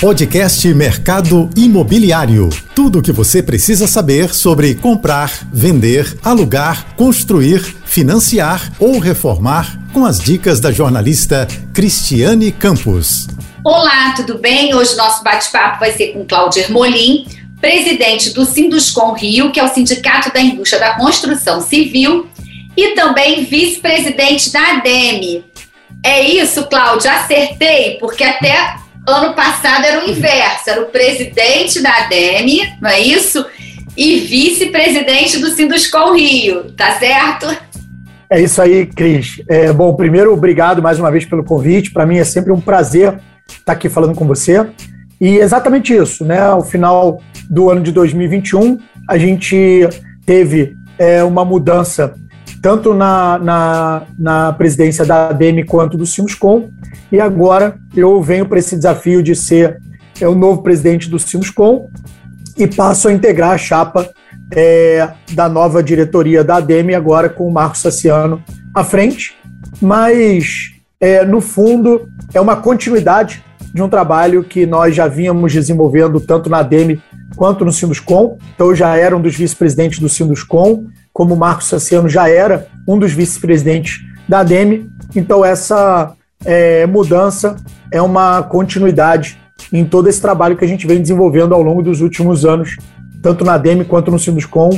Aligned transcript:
Podcast 0.00 0.74
Mercado 0.74 1.48
Imobiliário. 1.56 2.50
Tudo 2.74 2.98
o 2.98 3.02
que 3.02 3.10
você 3.10 3.42
precisa 3.42 3.86
saber 3.86 4.34
sobre 4.34 4.74
comprar, 4.74 5.32
vender, 5.50 6.18
alugar, 6.22 6.94
construir, 6.96 7.60
financiar 7.86 8.74
ou 8.78 8.98
reformar 8.98 9.80
com 9.94 10.04
as 10.04 10.18
dicas 10.18 10.60
da 10.60 10.70
jornalista 10.70 11.48
Cristiane 11.72 12.52
Campos. 12.52 13.26
Olá, 13.64 14.12
tudo 14.14 14.36
bem? 14.36 14.74
Hoje 14.74 14.94
nosso 14.96 15.24
bate-papo 15.24 15.80
vai 15.80 15.92
ser 15.92 16.08
com 16.08 16.26
Cláudio 16.26 16.62
Ermolim, 16.62 17.26
presidente 17.58 18.34
do 18.34 18.44
Sinduscom 18.44 19.14
Rio, 19.14 19.50
que 19.50 19.58
é 19.58 19.64
o 19.64 19.72
Sindicato 19.72 20.30
da 20.30 20.42
Indústria 20.42 20.78
da 20.78 20.94
Construção 20.96 21.62
Civil, 21.62 22.28
e 22.76 22.94
também 22.94 23.44
vice-presidente 23.44 24.52
da 24.52 24.74
ADEME. 24.74 25.42
É 26.04 26.20
isso, 26.20 26.66
Cláudio, 26.66 27.10
acertei, 27.10 27.96
porque 27.98 28.22
até 28.22 28.84
ano 29.06 29.34
passado 29.34 29.84
era 29.84 30.04
o 30.04 30.10
inverso, 30.10 30.70
era 30.70 30.82
o 30.82 30.86
presidente 30.86 31.80
da 31.82 32.04
ADEME, 32.04 32.76
não 32.80 32.90
é 32.90 33.00
isso? 33.00 33.44
E 33.96 34.20
vice-presidente 34.20 35.38
do 35.38 35.50
Sinduscom 35.50 36.14
Rio, 36.14 36.72
tá 36.72 36.92
certo? 36.98 37.46
É 38.28 38.40
isso 38.40 38.60
aí, 38.60 38.86
Cris. 38.86 39.40
É, 39.48 39.72
bom, 39.72 39.94
primeiro, 39.94 40.32
obrigado 40.32 40.82
mais 40.82 40.98
uma 40.98 41.10
vez 41.10 41.24
pelo 41.24 41.44
convite. 41.44 41.92
Para 41.92 42.04
mim 42.04 42.18
é 42.18 42.24
sempre 42.24 42.52
um 42.52 42.60
prazer 42.60 43.20
estar 43.48 43.72
aqui 43.72 43.88
falando 43.88 44.14
com 44.14 44.26
você. 44.26 44.66
E 45.20 45.36
exatamente 45.36 45.94
isso, 45.94 46.24
né? 46.24 46.40
Ao 46.40 46.62
final 46.62 47.22
do 47.48 47.70
ano 47.70 47.80
de 47.80 47.92
2021, 47.92 48.78
a 49.08 49.16
gente 49.16 49.88
teve 50.26 50.76
é, 50.98 51.22
uma 51.22 51.44
mudança 51.44 52.14
tanto 52.60 52.92
na, 52.92 53.38
na, 53.38 54.02
na 54.18 54.52
presidência 54.52 55.04
da 55.04 55.28
ADEME 55.28 55.64
quanto 55.64 55.96
do 55.96 56.04
Simscom, 56.04 56.68
e 57.10 57.20
agora 57.20 57.76
eu 57.94 58.20
venho 58.22 58.46
para 58.46 58.58
esse 58.58 58.76
desafio 58.76 59.22
de 59.22 59.34
ser 59.34 59.78
é, 60.20 60.26
o 60.26 60.34
novo 60.34 60.62
presidente 60.62 61.08
do 61.08 61.18
Simscom 61.18 61.88
e 62.56 62.66
passo 62.66 63.08
a 63.08 63.12
integrar 63.12 63.52
a 63.52 63.58
chapa 63.58 64.08
é, 64.52 65.10
da 65.32 65.48
nova 65.48 65.82
diretoria 65.82 66.44
da 66.44 66.56
ADEME, 66.56 66.94
agora 66.94 67.28
com 67.28 67.46
o 67.46 67.52
Marcos 67.52 67.80
Saciano 67.80 68.42
à 68.74 68.84
frente, 68.84 69.36
mas 69.80 70.72
é, 71.00 71.24
no 71.24 71.40
fundo 71.40 72.08
é 72.32 72.40
uma 72.40 72.56
continuidade 72.56 73.44
de 73.72 73.82
um 73.82 73.88
trabalho 73.88 74.42
que 74.42 74.64
nós 74.64 74.94
já 74.94 75.06
vínhamos 75.06 75.52
desenvolvendo 75.52 76.18
tanto 76.18 76.48
na 76.48 76.58
ADEME 76.58 77.02
quanto 77.36 77.62
no 77.62 77.72
Sinduscom. 77.72 78.38
Então, 78.54 78.68
eu 78.68 78.74
já 78.74 78.96
era 78.96 79.14
um 79.14 79.20
dos 79.20 79.36
vice-presidentes 79.36 79.98
do 79.98 80.08
Sinduscom, 80.08 80.86
como 81.12 81.34
o 81.34 81.36
Marcos 81.36 81.68
Saciano 81.68 82.08
já 82.08 82.26
era 82.26 82.68
um 82.88 82.98
dos 82.98 83.12
vice-presidentes 83.12 84.00
da 84.26 84.40
ADEME. 84.40 84.90
Então, 85.14 85.44
essa 85.44 86.15
é, 86.46 86.86
mudança 86.86 87.56
é 87.90 88.00
uma 88.00 88.42
continuidade 88.42 89.38
em 89.72 89.84
todo 89.84 90.08
esse 90.08 90.20
trabalho 90.20 90.56
que 90.56 90.64
a 90.64 90.68
gente 90.68 90.86
vem 90.86 91.00
desenvolvendo 91.00 91.54
ao 91.54 91.62
longo 91.62 91.82
dos 91.82 92.00
últimos 92.00 92.44
anos, 92.44 92.76
tanto 93.22 93.44
na 93.44 93.54
ADEME 93.54 93.84
quanto 93.84 94.10
no 94.10 94.18
Sinduscom, 94.18 94.70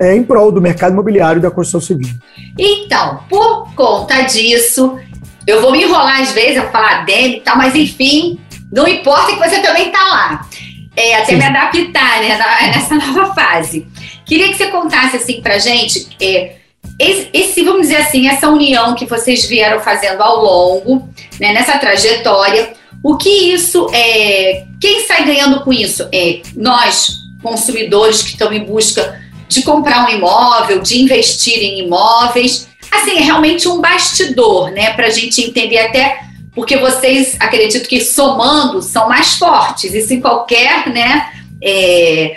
é, 0.00 0.16
em 0.16 0.24
prol 0.24 0.50
do 0.50 0.60
mercado 0.60 0.92
imobiliário 0.92 1.38
e 1.38 1.42
da 1.42 1.50
construção 1.50 1.80
civil. 1.80 2.12
Então, 2.58 3.20
por 3.28 3.72
conta 3.74 4.22
disso, 4.22 4.98
eu 5.46 5.60
vou 5.60 5.70
me 5.72 5.82
enrolar 5.82 6.20
às 6.20 6.32
vezes, 6.32 6.56
eu 6.56 6.62
vou 6.62 6.72
falar 6.72 7.02
ADEME 7.02 7.36
e 7.36 7.40
tal, 7.40 7.56
mas 7.56 7.74
enfim, 7.74 8.38
não 8.72 8.88
importa 8.88 9.32
que 9.32 9.38
você 9.38 9.60
também 9.60 9.86
está 9.86 10.00
lá. 10.00 10.46
É, 10.94 11.16
até 11.16 11.26
Sim. 11.26 11.36
me 11.36 11.44
adaptar 11.44 12.20
né, 12.20 12.38
nessa 12.74 12.94
nova 13.06 13.34
fase. 13.34 13.86
Queria 14.26 14.48
que 14.48 14.54
você 14.54 14.66
contasse 14.66 15.16
assim 15.16 15.40
para 15.40 15.58
gente 15.58 16.08
é, 16.20 16.56
esse, 16.98 17.62
vamos 17.62 17.82
dizer 17.82 17.96
assim, 17.96 18.28
essa 18.28 18.48
união 18.48 18.94
que 18.94 19.06
vocês 19.06 19.46
vieram 19.46 19.80
fazendo 19.80 20.22
ao 20.22 20.42
longo, 20.42 21.08
né, 21.40 21.52
nessa 21.52 21.78
trajetória. 21.78 22.74
O 23.02 23.16
que 23.16 23.28
isso 23.28 23.88
é? 23.92 24.64
Quem 24.80 25.04
sai 25.04 25.24
ganhando 25.24 25.62
com 25.62 25.72
isso? 25.72 26.08
É 26.12 26.40
nós, 26.54 27.22
consumidores 27.42 28.22
que 28.22 28.30
estão 28.30 28.52
em 28.52 28.64
busca 28.64 29.20
de 29.48 29.62
comprar 29.62 30.06
um 30.06 30.10
imóvel, 30.10 30.80
de 30.80 31.02
investir 31.02 31.58
em 31.58 31.80
imóveis. 31.80 32.68
Assim, 32.90 33.18
é 33.18 33.20
realmente 33.22 33.66
um 33.66 33.80
bastidor, 33.80 34.70
né? 34.70 34.92
Para 34.92 35.06
a 35.06 35.10
gente 35.10 35.40
entender 35.42 35.78
até 35.78 36.20
porque 36.54 36.76
vocês 36.76 37.36
acredito 37.40 37.88
que 37.88 38.00
somando 38.00 38.80
são 38.82 39.08
mais 39.08 39.34
fortes. 39.34 39.92
Isso 39.92 40.12
em 40.14 40.20
qualquer, 40.20 40.88
né? 40.88 41.32
É, 41.60 42.36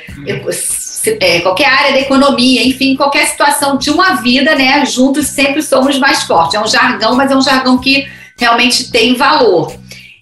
é, 1.08 1.40
qualquer 1.42 1.68
área 1.68 1.94
da 1.94 2.00
economia, 2.00 2.66
enfim, 2.66 2.96
qualquer 2.96 3.28
situação 3.28 3.78
de 3.78 3.90
uma 3.90 4.16
vida, 4.16 4.56
né? 4.56 4.86
Juntos 4.86 5.28
sempre 5.28 5.62
somos 5.62 5.98
mais 5.98 6.24
fortes. 6.24 6.56
É 6.56 6.60
um 6.60 6.68
jargão, 6.68 7.16
mas 7.16 7.32
é 7.32 7.36
um 7.36 7.42
jargão 7.42 7.78
que 7.78 8.08
realmente 8.38 8.92
tem 8.92 9.16
valor. 9.16 9.74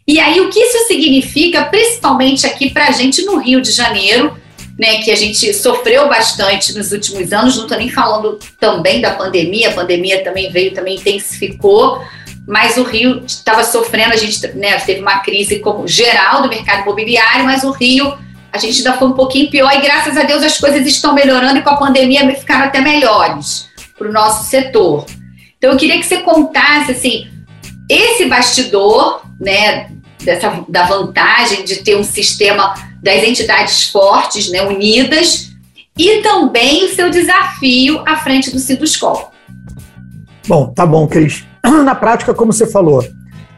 E 0.07 0.19
aí, 0.19 0.41
o 0.41 0.49
que 0.49 0.59
isso 0.59 0.87
significa, 0.87 1.65
principalmente 1.65 2.45
aqui 2.45 2.69
para 2.69 2.87
a 2.87 2.91
gente 2.91 3.21
no 3.23 3.37
Rio 3.37 3.61
de 3.61 3.71
Janeiro, 3.71 4.37
né, 4.77 4.97
que 4.97 5.11
a 5.11 5.15
gente 5.15 5.53
sofreu 5.53 6.09
bastante 6.09 6.73
nos 6.73 6.91
últimos 6.91 7.31
anos, 7.31 7.55
não 7.55 7.63
estou 7.63 7.77
nem 7.77 7.89
falando 7.89 8.39
também 8.59 8.99
da 8.99 9.11
pandemia, 9.11 9.69
a 9.69 9.73
pandemia 9.73 10.23
também 10.23 10.51
veio, 10.51 10.73
também 10.73 10.95
intensificou, 10.95 12.01
mas 12.47 12.75
o 12.75 12.83
Rio 12.83 13.23
estava 13.25 13.63
sofrendo, 13.63 14.13
a 14.13 14.17
gente 14.17 14.45
né, 14.55 14.77
teve 14.79 14.99
uma 14.99 15.19
crise 15.19 15.59
como 15.59 15.87
geral 15.87 16.41
do 16.41 16.49
mercado 16.49 16.81
imobiliário, 16.81 17.45
mas 17.45 17.63
o 17.63 17.71
Rio 17.71 18.13
a 18.53 18.59
gente 18.59 18.77
ainda 18.77 18.93
foi 18.93 19.07
um 19.07 19.13
pouquinho 19.13 19.49
pior 19.49 19.73
e 19.73 19.81
graças 19.81 20.15
a 20.15 20.23
Deus 20.23 20.43
as 20.43 20.59
coisas 20.59 20.85
estão 20.85 21.15
melhorando 21.15 21.57
e 21.57 21.63
com 21.63 21.71
a 21.71 21.77
pandemia 21.77 22.29
ficaram 22.35 22.65
até 22.65 22.79
melhores 22.79 23.67
para 23.97 24.07
o 24.07 24.13
nosso 24.13 24.47
setor. 24.47 25.05
Então 25.57 25.71
eu 25.71 25.77
queria 25.77 25.97
que 25.97 26.05
você 26.05 26.17
contasse 26.17 26.91
assim 26.91 27.27
esse 27.89 28.25
bastidor, 28.25 29.23
né, 29.39 29.89
dessa 30.23 30.63
da 30.69 30.85
vantagem 30.85 31.65
de 31.65 31.77
ter 31.77 31.97
um 31.97 32.03
sistema 32.03 32.75
das 33.01 33.23
entidades 33.23 33.89
fortes, 33.89 34.49
né, 34.51 34.61
unidas, 34.61 35.51
e 35.97 36.21
também 36.21 36.85
o 36.85 36.95
seu 36.95 37.09
desafio 37.09 38.03
à 38.07 38.17
frente 38.17 38.51
do 38.51 38.59
Ciduscol. 38.59 39.31
Bom, 40.47 40.71
tá 40.73 40.85
bom, 40.85 41.07
Cris. 41.07 41.43
Na 41.83 41.95
prática, 41.95 42.33
como 42.33 42.53
você 42.53 42.67
falou, 42.67 43.03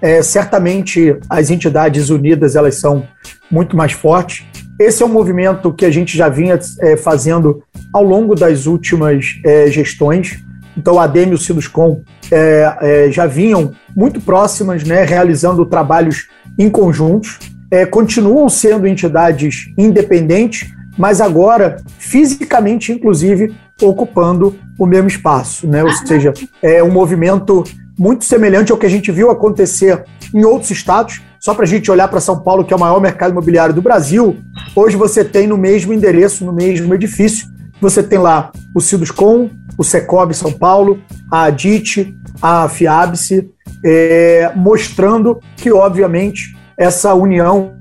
é, 0.01 0.22
certamente 0.23 1.17
as 1.29 1.50
entidades 1.50 2.09
unidas 2.09 2.55
elas 2.55 2.79
são 2.79 3.07
muito 3.51 3.75
mais 3.75 3.91
fortes 3.91 4.45
esse 4.80 5.02
é 5.02 5.06
um 5.06 5.09
movimento 5.09 5.74
que 5.74 5.86
a 5.86 5.91
gente 5.91 6.18
já 6.18 6.28
vinha 6.28 6.59
é, 6.81 6.97
fazendo 6.97 7.63
ao 7.94 8.03
longo 8.03 8.36
das 8.36 8.66
últimas 8.66 9.40
é, 9.46 9.68
gestões. 9.72 10.44
Então, 10.78 11.00
a 11.00 11.03
ADEM 11.03 11.30
e 11.30 11.34
o 11.34 11.38
Sinuscom 11.38 12.02
é, 12.31 12.78
é, 12.81 13.12
já 13.12 13.25
vinham 13.25 13.74
muito 13.96 14.19
próximas, 14.19 14.84
né, 14.84 15.03
realizando 15.03 15.66
trabalhos 15.66 16.28
em 16.58 16.69
conjuntos. 16.69 17.40
É, 17.72 17.85
continuam 17.85 18.47
sendo 18.50 18.85
entidades 18.85 19.72
independentes, 19.78 20.69
mas 20.97 21.22
agora 21.22 21.78
fisicamente, 21.97 22.91
inclusive, 22.91 23.56
ocupando 23.81 24.56
o 24.78 24.85
mesmo 24.85 25.08
espaço. 25.08 25.68
Né? 25.68 25.84
Ou 25.84 25.91
seja, 25.91 26.34
é 26.62 26.84
um 26.84 26.91
movimento 26.91 27.64
muito 27.97 28.25
semelhante 28.25 28.72
ao 28.72 28.78
que 28.78 28.85
a 28.85 28.90
gente 28.90 29.12
viu 29.12 29.31
acontecer 29.31 30.03
em 30.34 30.44
outros 30.44 30.72
estados. 30.72 31.22
Só 31.45 31.53
para 31.53 31.63
a 31.63 31.67
gente 31.67 31.91
olhar 31.91 32.07
para 32.07 32.19
São 32.19 32.39
Paulo, 32.39 32.66
que 32.66 32.73
é 32.73 32.75
o 32.75 32.79
maior 32.79 33.00
mercado 33.00 33.29
imobiliário 33.29 33.72
do 33.72 33.79
Brasil, 33.79 34.35
hoje 34.75 34.97
você 34.97 35.23
tem 35.23 35.45
no 35.45 35.56
mesmo 35.56 35.94
endereço, 35.94 36.44
no 36.44 36.51
mesmo 36.51 36.91
edifício, 36.91 37.47
você 37.79 38.01
tem 38.01 38.17
lá 38.17 38.51
o 38.73 38.81
Ciduscom, 38.81 39.51
o 39.78 39.84
Secob 39.84 40.34
São 40.34 40.51
Paulo, 40.51 41.00
a 41.31 41.44
Adit, 41.44 42.17
a 42.41 42.67
Fiabse, 42.67 43.47
é, 43.84 44.53
mostrando 44.55 45.39
que, 45.55 45.72
obviamente, 45.72 46.57
essa 46.75 47.13
união, 47.13 47.75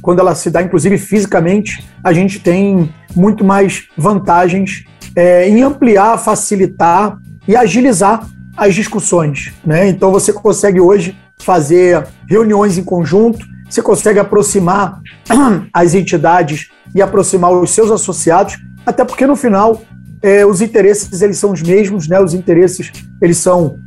quando 0.00 0.20
ela 0.20 0.34
se 0.34 0.50
dá, 0.50 0.62
inclusive 0.62 0.96
fisicamente, 0.96 1.86
a 2.02 2.14
gente 2.14 2.40
tem 2.40 2.90
muito 3.14 3.44
mais 3.44 3.86
vantagens 3.98 4.86
é, 5.14 5.46
em 5.46 5.60
ampliar, 5.60 6.16
facilitar 6.16 7.18
e 7.46 7.54
agilizar 7.54 8.26
as 8.56 8.74
discussões. 8.74 9.52
Né? 9.62 9.90
Então 9.90 10.10
você 10.10 10.32
consegue 10.32 10.80
hoje 10.80 11.14
fazer 11.44 12.06
reuniões 12.28 12.78
em 12.78 12.84
conjunto, 12.84 13.44
você 13.68 13.82
consegue 13.82 14.18
aproximar 14.18 15.00
as 15.72 15.94
entidades 15.94 16.70
e 16.94 17.00
aproximar 17.00 17.52
os 17.52 17.70
seus 17.70 17.90
associados, 17.90 18.58
até 18.84 19.04
porque 19.04 19.26
no 19.26 19.36
final 19.36 19.80
é, 20.22 20.44
os 20.44 20.60
interesses 20.60 21.22
eles 21.22 21.38
são 21.38 21.52
os 21.52 21.62
mesmos, 21.62 22.08
né? 22.08 22.20
Os 22.20 22.34
interesses 22.34 22.90
eles 23.22 23.38
são 23.38 23.78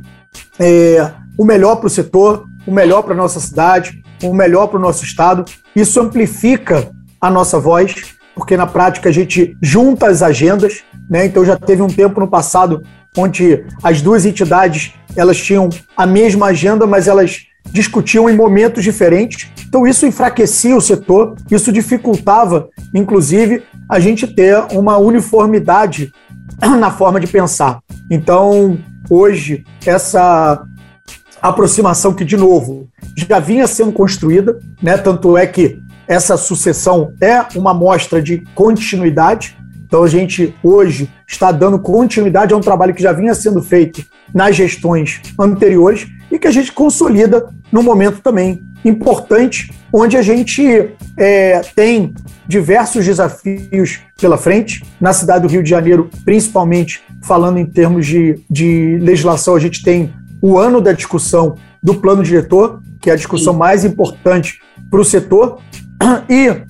é, 0.58 1.10
o 1.36 1.44
melhor 1.44 1.76
para 1.76 1.86
o 1.86 1.90
setor, 1.90 2.46
o 2.66 2.72
melhor 2.72 3.02
para 3.02 3.14
nossa 3.14 3.40
cidade, 3.40 4.02
o 4.22 4.32
melhor 4.32 4.68
para 4.68 4.78
o 4.78 4.82
nosso 4.82 5.04
estado. 5.04 5.44
Isso 5.76 6.00
amplifica 6.00 6.90
a 7.20 7.30
nossa 7.30 7.58
voz, 7.58 7.94
porque 8.34 8.56
na 8.56 8.66
prática 8.66 9.08
a 9.08 9.12
gente 9.12 9.56
junta 9.62 10.06
as 10.06 10.22
agendas, 10.22 10.82
né? 11.08 11.26
Então 11.26 11.44
já 11.44 11.56
teve 11.56 11.82
um 11.82 11.88
tempo 11.88 12.20
no 12.20 12.28
passado 12.28 12.82
onde 13.16 13.64
as 13.82 14.02
duas 14.02 14.24
entidades 14.24 14.94
elas 15.16 15.36
tinham 15.38 15.68
a 15.96 16.06
mesma 16.06 16.46
agenda, 16.46 16.86
mas 16.86 17.06
elas 17.06 17.46
discutiam 17.70 18.28
em 18.28 18.36
momentos 18.36 18.82
diferentes. 18.84 19.50
Então 19.66 19.86
isso 19.86 20.06
enfraquecia 20.06 20.76
o 20.76 20.80
setor, 20.80 21.36
isso 21.50 21.72
dificultava, 21.72 22.68
inclusive, 22.94 23.62
a 23.88 23.98
gente 23.98 24.26
ter 24.26 24.56
uma 24.72 24.96
uniformidade 24.98 26.12
na 26.78 26.90
forma 26.90 27.20
de 27.20 27.26
pensar. 27.26 27.80
Então, 28.10 28.78
hoje, 29.10 29.64
essa 29.84 30.62
aproximação 31.40 32.14
que, 32.14 32.24
de 32.24 32.36
novo, 32.36 32.88
já 33.16 33.38
vinha 33.38 33.66
sendo 33.66 33.92
construída, 33.92 34.58
né? 34.82 34.96
tanto 34.96 35.36
é 35.36 35.46
que 35.46 35.78
essa 36.06 36.36
sucessão 36.36 37.12
é 37.20 37.44
uma 37.54 37.70
amostra 37.70 38.22
de 38.22 38.44
continuidade. 38.54 39.56
Então 39.94 40.02
a 40.02 40.08
gente 40.08 40.52
hoje 40.60 41.08
está 41.24 41.52
dando 41.52 41.78
continuidade 41.78 42.52
a 42.52 42.56
um 42.56 42.60
trabalho 42.60 42.92
que 42.92 43.00
já 43.00 43.12
vinha 43.12 43.32
sendo 43.32 43.62
feito 43.62 44.04
nas 44.34 44.56
gestões 44.56 45.20
anteriores 45.38 46.08
e 46.32 46.36
que 46.36 46.48
a 46.48 46.50
gente 46.50 46.72
consolida 46.72 47.48
num 47.70 47.80
momento 47.80 48.20
também 48.20 48.64
importante, 48.84 49.72
onde 49.92 50.16
a 50.16 50.22
gente 50.22 50.90
é, 51.16 51.60
tem 51.76 52.12
diversos 52.44 53.04
desafios 53.04 54.00
pela 54.20 54.36
frente. 54.36 54.84
Na 55.00 55.12
cidade 55.12 55.46
do 55.46 55.48
Rio 55.48 55.62
de 55.62 55.70
Janeiro, 55.70 56.10
principalmente 56.24 57.00
falando 57.22 57.58
em 57.58 57.64
termos 57.64 58.04
de, 58.04 58.40
de 58.50 58.98
legislação, 59.00 59.54
a 59.54 59.60
gente 59.60 59.80
tem 59.80 60.12
o 60.42 60.58
ano 60.58 60.80
da 60.80 60.90
discussão 60.90 61.54
do 61.80 61.94
plano 61.94 62.24
diretor, 62.24 62.82
que 63.00 63.10
é 63.10 63.12
a 63.12 63.16
discussão 63.16 63.54
mais 63.54 63.84
importante 63.84 64.58
para 64.90 65.00
o 65.00 65.04
setor. 65.04 65.60
E 66.28 66.64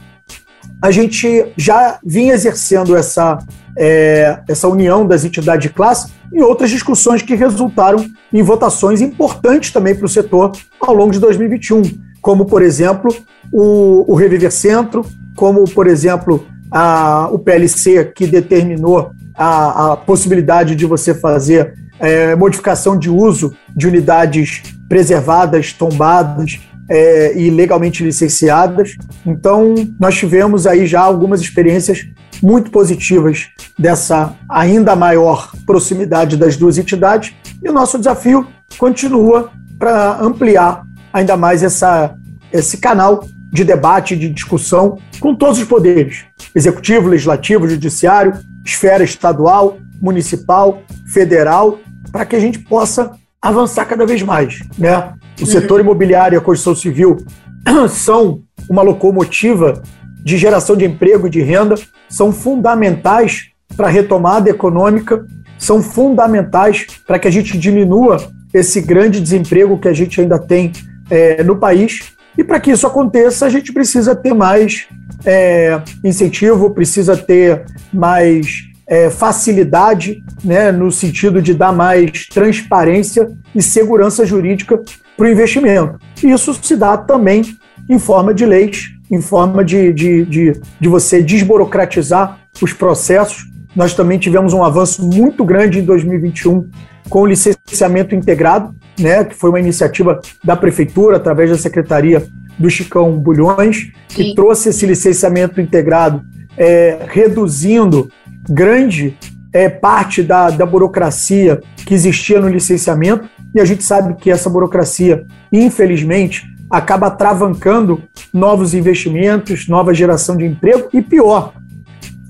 a 0.84 0.90
gente 0.90 1.46
já 1.56 1.98
vinha 2.04 2.34
exercendo 2.34 2.94
essa, 2.94 3.38
é, 3.74 4.38
essa 4.46 4.68
união 4.68 5.06
das 5.06 5.24
entidades 5.24 5.66
de 5.66 5.74
classe 5.74 6.12
e 6.30 6.42
outras 6.42 6.68
discussões 6.68 7.22
que 7.22 7.34
resultaram 7.34 8.04
em 8.30 8.42
votações 8.42 9.00
importantes 9.00 9.72
também 9.72 9.94
para 9.94 10.04
o 10.04 10.08
setor 10.10 10.52
ao 10.78 10.94
longo 10.94 11.10
de 11.10 11.18
2021, 11.18 11.80
como, 12.20 12.44
por 12.44 12.60
exemplo, 12.60 13.16
o, 13.50 14.12
o 14.12 14.14
Reviver 14.14 14.52
Centro, 14.52 15.06
como, 15.34 15.64
por 15.64 15.86
exemplo, 15.86 16.46
a, 16.70 17.30
o 17.32 17.38
PLC, 17.38 18.12
que 18.14 18.26
determinou 18.26 19.10
a, 19.34 19.92
a 19.92 19.96
possibilidade 19.96 20.76
de 20.76 20.84
você 20.84 21.14
fazer 21.14 21.72
é, 21.98 22.36
modificação 22.36 22.98
de 22.98 23.08
uso 23.08 23.56
de 23.74 23.86
unidades 23.86 24.62
preservadas, 24.86 25.72
tombadas 25.72 26.60
é, 26.88 27.36
e 27.38 27.50
legalmente 27.50 28.04
licenciadas. 28.04 28.96
Então, 29.24 29.74
nós 29.98 30.16
tivemos 30.16 30.66
aí 30.66 30.86
já 30.86 31.00
algumas 31.00 31.40
experiências 31.40 32.06
muito 32.42 32.70
positivas 32.70 33.48
dessa 33.78 34.36
ainda 34.48 34.94
maior 34.94 35.50
proximidade 35.64 36.36
das 36.36 36.56
duas 36.56 36.78
entidades 36.78 37.34
e 37.62 37.68
o 37.68 37.72
nosso 37.72 37.98
desafio 37.98 38.46
continua 38.76 39.50
para 39.78 40.20
ampliar 40.20 40.84
ainda 41.12 41.36
mais 41.36 41.62
essa, 41.62 42.14
esse 42.52 42.78
canal 42.78 43.26
de 43.50 43.64
debate, 43.64 44.16
de 44.16 44.28
discussão 44.28 44.98
com 45.20 45.34
todos 45.34 45.58
os 45.58 45.64
poderes: 45.64 46.24
executivo, 46.54 47.08
legislativo, 47.08 47.68
judiciário, 47.68 48.38
esfera 48.64 49.04
estadual, 49.04 49.78
municipal, 50.00 50.82
federal, 51.06 51.78
para 52.10 52.26
que 52.26 52.36
a 52.36 52.40
gente 52.40 52.58
possa 52.58 53.12
avançar 53.44 53.84
cada 53.84 54.06
vez 54.06 54.22
mais. 54.22 54.60
Né? 54.78 55.12
O 55.40 55.44
setor 55.44 55.80
imobiliário 55.80 56.34
e 56.34 56.38
a 56.38 56.40
construção 56.40 56.74
civil 56.74 57.18
são 57.90 58.40
uma 58.70 58.80
locomotiva 58.80 59.82
de 60.24 60.38
geração 60.38 60.74
de 60.74 60.86
emprego 60.86 61.26
e 61.26 61.30
de 61.30 61.42
renda, 61.42 61.74
são 62.08 62.32
fundamentais 62.32 63.50
para 63.76 63.88
a 63.88 63.90
retomada 63.90 64.48
econômica, 64.48 65.26
são 65.58 65.82
fundamentais 65.82 66.86
para 67.06 67.18
que 67.18 67.28
a 67.28 67.30
gente 67.30 67.58
diminua 67.58 68.16
esse 68.52 68.80
grande 68.80 69.20
desemprego 69.20 69.78
que 69.78 69.88
a 69.88 69.92
gente 69.92 70.18
ainda 70.18 70.38
tem 70.38 70.72
é, 71.10 71.42
no 71.42 71.56
país. 71.56 72.14
E 72.38 72.42
para 72.42 72.58
que 72.58 72.70
isso 72.70 72.86
aconteça, 72.86 73.44
a 73.44 73.50
gente 73.50 73.72
precisa 73.72 74.14
ter 74.14 74.32
mais 74.32 74.86
é, 75.26 75.82
incentivo, 76.02 76.70
precisa 76.70 77.14
ter 77.16 77.64
mais 77.92 78.73
é, 78.86 79.10
facilidade, 79.10 80.22
né, 80.42 80.70
no 80.70 80.90
sentido 80.90 81.40
de 81.40 81.54
dar 81.54 81.72
mais 81.72 82.26
transparência 82.26 83.30
e 83.54 83.62
segurança 83.62 84.26
jurídica 84.26 84.80
para 85.16 85.26
o 85.26 85.30
investimento. 85.30 85.98
Isso 86.22 86.54
se 86.62 86.76
dá 86.76 86.96
também 86.96 87.56
em 87.88 87.98
forma 87.98 88.34
de 88.34 88.44
leis, 88.44 88.90
em 89.10 89.20
forma 89.20 89.64
de, 89.64 89.92
de, 89.92 90.24
de, 90.24 90.60
de 90.80 90.88
você 90.88 91.22
desburocratizar 91.22 92.38
os 92.60 92.72
processos. 92.72 93.44
Nós 93.74 93.94
também 93.94 94.18
tivemos 94.18 94.52
um 94.52 94.62
avanço 94.62 95.06
muito 95.06 95.44
grande 95.44 95.80
em 95.80 95.84
2021 95.84 96.68
com 97.08 97.22
o 97.22 97.26
licenciamento 97.26 98.14
integrado, 98.14 98.74
né, 98.98 99.24
que 99.24 99.34
foi 99.34 99.50
uma 99.50 99.60
iniciativa 99.60 100.20
da 100.42 100.56
prefeitura 100.56 101.16
através 101.16 101.50
da 101.50 101.58
secretaria 101.58 102.26
do 102.58 102.70
Chicão 102.70 103.18
Bulhões, 103.18 103.92
que 104.08 104.22
Sim. 104.22 104.34
trouxe 104.34 104.68
esse 104.68 104.86
licenciamento 104.86 105.60
integrado, 105.60 106.22
é, 106.56 106.98
reduzindo 107.08 108.10
grande 108.48 109.16
é, 109.52 109.68
parte 109.68 110.22
da, 110.22 110.50
da 110.50 110.66
burocracia 110.66 111.60
que 111.86 111.94
existia 111.94 112.40
no 112.40 112.48
licenciamento, 112.48 113.28
e 113.54 113.60
a 113.60 113.64
gente 113.64 113.84
sabe 113.84 114.14
que 114.14 114.30
essa 114.30 114.50
burocracia, 114.50 115.24
infelizmente, 115.52 116.44
acaba 116.68 117.10
travancando 117.10 118.02
novos 118.32 118.74
investimentos, 118.74 119.68
nova 119.68 119.94
geração 119.94 120.36
de 120.36 120.44
emprego 120.44 120.88
e, 120.92 121.00
pior, 121.00 121.52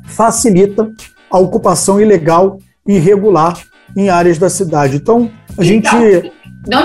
facilita 0.06 0.90
a 1.30 1.38
ocupação 1.38 2.00
ilegal 2.00 2.58
e 2.86 2.96
irregular 2.96 3.58
em 3.96 4.10
áreas 4.10 4.38
da 4.38 4.50
cidade. 4.50 4.96
Então, 4.96 5.30
a 5.56 5.64
então, 5.64 6.00
gente 6.00 6.32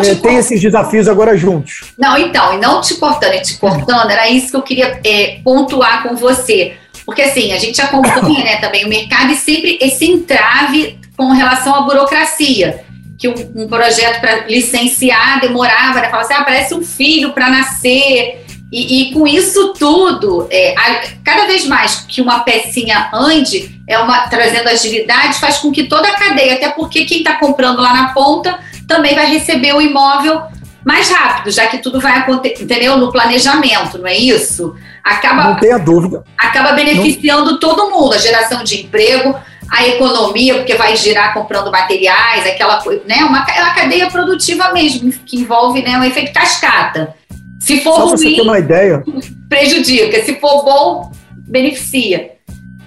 é, 0.09 0.15
tem 0.15 0.37
esses 0.37 0.61
desafios 0.61 1.07
agora 1.07 1.35
juntos. 1.37 1.93
Não, 1.97 2.17
então, 2.17 2.53
e 2.53 2.57
não 2.59 2.81
te 2.81 2.95
cortando 2.95 3.33
e 3.33 3.41
te 3.41 3.57
cortando, 3.57 4.09
era 4.09 4.29
isso 4.29 4.51
que 4.51 4.57
eu 4.57 4.61
queria 4.61 4.99
é, 5.03 5.39
pontuar 5.43 6.03
com 6.03 6.15
você. 6.15 6.73
Porque 7.09 7.23
assim, 7.23 7.51
a 7.53 7.57
gente 7.57 7.81
acompanha 7.81 8.43
né, 8.43 8.57
também 8.57 8.85
o 8.85 8.87
mercado 8.87 9.33
e 9.33 9.35
sempre 9.35 9.79
esse 9.81 10.05
entrave 10.05 10.99
com 11.17 11.31
relação 11.31 11.73
à 11.73 11.81
burocracia. 11.81 12.83
Que 13.17 13.27
um, 13.27 13.63
um 13.63 13.67
projeto 13.67 14.21
para 14.21 14.45
licenciar 14.45 15.41
demorava, 15.41 16.01
né? 16.01 16.09
Falava 16.09 16.21
assim, 16.21 16.35
ah, 16.35 16.43
parece 16.43 16.75
um 16.75 16.83
filho 16.83 17.33
para 17.33 17.49
nascer. 17.49 18.45
E, 18.71 19.09
e, 19.09 19.11
com 19.11 19.25
isso 19.25 19.73
tudo, 19.73 20.47
é, 20.51 20.75
a, 20.77 21.01
cada 21.23 21.47
vez 21.47 21.65
mais 21.65 21.95
que 22.07 22.21
uma 22.21 22.41
pecinha 22.41 23.09
ande, 23.11 23.81
é 23.87 23.97
uma, 23.97 24.27
trazendo 24.27 24.69
agilidade, 24.69 25.39
faz 25.39 25.57
com 25.57 25.71
que 25.71 25.85
toda 25.85 26.07
a 26.07 26.15
cadeia, 26.15 26.53
até 26.53 26.69
porque 26.69 27.05
quem 27.05 27.17
está 27.17 27.37
comprando 27.37 27.81
lá 27.81 27.91
na 27.91 28.09
ponta 28.09 28.59
também 28.87 29.15
vai 29.15 29.25
receber 29.25 29.73
o 29.73 29.81
imóvel 29.81 30.43
mais 30.85 31.09
rápido, 31.09 31.51
já 31.51 31.65
que 31.65 31.79
tudo 31.79 31.99
vai 31.99 32.19
acontecer, 32.19 32.63
entendeu? 32.63 32.97
No 32.97 33.11
planejamento, 33.11 33.97
não 33.97 34.05
é 34.05 34.15
isso? 34.15 34.75
Acaba, 35.03 35.43
não 35.45 35.55
tenha 35.55 35.77
dúvida. 35.77 36.23
acaba 36.37 36.73
beneficiando 36.73 37.51
não... 37.51 37.59
todo 37.59 37.89
mundo, 37.89 38.13
a 38.13 38.17
geração 38.17 38.63
de 38.63 38.83
emprego, 38.83 39.35
a 39.69 39.87
economia, 39.87 40.55
porque 40.55 40.75
vai 40.75 40.95
girar 40.95 41.33
comprando 41.33 41.71
materiais, 41.71 42.45
aquela 42.45 42.81
coisa, 42.81 43.01
né? 43.07 43.17
Uma, 43.23 43.45
é 43.49 43.61
uma 43.61 43.73
cadeia 43.73 44.09
produtiva 44.09 44.71
mesmo, 44.73 45.11
que 45.25 45.37
envolve 45.37 45.81
né, 45.81 45.97
um 45.97 46.03
efeito 46.03 46.33
cascata. 46.33 47.13
Se 47.59 47.81
for 47.81 47.95
Só 47.95 48.05
ruim, 48.05 48.17
você 48.17 48.35
ter 48.35 48.41
uma 48.41 48.59
ideia. 48.59 49.03
prejudica. 49.47 50.23
Se 50.23 50.39
for 50.39 50.63
bom, 50.63 51.11
beneficia. 51.35 52.31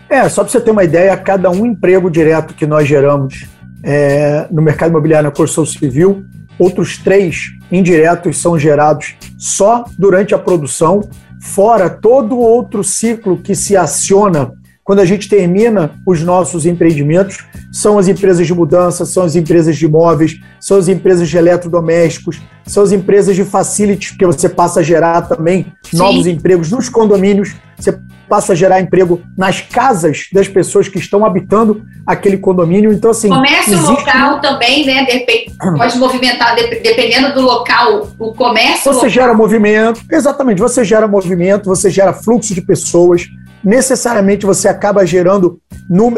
É, 0.08 0.28
só 0.28 0.42
para 0.42 0.50
você 0.50 0.60
ter 0.60 0.70
uma 0.70 0.84
ideia, 0.84 1.16
cada 1.16 1.50
um 1.50 1.64
emprego 1.64 2.10
direto 2.10 2.54
que 2.54 2.66
nós 2.66 2.88
geramos 2.88 3.46
é, 3.82 4.46
no 4.50 4.62
mercado 4.62 4.90
imobiliário 4.90 5.28
na 5.28 5.34
construção 5.34 5.66
civil, 5.66 6.24
outros 6.58 6.98
três 6.98 7.50
indiretos 7.70 8.38
são 8.38 8.58
gerados 8.58 9.14
só 9.38 9.84
durante 9.98 10.34
a 10.34 10.38
produção 10.38 11.08
fora 11.42 11.90
todo 11.90 12.38
outro 12.38 12.84
ciclo 12.84 13.36
que 13.36 13.56
se 13.56 13.76
aciona 13.76 14.52
quando 14.84 14.98
a 14.98 15.04
gente 15.04 15.28
termina 15.28 15.92
os 16.06 16.22
nossos 16.22 16.66
empreendimentos, 16.66 17.44
são 17.70 17.98
as 17.98 18.08
empresas 18.08 18.46
de 18.46 18.52
mudança, 18.52 19.06
são 19.06 19.22
as 19.22 19.36
empresas 19.36 19.76
de 19.76 19.84
imóveis, 19.84 20.40
são 20.58 20.76
as 20.76 20.88
empresas 20.88 21.28
de 21.28 21.36
eletrodomésticos, 21.36 22.40
são 22.66 22.82
as 22.82 22.90
empresas 22.90 23.36
de 23.36 23.44
facilities, 23.44 24.10
porque 24.10 24.26
você 24.26 24.48
passa 24.48 24.80
a 24.80 24.82
gerar 24.82 25.22
também 25.22 25.66
Sim. 25.84 25.98
novos 25.98 26.26
empregos 26.26 26.70
nos 26.70 26.88
condomínios, 26.88 27.54
você 27.78 27.96
passa 28.28 28.54
a 28.54 28.56
gerar 28.56 28.80
emprego 28.80 29.20
nas 29.36 29.60
casas 29.60 30.26
das 30.32 30.48
pessoas 30.48 30.88
que 30.88 30.98
estão 30.98 31.24
habitando 31.24 31.82
aquele 32.06 32.38
condomínio. 32.38 32.92
Então, 32.92 33.10
assim. 33.10 33.28
Comércio 33.28 33.80
local 33.82 34.40
também, 34.40 34.86
né? 34.86 35.06
pode 35.76 35.98
movimentar, 35.98 36.54
dependendo 36.56 37.34
do 37.34 37.42
local, 37.42 38.08
o 38.18 38.32
comércio. 38.32 38.84
Você 38.84 38.90
local. 38.90 39.10
gera 39.10 39.34
movimento, 39.34 40.00
exatamente, 40.10 40.60
você 40.60 40.84
gera 40.84 41.06
movimento, 41.06 41.66
você 41.66 41.90
gera 41.90 42.12
fluxo 42.12 42.54
de 42.54 42.62
pessoas. 42.62 43.28
Necessariamente 43.64 44.46
você 44.46 44.68
acaba 44.68 45.06
gerando 45.06 45.60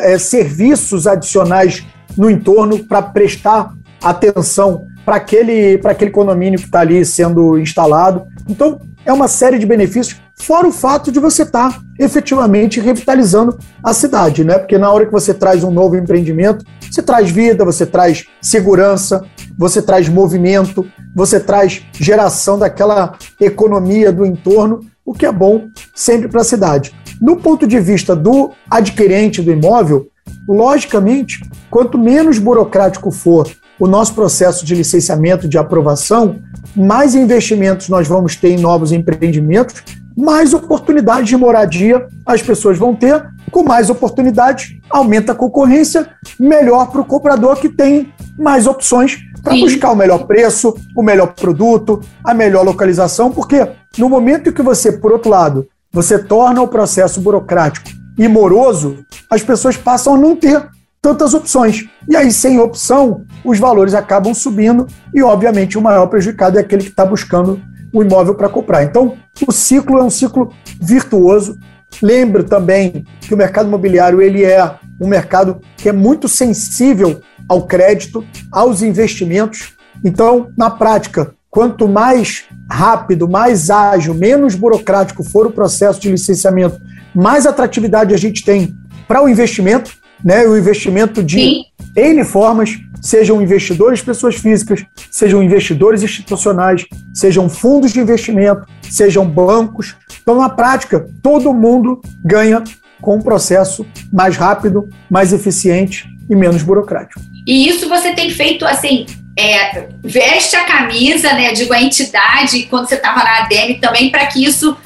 é, 0.00 0.18
serviços 0.18 1.06
adicionais 1.06 1.84
no 2.16 2.30
entorno 2.30 2.84
para 2.84 3.02
prestar 3.02 3.72
atenção 4.02 4.86
para 5.04 5.16
aquele, 5.16 5.80
aquele 5.84 6.10
condomínio 6.10 6.58
que 6.58 6.66
está 6.66 6.80
ali 6.80 7.04
sendo 7.04 7.58
instalado. 7.58 8.24
Então, 8.48 8.80
é 9.04 9.12
uma 9.12 9.28
série 9.28 9.58
de 9.58 9.66
benefícios, 9.66 10.18
fora 10.40 10.66
o 10.66 10.72
fato 10.72 11.12
de 11.12 11.20
você 11.20 11.42
estar 11.42 11.72
tá 11.72 11.80
efetivamente 11.98 12.80
revitalizando 12.80 13.58
a 13.82 13.92
cidade, 13.92 14.44
né? 14.44 14.58
Porque 14.58 14.78
na 14.78 14.90
hora 14.90 15.04
que 15.04 15.12
você 15.12 15.34
traz 15.34 15.62
um 15.62 15.70
novo 15.70 15.96
empreendimento, 15.96 16.64
você 16.90 17.02
traz 17.02 17.30
vida, 17.30 17.64
você 17.64 17.84
traz 17.84 18.24
segurança, 18.40 19.24
você 19.58 19.82
traz 19.82 20.08
movimento, 20.08 20.86
você 21.14 21.38
traz 21.38 21.84
geração 21.92 22.58
daquela 22.58 23.16
economia 23.40 24.10
do 24.10 24.24
entorno, 24.24 24.80
o 25.04 25.12
que 25.12 25.26
é 25.26 25.32
bom 25.32 25.68
sempre 25.94 26.28
para 26.28 26.40
a 26.40 26.44
cidade. 26.44 26.94
No 27.20 27.36
ponto 27.36 27.66
de 27.66 27.78
vista 27.78 28.16
do 28.16 28.52
adquirente 28.70 29.42
do 29.42 29.52
imóvel, 29.52 30.08
logicamente, 30.48 31.40
quanto 31.70 31.98
menos 31.98 32.38
burocrático 32.38 33.10
for 33.10 33.50
o 33.78 33.86
nosso 33.86 34.14
processo 34.14 34.64
de 34.64 34.74
licenciamento, 34.74 35.48
de 35.48 35.58
aprovação, 35.58 36.38
mais 36.76 37.14
investimentos 37.14 37.88
nós 37.88 38.06
vamos 38.06 38.36
ter 38.36 38.50
em 38.50 38.58
novos 38.58 38.92
empreendimentos, 38.92 39.82
mais 40.16 40.54
oportunidades 40.54 41.28
de 41.28 41.36
moradia 41.36 42.06
as 42.24 42.40
pessoas 42.40 42.78
vão 42.78 42.94
ter. 42.94 43.24
Com 43.50 43.62
mais 43.62 43.90
oportunidades, 43.90 44.76
aumenta 44.88 45.32
a 45.32 45.34
concorrência, 45.34 46.08
melhor 46.38 46.90
para 46.90 47.00
o 47.00 47.04
comprador 47.04 47.56
que 47.56 47.68
tem 47.68 48.12
mais 48.38 48.66
opções 48.66 49.18
para 49.42 49.54
buscar 49.56 49.92
o 49.92 49.96
melhor 49.96 50.26
preço, 50.26 50.74
o 50.96 51.02
melhor 51.02 51.34
produto, 51.34 52.00
a 52.24 52.32
melhor 52.32 52.64
localização, 52.64 53.30
porque 53.30 53.68
no 54.00 54.08
momento 54.08 54.48
em 54.48 54.52
que 54.52 54.62
você, 54.62 54.92
por 54.92 55.12
outro 55.12 55.30
lado, 55.30 55.68
você 55.92 56.18
torna 56.18 56.60
o 56.60 56.68
processo 56.68 57.20
burocrático 57.20 57.88
e 58.18 58.26
moroso, 58.28 59.04
as 59.30 59.42
pessoas 59.42 59.76
passam 59.76 60.14
a 60.14 60.18
não 60.18 60.36
ter 60.36 60.68
tantas 61.00 61.34
opções. 61.34 61.84
E 62.08 62.16
aí, 62.16 62.32
sem 62.32 62.58
opção, 62.58 63.24
os 63.44 63.58
valores 63.58 63.94
acabam 63.94 64.32
subindo 64.32 64.86
e, 65.14 65.22
obviamente, 65.22 65.76
o 65.76 65.82
maior 65.82 66.06
prejudicado 66.06 66.58
é 66.58 66.62
aquele 66.62 66.84
que 66.84 66.90
está 66.90 67.04
buscando 67.04 67.60
o 67.92 68.02
imóvel 68.02 68.34
para 68.34 68.48
comprar. 68.48 68.82
Então, 68.82 69.16
o 69.46 69.52
ciclo 69.52 69.98
é 69.98 70.02
um 70.02 70.10
ciclo 70.10 70.52
virtuoso. 70.80 71.56
Lembre 72.02 72.42
também 72.42 73.04
que 73.20 73.34
o 73.34 73.36
mercado 73.36 73.68
imobiliário 73.68 74.20
ele 74.20 74.44
é 74.44 74.78
um 75.00 75.06
mercado 75.06 75.60
que 75.76 75.88
é 75.88 75.92
muito 75.92 76.28
sensível 76.28 77.20
ao 77.48 77.66
crédito, 77.66 78.24
aos 78.50 78.82
investimentos. 78.82 79.74
Então, 80.04 80.48
na 80.56 80.70
prática, 80.70 81.34
quanto 81.54 81.86
mais 81.86 82.46
rápido, 82.68 83.28
mais 83.28 83.70
ágil, 83.70 84.12
menos 84.12 84.56
burocrático 84.56 85.22
for 85.22 85.46
o 85.46 85.52
processo 85.52 86.00
de 86.00 86.10
licenciamento, 86.10 86.80
mais 87.14 87.46
atratividade 87.46 88.12
a 88.12 88.16
gente 88.18 88.44
tem 88.44 88.74
para 89.06 89.22
o 89.22 89.28
investimento 89.28 89.92
né, 90.24 90.46
o 90.46 90.56
investimento 90.56 91.22
de 91.22 91.38
Sim. 91.38 91.64
N 91.94 92.24
formas, 92.24 92.78
sejam 93.02 93.42
investidores 93.42 94.00
pessoas 94.00 94.36
físicas, 94.36 94.82
sejam 95.10 95.42
investidores 95.42 96.02
institucionais, 96.02 96.86
sejam 97.12 97.48
fundos 97.48 97.92
de 97.92 98.00
investimento, 98.00 98.66
sejam 98.90 99.26
bancos. 99.26 99.94
Então, 100.22 100.36
na 100.36 100.48
prática, 100.48 101.06
todo 101.22 101.52
mundo 101.52 102.00
ganha 102.24 102.64
com 103.02 103.16
um 103.16 103.20
processo 103.20 103.84
mais 104.10 104.36
rápido, 104.36 104.88
mais 105.10 105.32
eficiente 105.32 106.08
e 106.30 106.34
menos 106.34 106.62
burocrático. 106.62 107.20
E 107.46 107.68
isso 107.68 107.86
você 107.86 108.14
tem 108.14 108.30
feito 108.30 108.64
assim, 108.64 109.04
é, 109.36 109.88
veste 110.02 110.54
a 110.54 110.64
camisa, 110.64 111.32
né, 111.32 111.52
digo, 111.52 111.72
a 111.72 111.82
entidade, 111.82 112.64
quando 112.64 112.88
você 112.88 112.94
estava 112.94 113.22
na 113.24 113.38
ADM 113.40 113.80
também, 113.80 114.10
para 114.10 114.26
que 114.26 114.44
isso 114.44 114.76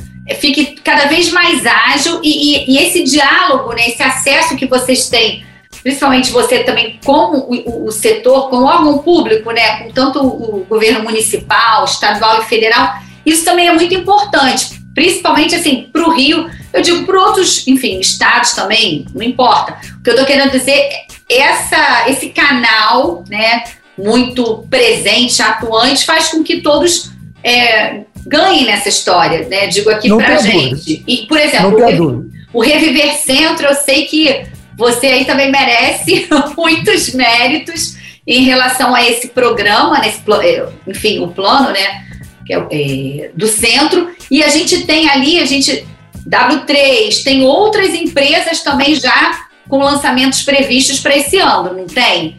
fique 0.40 0.78
cada 0.82 1.06
vez 1.06 1.30
mais 1.30 1.64
ágil 1.66 2.20
e, 2.22 2.28
e, 2.28 2.72
e, 2.72 2.78
esse 2.78 3.02
diálogo, 3.04 3.72
né, 3.72 3.88
esse 3.88 4.02
acesso 4.02 4.56
que 4.56 4.66
vocês 4.66 5.08
têm, 5.08 5.44
principalmente 5.82 6.30
você 6.30 6.60
também 6.64 6.98
com 7.04 7.36
o, 7.36 7.86
o, 7.86 7.92
setor, 7.92 8.48
com 8.48 8.56
o 8.56 8.64
órgão 8.64 8.98
público, 8.98 9.50
né, 9.50 9.82
com 9.82 9.92
tanto 9.92 10.20
o 10.20 10.64
governo 10.68 11.02
municipal, 11.02 11.84
estadual 11.84 12.42
e 12.42 12.46
federal, 12.46 12.94
isso 13.24 13.44
também 13.44 13.68
é 13.68 13.72
muito 13.72 13.94
importante, 13.94 14.80
principalmente 14.94 15.54
assim 15.54 15.88
para 15.92 16.06
o 16.06 16.10
Rio, 16.10 16.50
eu 16.72 16.82
digo 16.82 17.04
para 17.04 17.20
outros, 17.20 17.66
enfim, 17.66 17.98
estados 18.00 18.52
também, 18.52 19.06
não 19.14 19.22
importa. 19.22 19.78
O 19.98 20.02
que 20.02 20.10
eu 20.10 20.14
estou 20.14 20.26
querendo 20.26 20.50
dizer 20.50 20.72
é 20.72 21.06
essa, 21.28 22.08
esse 22.08 22.30
canal, 22.30 23.24
né, 23.28 23.64
muito 23.98 24.64
presente, 24.70 25.42
atuante, 25.42 26.06
faz 26.06 26.28
com 26.28 26.42
que 26.42 26.60
todos 26.60 27.10
é, 27.42 28.02
ganhem 28.24 28.64
nessa 28.64 28.88
história, 28.88 29.48
né? 29.48 29.66
Digo 29.66 29.90
aqui 29.90 30.08
para 30.08 30.36
gente. 30.36 31.02
E, 31.06 31.26
por 31.26 31.38
exemplo, 31.38 32.30
o, 32.52 32.58
o 32.58 32.62
Reviver 32.62 33.14
Centro, 33.16 33.66
eu 33.66 33.74
sei 33.74 34.04
que 34.04 34.46
você 34.76 35.08
aí 35.08 35.24
também 35.24 35.50
merece 35.50 36.28
muitos 36.56 37.12
méritos 37.12 37.96
em 38.26 38.44
relação 38.44 38.94
a 38.94 39.02
esse 39.04 39.28
programa, 39.28 39.98
nesse, 39.98 40.20
é, 40.42 40.66
enfim, 40.86 41.18
o 41.18 41.28
plano, 41.28 41.70
né? 41.70 42.04
Que 42.46 42.54
é, 42.54 42.66
é, 42.70 43.30
do 43.34 43.48
centro. 43.48 44.10
E 44.30 44.42
a 44.42 44.48
gente 44.48 44.84
tem 44.84 45.08
ali, 45.08 45.40
a 45.40 45.46
gente. 45.46 45.86
W3, 46.28 47.22
tem 47.24 47.42
outras 47.42 47.94
empresas 47.94 48.60
também 48.60 48.94
já 48.94 49.46
com 49.66 49.78
lançamentos 49.78 50.42
previstos 50.42 51.00
para 51.00 51.16
esse 51.16 51.38
ano, 51.38 51.72
não 51.72 51.86
tem? 51.86 52.36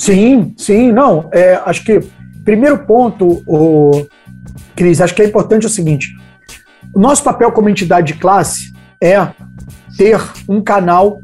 Sim, 0.00 0.54
sim, 0.56 0.90
não. 0.90 1.28
É, 1.30 1.60
acho 1.66 1.84
que 1.84 2.00
primeiro 2.42 2.86
ponto, 2.86 3.42
o, 3.46 4.06
Cris, 4.74 4.98
acho 4.98 5.14
que 5.14 5.20
é 5.20 5.26
importante 5.26 5.66
o 5.66 5.68
seguinte: 5.68 6.16
o 6.94 6.98
nosso 6.98 7.22
papel 7.22 7.52
como 7.52 7.68
entidade 7.68 8.14
de 8.14 8.18
classe 8.18 8.72
é 8.98 9.28
ter 9.98 10.18
um 10.48 10.62
canal 10.62 11.20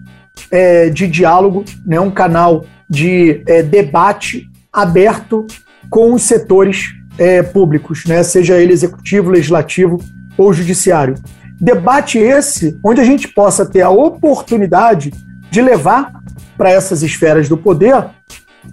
é, 0.50 0.90
de 0.90 1.06
diálogo, 1.06 1.64
né, 1.86 1.98
um 1.98 2.10
canal 2.10 2.66
de 2.86 3.42
é, 3.48 3.62
debate 3.62 4.46
aberto 4.70 5.46
com 5.88 6.12
os 6.12 6.20
setores 6.24 6.88
é, 7.16 7.42
públicos, 7.42 8.04
né, 8.04 8.22
seja 8.22 8.60
ele 8.60 8.74
executivo, 8.74 9.30
legislativo 9.30 9.96
ou 10.36 10.52
judiciário. 10.52 11.14
Debate 11.58 12.18
esse 12.18 12.78
onde 12.84 13.00
a 13.00 13.04
gente 13.04 13.26
possa 13.28 13.64
ter 13.64 13.80
a 13.80 13.88
oportunidade 13.88 15.14
de 15.50 15.62
levar 15.62 16.12
para 16.58 16.70
essas 16.70 17.02
esferas 17.02 17.48
do 17.48 17.56
poder 17.56 18.04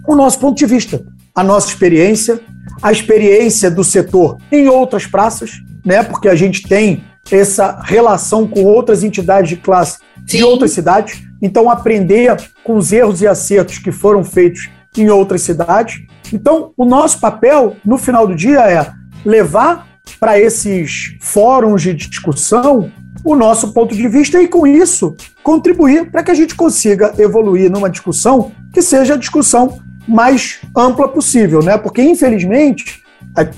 o 0.06 0.14
nosso 0.14 0.38
ponto 0.38 0.56
de 0.56 0.66
vista, 0.66 1.04
a 1.34 1.42
nossa 1.42 1.68
experiência, 1.68 2.40
a 2.82 2.92
experiência 2.92 3.70
do 3.70 3.82
setor 3.82 4.38
em 4.50 4.68
outras 4.68 5.06
praças, 5.06 5.52
né? 5.84 6.02
Porque 6.02 6.28
a 6.28 6.34
gente 6.34 6.62
tem 6.62 7.04
essa 7.30 7.80
relação 7.82 8.46
com 8.46 8.64
outras 8.64 9.02
entidades 9.02 9.48
de 9.48 9.56
classe 9.56 9.98
Sim. 10.26 10.38
de 10.38 10.44
outras 10.44 10.72
cidades. 10.72 11.22
Então, 11.40 11.70
aprender 11.70 12.36
com 12.62 12.76
os 12.76 12.92
erros 12.92 13.20
e 13.22 13.26
acertos 13.26 13.78
que 13.78 13.92
foram 13.92 14.24
feitos 14.24 14.68
em 14.96 15.08
outras 15.10 15.42
cidades. 15.42 16.02
Então, 16.32 16.72
o 16.76 16.84
nosso 16.84 17.20
papel, 17.20 17.76
no 17.84 17.98
final 17.98 18.26
do 18.26 18.34
dia, 18.34 18.60
é 18.60 18.90
levar 19.24 19.86
para 20.20 20.38
esses 20.38 21.16
fóruns 21.20 21.82
de 21.82 21.94
discussão 21.94 22.90
o 23.24 23.34
nosso 23.34 23.72
ponto 23.72 23.94
de 23.94 24.06
vista 24.06 24.40
e, 24.42 24.46
com 24.46 24.66
isso, 24.66 25.16
contribuir 25.42 26.10
para 26.10 26.22
que 26.22 26.30
a 26.30 26.34
gente 26.34 26.54
consiga 26.54 27.14
evoluir 27.18 27.70
numa 27.70 27.88
discussão 27.88 28.52
que 28.72 28.82
seja 28.82 29.14
a 29.14 29.18
discussão 29.18 29.78
mais 30.06 30.60
ampla 30.76 31.08
possível, 31.08 31.62
né? 31.62 31.78
Porque, 31.78 32.02
infelizmente, 32.02 33.02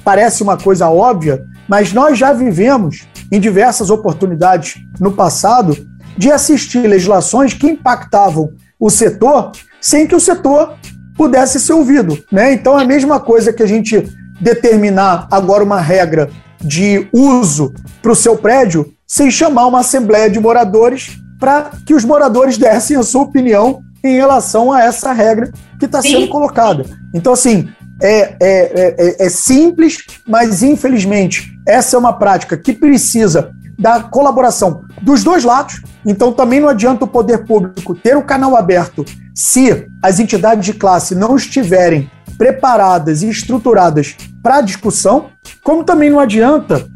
parece 0.05 0.43
uma 0.43 0.57
coisa 0.57 0.89
óbvia, 0.89 1.45
mas 1.69 1.93
nós 1.93 2.19
já 2.19 2.33
vivemos 2.33 3.07
em 3.31 3.41
diversas 3.41 3.91
oportunidades 3.91 4.77
no 5.01 5.13
passado 5.13 5.77
de 6.17 6.31
assistir 6.31 6.87
legislações 6.87 7.53
que 7.53 7.67
impactavam 7.67 8.53
o 8.79 8.89
setor 8.89 9.53
sem 9.81 10.07
que 10.07 10.15
o 10.15 10.21
setor 10.21 10.75
pudesse 11.17 11.59
ser 11.61 11.73
ouvido. 11.73 12.19
Né? 12.31 12.53
Então, 12.53 12.79
é 12.79 12.83
a 12.83 12.87
mesma 12.87 13.21
coisa 13.21 13.53
que 13.53 13.63
a 13.63 13.67
gente 13.67 14.09
determinar 14.41 15.27
agora 15.31 15.65
uma 15.65 15.81
regra 15.81 16.31
de 16.61 17.09
uso 17.13 17.73
para 18.03 18.13
o 18.13 18.17
seu 18.17 18.37
prédio 18.37 18.93
sem 19.07 19.31
chamar 19.31 19.67
uma 19.67 19.81
assembleia 19.81 20.29
de 20.29 20.41
moradores 20.41 21.19
para 21.39 21.71
que 21.87 21.95
os 21.95 22.05
moradores 22.05 22.59
dessem 22.59 22.97
a 22.97 23.03
sua 23.03 23.23
opinião 23.23 23.81
em 24.07 24.17
relação 24.17 24.73
a 24.73 24.83
essa 24.83 25.13
regra 25.13 25.51
que 25.79 25.87
está 25.87 26.01
sendo 26.01 26.29
colocada. 26.29 26.85
Então, 27.13 27.33
assim, 27.33 27.69
é, 28.01 28.21
é, 28.21 28.37
é, 28.41 29.27
é, 29.27 29.29
simples, 29.29 30.05
mas 30.27 30.63
infelizmente 30.63 31.51
essa 31.67 31.97
é 31.97 31.99
uma 31.99 32.13
prática 32.13 32.57
que 32.57 32.73
precisa 32.73 33.51
da 33.79 34.01
colaboração 34.01 34.85
dos 35.03 35.23
dois 35.23 35.45
lados. 35.45 35.83
Então, 36.05 36.33
também 36.33 36.61
não 36.61 36.69
adianta 36.69 37.05
o 37.05 37.09
poder 37.09 37.45
público 37.45 37.95
ter 37.95 38.17
o 38.17 38.23
canal 38.23 38.57
aberto 38.57 39.05
se 39.35 39.87
as 40.03 40.19
entidades 40.19 40.65
de 40.65 40.73
classe 40.73 41.15
não 41.15 41.37
estiverem 41.37 42.11
preparadas 42.39 43.23
e 43.23 43.29
estruturadas 43.29 44.17
para 44.43 44.57
a 44.57 44.63
discussão, 44.63 45.31
como 45.63 45.85
também 45.85 46.11
não 46.11 46.21
adianta 46.21 46.87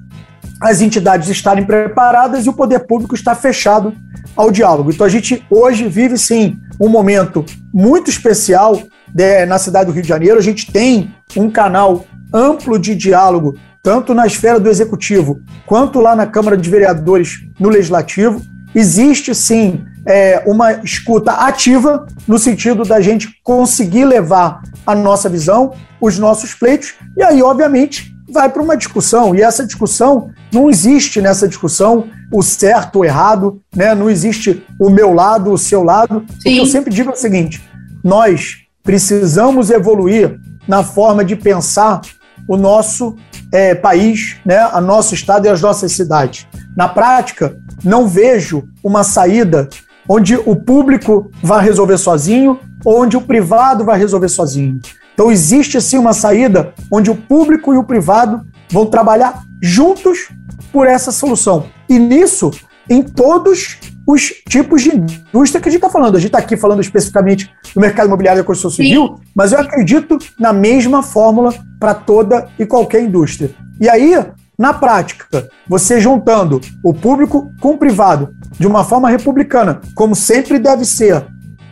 as 0.60 0.80
entidades 0.80 1.28
estarem 1.28 1.64
preparadas 1.64 2.44
e 2.44 2.48
o 2.48 2.52
poder 2.52 2.80
público 2.80 3.14
estar 3.14 3.34
fechado 3.34 3.94
ao 4.40 4.50
diálogo. 4.50 4.90
Então 4.90 5.06
a 5.06 5.10
gente 5.10 5.44
hoje 5.50 5.86
vive 5.88 6.16
sim 6.16 6.58
um 6.80 6.88
momento 6.88 7.44
muito 7.72 8.10
especial 8.10 8.80
né, 9.14 9.44
na 9.44 9.58
cidade 9.58 9.86
do 9.86 9.92
Rio 9.92 10.02
de 10.02 10.08
Janeiro. 10.08 10.38
A 10.38 10.42
gente 10.42 10.72
tem 10.72 11.14
um 11.36 11.50
canal 11.50 12.06
amplo 12.32 12.78
de 12.78 12.94
diálogo, 12.94 13.56
tanto 13.82 14.14
na 14.14 14.26
esfera 14.26 14.58
do 14.58 14.68
executivo 14.68 15.40
quanto 15.66 16.00
lá 16.00 16.16
na 16.16 16.26
Câmara 16.26 16.56
de 16.56 16.70
Vereadores 16.70 17.40
no 17.58 17.68
Legislativo. 17.68 18.40
Existe 18.74 19.34
sim 19.34 19.84
é, 20.06 20.42
uma 20.46 20.72
escuta 20.84 21.32
ativa 21.32 22.06
no 22.26 22.38
sentido 22.38 22.84
da 22.84 23.00
gente 23.00 23.28
conseguir 23.42 24.04
levar 24.04 24.62
a 24.86 24.94
nossa 24.94 25.28
visão, 25.28 25.72
os 26.00 26.18
nossos 26.18 26.54
pleitos, 26.54 26.94
e 27.16 27.22
aí, 27.22 27.42
obviamente, 27.42 28.14
vai 28.32 28.48
para 28.48 28.62
uma 28.62 28.76
discussão. 28.76 29.34
E 29.34 29.42
essa 29.42 29.66
discussão 29.66 30.30
não 30.52 30.70
existe 30.70 31.20
nessa 31.20 31.48
discussão 31.48 32.08
o 32.32 32.42
certo 32.42 32.96
ou 32.96 33.04
errado, 33.04 33.60
né? 33.74 33.94
não 33.94 34.08
existe 34.08 34.64
o 34.78 34.88
meu 34.88 35.12
lado, 35.12 35.52
o 35.52 35.58
seu 35.58 35.82
lado. 35.82 36.24
Sim. 36.40 36.50
O 36.50 36.54
que 36.54 36.58
eu 36.58 36.66
sempre 36.66 36.92
digo 36.92 37.10
é 37.10 37.12
o 37.12 37.16
seguinte: 37.16 37.62
nós 38.02 38.58
precisamos 38.82 39.70
evoluir 39.70 40.38
na 40.66 40.82
forma 40.82 41.24
de 41.24 41.34
pensar 41.36 42.00
o 42.48 42.56
nosso 42.56 43.16
é, 43.52 43.74
país, 43.74 44.36
né? 44.44 44.58
a 44.58 44.80
nosso 44.80 45.14
estado 45.14 45.46
e 45.46 45.48
as 45.48 45.60
nossas 45.60 45.92
cidades. 45.92 46.46
Na 46.76 46.88
prática, 46.88 47.56
não 47.84 48.06
vejo 48.06 48.64
uma 48.82 49.02
saída 49.02 49.68
onde 50.08 50.36
o 50.36 50.56
público 50.56 51.30
vai 51.42 51.64
resolver 51.64 51.98
sozinho 51.98 52.58
ou 52.84 53.02
onde 53.02 53.16
o 53.16 53.20
privado 53.20 53.84
vai 53.84 53.98
resolver 53.98 54.28
sozinho. 54.28 54.80
Então 55.14 55.30
existe 55.30 55.80
sim 55.80 55.98
uma 55.98 56.12
saída 56.12 56.72
onde 56.90 57.10
o 57.10 57.14
público 57.14 57.74
e 57.74 57.76
o 57.76 57.84
privado 57.84 58.40
vão 58.70 58.86
trabalhar 58.86 59.42
juntos 59.60 60.30
por 60.72 60.86
essa 60.86 61.12
solução. 61.12 61.66
E 61.90 61.98
nisso, 61.98 62.52
em 62.88 63.02
todos 63.02 63.78
os 64.06 64.32
tipos 64.48 64.82
de 64.82 64.96
indústria 64.96 65.60
que 65.60 65.68
a 65.68 65.72
gente 65.72 65.82
está 65.82 65.90
falando. 65.90 66.16
A 66.16 66.18
gente 66.18 66.28
está 66.28 66.38
aqui 66.38 66.56
falando 66.56 66.80
especificamente 66.80 67.50
do 67.74 67.80
mercado 67.80 68.06
imobiliário 68.06 68.40
e 68.40 68.42
da 68.42 68.46
construção 68.46 68.70
civil, 68.70 69.16
Sim. 69.16 69.22
mas 69.34 69.52
eu 69.52 69.58
acredito 69.58 70.18
na 70.38 70.52
mesma 70.52 71.02
fórmula 71.02 71.54
para 71.78 71.94
toda 71.94 72.48
e 72.58 72.66
qualquer 72.66 73.02
indústria. 73.02 73.50
E 73.80 73.88
aí, 73.88 74.16
na 74.58 74.72
prática, 74.72 75.48
você 75.68 76.00
juntando 76.00 76.60
o 76.84 76.92
público 76.92 77.50
com 77.60 77.72
o 77.72 77.78
privado 77.78 78.34
de 78.58 78.66
uma 78.66 78.84
forma 78.84 79.08
republicana, 79.08 79.80
como 79.94 80.14
sempre 80.14 80.58
deve 80.58 80.84
ser, 80.84 81.24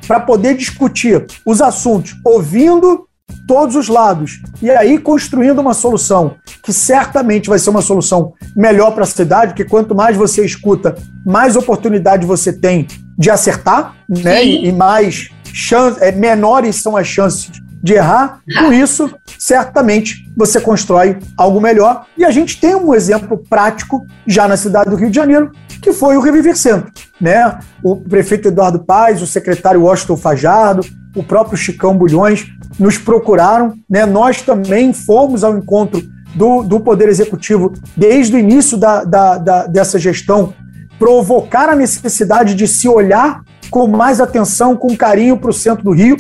para 0.07 0.21
poder 0.21 0.57
discutir 0.57 1.27
os 1.45 1.61
assuntos, 1.61 2.17
ouvindo 2.25 3.08
todos 3.47 3.77
os 3.77 3.89
lados 3.89 4.43
e 4.61 4.71
aí 4.71 4.99
construindo 4.99 5.59
uma 5.59 5.73
solução 5.73 6.37
que 6.63 6.73
certamente 6.73 7.49
vai 7.49 7.59
ser 7.59 7.71
uma 7.71 7.81
solução 7.81 8.35
melhor 8.55 8.93
para 8.93 9.05
a 9.05 9.07
cidade, 9.07 9.53
porque 9.53 9.65
quanto 9.65 9.95
mais 9.95 10.17
você 10.17 10.45
escuta, 10.45 10.95
mais 11.25 11.57
oportunidade 11.57 12.27
você 12.27 12.53
tem 12.53 12.87
de 13.19 13.31
acertar, 13.31 13.97
né? 14.09 14.45
E, 14.45 14.69
e, 14.69 14.73
mais 14.73 15.31
chance, 15.45 15.99
é, 16.03 16.13
menores 16.13 16.77
são 16.77 16.97
as 16.97 17.07
chances 17.07 17.51
de 17.83 17.95
errar. 17.95 18.41
Com 18.59 18.73
isso, 18.73 19.11
certamente 19.39 20.31
você 20.37 20.61
constrói 20.61 21.19
algo 21.37 21.61
melhor. 21.61 22.07
E 22.17 22.25
a 22.25 22.31
gente 22.31 22.61
tem 22.61 22.75
um 22.75 22.95
exemplo 22.95 23.39
prático 23.49 24.07
já 24.27 24.47
na 24.47 24.57
cidade 24.57 24.91
do 24.91 24.97
Rio 24.97 25.11
de 25.11 25.17
Janeiro, 25.17 25.51
que 25.81 25.93
foi 25.93 26.17
o 26.17 26.21
Reviver 26.21 26.57
Centro. 26.57 26.93
Né? 27.21 27.59
O 27.83 27.97
prefeito 27.97 28.49
Eduardo 28.49 28.81
Paes, 28.81 29.23
o 29.23 29.27
secretário 29.27 29.83
Washington 29.83 30.17
Fajardo, 30.17 30.85
o 31.15 31.23
próprio 31.23 31.57
Chicão 31.57 31.97
Bulhões 31.97 32.47
nos 32.79 32.99
procuraram. 32.99 33.75
Né? 33.89 34.07
Nós 34.07 34.43
também 34.43 34.93
fomos 34.93 35.43
ao 35.43 35.57
encontro 35.57 36.03
do, 36.35 36.63
do 36.63 36.81
Poder 36.81 37.09
Executivo 37.09 37.73
desde 37.97 38.37
o 38.37 38.39
início 38.39 38.77
da, 38.77 39.05
da, 39.05 39.39
da, 39.39 39.67
dessa 39.67 39.99
gestão, 39.99 40.53
provocar 40.99 41.69
a 41.69 41.77
necessidade 41.77 42.55
de 42.55 42.69
se 42.69 42.89
olhar 42.89 43.43
com 43.71 43.87
mais 43.87 44.21
atenção, 44.21 44.77
com 44.77 44.97
carinho 44.97 45.37
para 45.37 45.51
o 45.51 45.55
centro 45.55 45.85
do 45.85 45.93
Rio. 45.93 46.17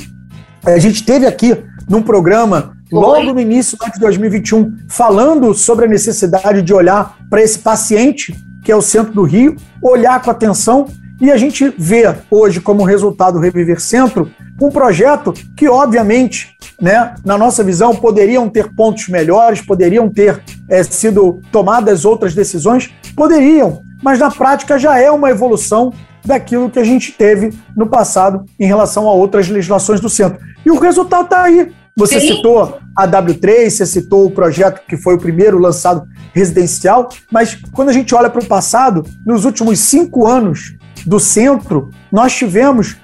A 0.64 0.78
gente 0.78 1.04
teve 1.04 1.26
aqui 1.26 1.56
num 1.88 2.02
programa, 2.02 2.72
logo 2.92 3.32
no 3.32 3.40
início 3.40 3.78
de 3.92 4.00
2021, 4.00 4.76
falando 4.88 5.54
sobre 5.54 5.86
a 5.86 5.88
necessidade 5.88 6.62
de 6.62 6.74
olhar 6.74 7.16
para 7.30 7.42
esse 7.42 7.58
paciente, 7.58 8.36
que 8.62 8.70
é 8.70 8.76
o 8.76 8.82
centro 8.82 9.14
do 9.14 9.22
Rio, 9.22 9.56
olhar 9.82 10.20
com 10.20 10.30
atenção. 10.30 10.86
E 11.20 11.32
a 11.32 11.36
gente 11.36 11.72
vê 11.76 12.04
hoje, 12.30 12.60
como 12.60 12.84
resultado 12.84 13.34
do 13.34 13.40
Reviver 13.40 13.80
Centro, 13.80 14.30
um 14.60 14.70
projeto 14.70 15.32
que, 15.56 15.68
obviamente, 15.68 16.56
né, 16.80 17.14
na 17.24 17.36
nossa 17.36 17.64
visão, 17.64 17.94
poderiam 17.94 18.48
ter 18.48 18.72
pontos 18.72 19.08
melhores, 19.08 19.60
poderiam 19.60 20.08
ter 20.08 20.40
é, 20.68 20.82
sido 20.84 21.40
tomadas 21.50 22.04
outras 22.04 22.34
decisões, 22.34 22.94
poderiam, 23.16 23.82
mas 24.00 24.20
na 24.20 24.30
prática 24.30 24.78
já 24.78 24.98
é 24.98 25.10
uma 25.10 25.30
evolução 25.30 25.92
daquilo 26.24 26.70
que 26.70 26.78
a 26.78 26.84
gente 26.84 27.12
teve 27.12 27.52
no 27.76 27.88
passado 27.88 28.44
em 28.58 28.66
relação 28.66 29.08
a 29.08 29.12
outras 29.12 29.48
legislações 29.48 30.00
do 30.00 30.08
centro. 30.08 30.38
E 30.64 30.70
o 30.70 30.78
resultado 30.78 31.24
está 31.24 31.42
aí. 31.42 31.72
Você 31.96 32.20
Sim. 32.20 32.36
citou 32.36 32.78
a 32.96 33.08
W3, 33.08 33.70
você 33.70 33.84
citou 33.84 34.24
o 34.24 34.30
projeto 34.30 34.86
que 34.86 34.96
foi 34.96 35.14
o 35.14 35.18
primeiro 35.18 35.58
lançado 35.58 36.04
residencial, 36.32 37.08
mas 37.28 37.56
quando 37.72 37.88
a 37.88 37.92
gente 37.92 38.14
olha 38.14 38.30
para 38.30 38.40
o 38.40 38.46
passado, 38.46 39.04
nos 39.26 39.44
últimos 39.44 39.80
cinco 39.80 40.24
anos 40.24 40.77
do 41.08 41.18
centro, 41.18 41.90
nós 42.12 42.34
tivemos 42.34 42.96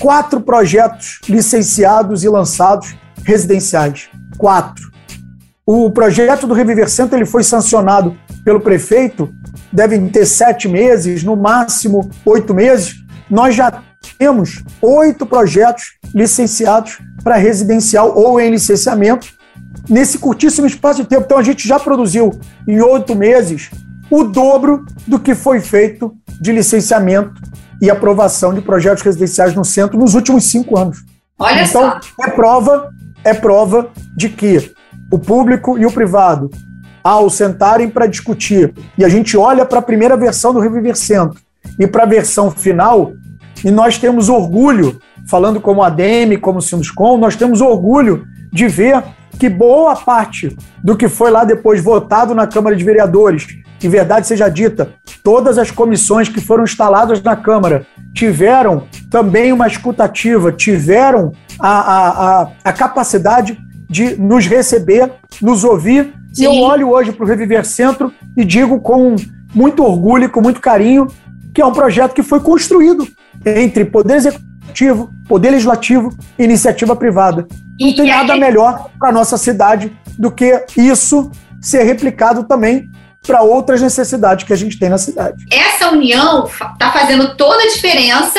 quatro 0.00 0.40
projetos 0.40 1.20
licenciados 1.28 2.24
e 2.24 2.28
lançados 2.28 2.96
residenciais. 3.22 4.08
Quatro. 4.38 4.90
O 5.66 5.90
projeto 5.90 6.46
do 6.46 6.54
Reviver 6.54 6.88
Centro 6.88 7.16
ele 7.16 7.26
foi 7.26 7.44
sancionado 7.44 8.16
pelo 8.42 8.58
prefeito, 8.58 9.32
devem 9.70 10.08
ter 10.08 10.24
sete 10.24 10.66
meses, 10.66 11.22
no 11.22 11.36
máximo 11.36 12.10
oito 12.24 12.54
meses. 12.54 12.94
Nós 13.30 13.54
já 13.54 13.82
temos 14.18 14.64
oito 14.80 15.26
projetos 15.26 15.84
licenciados 16.14 16.98
para 17.22 17.36
residencial 17.36 18.16
ou 18.16 18.40
em 18.40 18.50
licenciamento 18.50 19.28
nesse 19.88 20.18
curtíssimo 20.18 20.66
espaço 20.66 21.02
de 21.02 21.08
tempo. 21.08 21.24
Então 21.26 21.38
a 21.38 21.42
gente 21.42 21.68
já 21.68 21.78
produziu 21.78 22.32
em 22.66 22.80
oito 22.80 23.14
meses 23.14 23.70
o 24.10 24.24
dobro 24.24 24.84
do 25.06 25.18
que 25.18 25.34
foi 25.34 25.60
feito 25.60 26.16
de 26.42 26.50
licenciamento 26.50 27.40
e 27.80 27.88
aprovação 27.88 28.52
de 28.52 28.60
projetos 28.60 29.02
residenciais 29.02 29.54
no 29.54 29.64
centro 29.64 29.96
nos 29.96 30.14
últimos 30.14 30.50
cinco 30.50 30.76
anos. 30.76 30.98
Olha 31.38 31.62
então, 31.62 31.82
só. 32.00 32.00
é 32.20 32.30
prova, 32.30 32.90
é 33.24 33.32
prova 33.32 33.90
de 34.16 34.28
que 34.28 34.72
o 35.10 35.18
público 35.18 35.78
e 35.78 35.86
o 35.86 35.92
privado, 35.92 36.50
ao 37.02 37.30
sentarem 37.30 37.88
para 37.88 38.06
discutir, 38.06 38.74
e 38.98 39.04
a 39.04 39.08
gente 39.08 39.36
olha 39.36 39.64
para 39.64 39.78
a 39.78 39.82
primeira 39.82 40.16
versão 40.16 40.52
do 40.52 40.60
Reviver 40.60 40.96
Centro 40.96 41.40
e 41.78 41.86
para 41.86 42.02
a 42.02 42.06
versão 42.06 42.50
final, 42.50 43.12
e 43.64 43.70
nós 43.70 43.98
temos 43.98 44.28
orgulho, 44.28 44.98
falando 45.28 45.60
como 45.60 45.82
ADM, 45.82 46.36
como 46.40 46.60
Sinuscom, 46.60 47.18
nós 47.18 47.36
temos 47.36 47.60
orgulho 47.60 48.24
de 48.52 48.66
ver 48.66 49.02
que 49.38 49.48
boa 49.48 49.96
parte 49.96 50.56
do 50.82 50.96
que 50.96 51.08
foi 51.08 51.30
lá 51.30 51.44
depois 51.44 51.82
votado 51.82 52.34
na 52.34 52.46
Câmara 52.46 52.76
de 52.76 52.84
Vereadores, 52.84 53.46
que 53.78 53.88
verdade 53.88 54.26
seja 54.26 54.48
dita, 54.48 54.92
todas 55.22 55.58
as 55.58 55.70
comissões 55.70 56.28
que 56.28 56.40
foram 56.40 56.64
instaladas 56.64 57.22
na 57.22 57.34
Câmara 57.34 57.86
tiveram 58.14 58.86
também 59.10 59.52
uma 59.52 59.66
escutativa, 59.66 60.52
tiveram 60.52 61.32
a, 61.58 62.42
a, 62.42 62.48
a, 62.64 62.72
capacidade 62.72 63.58
de 63.88 64.16
nos 64.16 64.46
receber, 64.46 65.12
nos 65.40 65.64
ouvir. 65.64 66.14
Sim. 66.32 66.42
E 66.42 66.44
eu 66.44 66.52
olho 66.62 66.90
hoje 66.90 67.12
para 67.12 67.24
o 67.24 67.28
Reviver 67.28 67.64
Centro 67.64 68.12
e 68.36 68.44
digo 68.44 68.80
com 68.80 69.16
muito 69.54 69.82
orgulho, 69.82 70.30
com 70.30 70.40
muito 70.40 70.60
carinho, 70.60 71.08
que 71.54 71.60
é 71.60 71.66
um 71.66 71.72
projeto 71.72 72.14
que 72.14 72.22
foi 72.22 72.40
construído 72.40 73.06
entre 73.44 73.84
Poder 73.84 74.16
Executivo, 74.16 74.51
Poder 75.28 75.50
Legislativo 75.50 76.14
e 76.38 76.44
iniciativa 76.44 76.96
privada. 76.96 77.46
Não 77.80 77.94
tem 77.94 78.06
nada 78.06 78.36
melhor 78.36 78.90
para 78.98 79.10
a 79.10 79.12
nossa 79.12 79.36
cidade 79.36 79.92
do 80.18 80.30
que 80.30 80.64
isso 80.76 81.30
ser 81.60 81.84
replicado 81.84 82.44
também 82.44 82.90
para 83.26 83.42
outras 83.42 83.80
necessidades 83.80 84.44
que 84.44 84.52
a 84.52 84.56
gente 84.56 84.78
tem 84.78 84.88
na 84.88 84.98
cidade. 84.98 85.46
Essa 85.50 85.90
união 85.90 86.46
está 86.46 86.90
fazendo 86.92 87.36
toda 87.36 87.62
a 87.62 87.68
diferença 87.68 88.38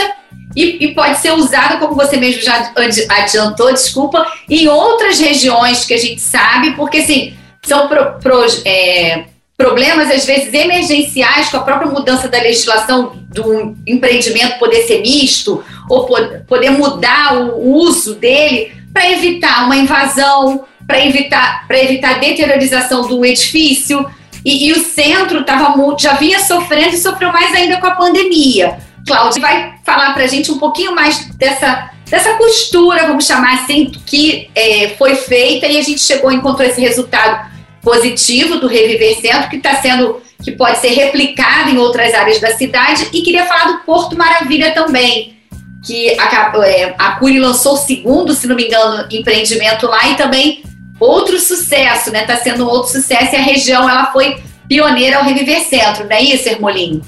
e, 0.56 0.86
e, 0.86 0.94
pode 0.94 1.18
ser 1.20 1.32
usada, 1.32 1.78
como 1.78 1.96
você 1.96 2.18
mesmo 2.18 2.42
já 2.42 2.72
adiantou, 3.10 3.74
desculpa, 3.74 4.26
em 4.50 4.68
outras 4.68 5.20
regiões 5.20 5.86
que 5.86 5.94
a 5.94 5.98
gente 5.98 6.22
sabe, 6.22 6.76
porque 6.76 6.98
assim, 6.98 7.34
são 7.64 7.88
pro, 7.88 8.20
pro, 8.20 8.46
é, 8.66 9.26
problemas, 9.58 10.12
às 10.12 10.26
vezes, 10.26 10.54
emergenciais 10.54 11.50
com 11.50 11.58
a 11.58 11.62
própria 11.62 11.90
mudança 11.90 12.28
da 12.28 12.40
legislação 12.40 13.16
do 13.30 13.76
empreendimento 13.88 14.60
poder 14.60 14.84
ser 14.84 15.02
misto, 15.02 15.64
ou 15.90 16.08
poder 16.48 16.72
mudar 16.72 17.36
o 17.36 17.76
uso 17.76 18.16
dele 18.16 18.72
para 18.94 19.12
evitar 19.12 19.66
uma 19.66 19.76
invasão, 19.76 20.66
para 20.86 21.04
evitar, 21.06 21.66
evitar 21.70 22.16
a 22.16 22.20
deteriorização 22.20 23.08
do 23.08 23.26
edifício. 23.26 24.06
E, 24.46 24.68
e 24.68 24.72
o 24.74 24.80
centro 24.84 25.44
tava, 25.44 25.74
já 25.98 26.14
vinha 26.14 26.40
sofrendo 26.40 26.96
e 26.96 26.98
sofreu 26.98 27.32
mais 27.32 27.54
ainda 27.56 27.78
com 27.78 27.88
a 27.88 27.92
pandemia. 27.92 28.78
Cláudia 29.08 29.42
vai 29.42 29.74
falar 29.84 30.14
para 30.14 30.24
a 30.24 30.28
gente 30.28 30.52
um 30.52 30.60
pouquinho 30.60 30.94
mais 30.94 31.28
dessa, 31.36 31.90
dessa 32.10 32.34
costura, 32.36 33.08
vamos 33.08 33.26
chamar 33.26 33.56
assim, 33.56 33.92
que 34.06 34.50
é, 34.56 34.90
foi 34.98 35.16
feita 35.16 35.66
e 35.68 35.78
a 35.78 35.82
gente 35.82 36.00
chegou 36.00 36.32
e 36.32 36.36
encontrou 36.36 36.68
esse 36.68 36.80
resultado 36.80 37.52
positivo 37.82 38.60
do 38.60 38.68
Reviver 38.68 39.20
Centro, 39.20 39.50
que 39.50 39.58
está 39.58 39.76
sendo, 39.76 40.22
que 40.42 40.54
pode 40.54 40.78
ser 40.80 40.90
replicado 40.90 41.70
em 41.70 41.78
outras 41.78 42.14
áreas 42.14 42.40
da 42.40 42.56
cidade. 42.56 43.08
E 43.12 43.22
queria 43.22 43.46
falar 43.46 43.66
do 43.66 43.80
Porto 43.80 44.18
Maravilha 44.18 44.72
também, 44.72 45.33
que 45.84 46.18
a, 46.18 46.54
é, 46.66 46.96
a 46.98 47.12
Curi 47.18 47.40
lançou 47.40 47.74
o 47.74 47.78
segundo, 47.78 48.34
se 48.34 48.48
não 48.48 48.56
me 48.56 48.68
engano, 48.68 49.06
empreendimento 49.12 49.86
lá 49.86 50.10
e 50.10 50.16
também 50.16 50.64
outro 51.00 51.38
sucesso, 51.38 52.12
né? 52.12 52.22
Está 52.22 52.38
sendo 52.38 52.68
outro 52.68 52.92
sucesso 52.92 53.36
e 53.36 53.38
a 53.38 53.42
região 53.42 53.90
ela 53.90 54.12
foi 54.12 54.38
pioneira 54.68 55.18
ao 55.18 55.26
Reviver 55.26 55.62
Centro, 55.62 56.06
não 56.06 56.16
é 56.16 56.22
isso, 56.22 56.48
Hermolim? 56.48 57.02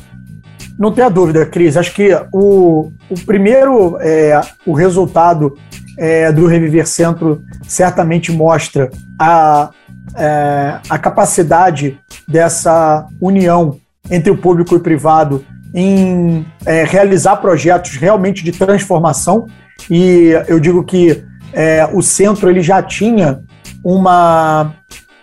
Não 0.78 0.92
tenha 0.92 1.10
dúvida, 1.10 1.46
Cris. 1.46 1.78
Acho 1.78 1.94
que 1.94 2.10
o, 2.34 2.92
o 3.10 3.20
primeiro, 3.26 3.98
é, 4.02 4.40
o 4.66 4.74
resultado 4.74 5.58
é, 5.98 6.32
do 6.34 6.46
Reviver 6.46 6.86
Centro 6.86 7.42
certamente 7.66 8.30
mostra 8.30 8.92
a, 9.18 9.70
é, 10.18 10.80
a 10.90 10.98
capacidade 11.00 11.98
dessa 12.28 13.08
união 13.22 13.80
entre 14.12 14.30
o 14.30 14.38
público 14.38 14.76
e 14.76 14.78
o 14.78 14.82
privado 14.82 15.46
em 15.76 16.46
é, 16.66 16.86
realizar 16.86 17.36
projetos 17.36 17.98
realmente 17.98 18.42
de 18.46 18.54
transformação. 18.54 19.46
E 19.92 20.32
eu 20.48 20.58
digo 20.58 20.82
que 20.86 21.22
é, 21.52 21.88
o 21.92 22.02
centro 22.02 22.50
ele 22.50 22.62
já 22.62 22.82
tinha 22.82 23.42
uma 23.84 24.74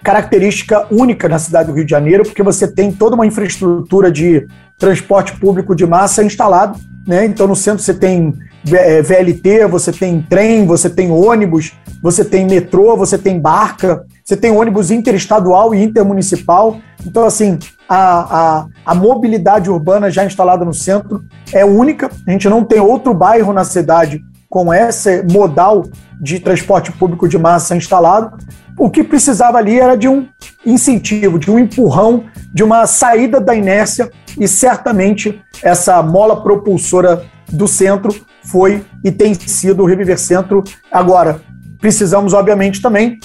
característica 0.04 0.86
única 0.90 1.26
na 1.26 1.38
cidade 1.38 1.70
do 1.70 1.74
Rio 1.74 1.86
de 1.86 1.90
Janeiro, 1.90 2.22
porque 2.24 2.42
você 2.42 2.68
tem 2.68 2.92
toda 2.92 3.14
uma 3.14 3.26
infraestrutura 3.26 4.12
de 4.12 4.46
transporte 4.76 5.38
público 5.38 5.74
de 5.74 5.86
massa 5.86 6.22
instalado. 6.22 6.78
Né? 7.06 7.24
Então, 7.24 7.46
no 7.46 7.56
centro 7.56 7.82
você 7.82 7.94
tem 7.94 8.34
VLT, 8.62 9.60
é, 9.60 9.66
você 9.66 9.90
tem 9.90 10.20
trem, 10.20 10.66
você 10.66 10.90
tem 10.90 11.10
ônibus, 11.10 11.72
você 12.02 12.24
tem 12.24 12.44
metrô, 12.46 12.94
você 12.96 13.16
tem 13.16 13.40
barca. 13.40 14.04
Você 14.24 14.36
tem 14.36 14.50
ônibus 14.50 14.90
interestadual 14.90 15.74
e 15.74 15.82
intermunicipal. 15.82 16.78
Então, 17.04 17.24
assim, 17.24 17.58
a, 17.88 18.60
a, 18.60 18.66
a 18.86 18.94
mobilidade 18.94 19.68
urbana 19.68 20.10
já 20.10 20.24
instalada 20.24 20.64
no 20.64 20.72
centro 20.72 21.24
é 21.52 21.64
única. 21.64 22.10
A 22.26 22.30
gente 22.30 22.48
não 22.48 22.64
tem 22.64 22.80
outro 22.80 23.12
bairro 23.12 23.52
na 23.52 23.64
cidade 23.64 24.22
com 24.48 24.72
esse 24.72 25.24
modal 25.30 25.84
de 26.20 26.38
transporte 26.38 26.92
público 26.92 27.28
de 27.28 27.38
massa 27.38 27.74
instalado. 27.74 28.36
O 28.78 28.90
que 28.90 29.02
precisava 29.02 29.58
ali 29.58 29.80
era 29.80 29.96
de 29.96 30.08
um 30.08 30.28
incentivo, 30.64 31.38
de 31.38 31.50
um 31.50 31.58
empurrão, 31.58 32.24
de 32.54 32.62
uma 32.62 32.86
saída 32.86 33.40
da 33.40 33.54
inércia, 33.54 34.10
e 34.38 34.46
certamente 34.46 35.42
essa 35.62 36.02
mola 36.02 36.42
propulsora 36.42 37.24
do 37.50 37.66
centro 37.66 38.14
foi 38.44 38.84
e 39.04 39.10
tem 39.10 39.34
sido 39.34 39.82
o 39.82 39.86
Reviver 39.86 40.18
Centro. 40.18 40.62
Agora, 40.90 41.40
precisamos, 41.80 42.32
obviamente, 42.32 42.80
também 42.80 43.18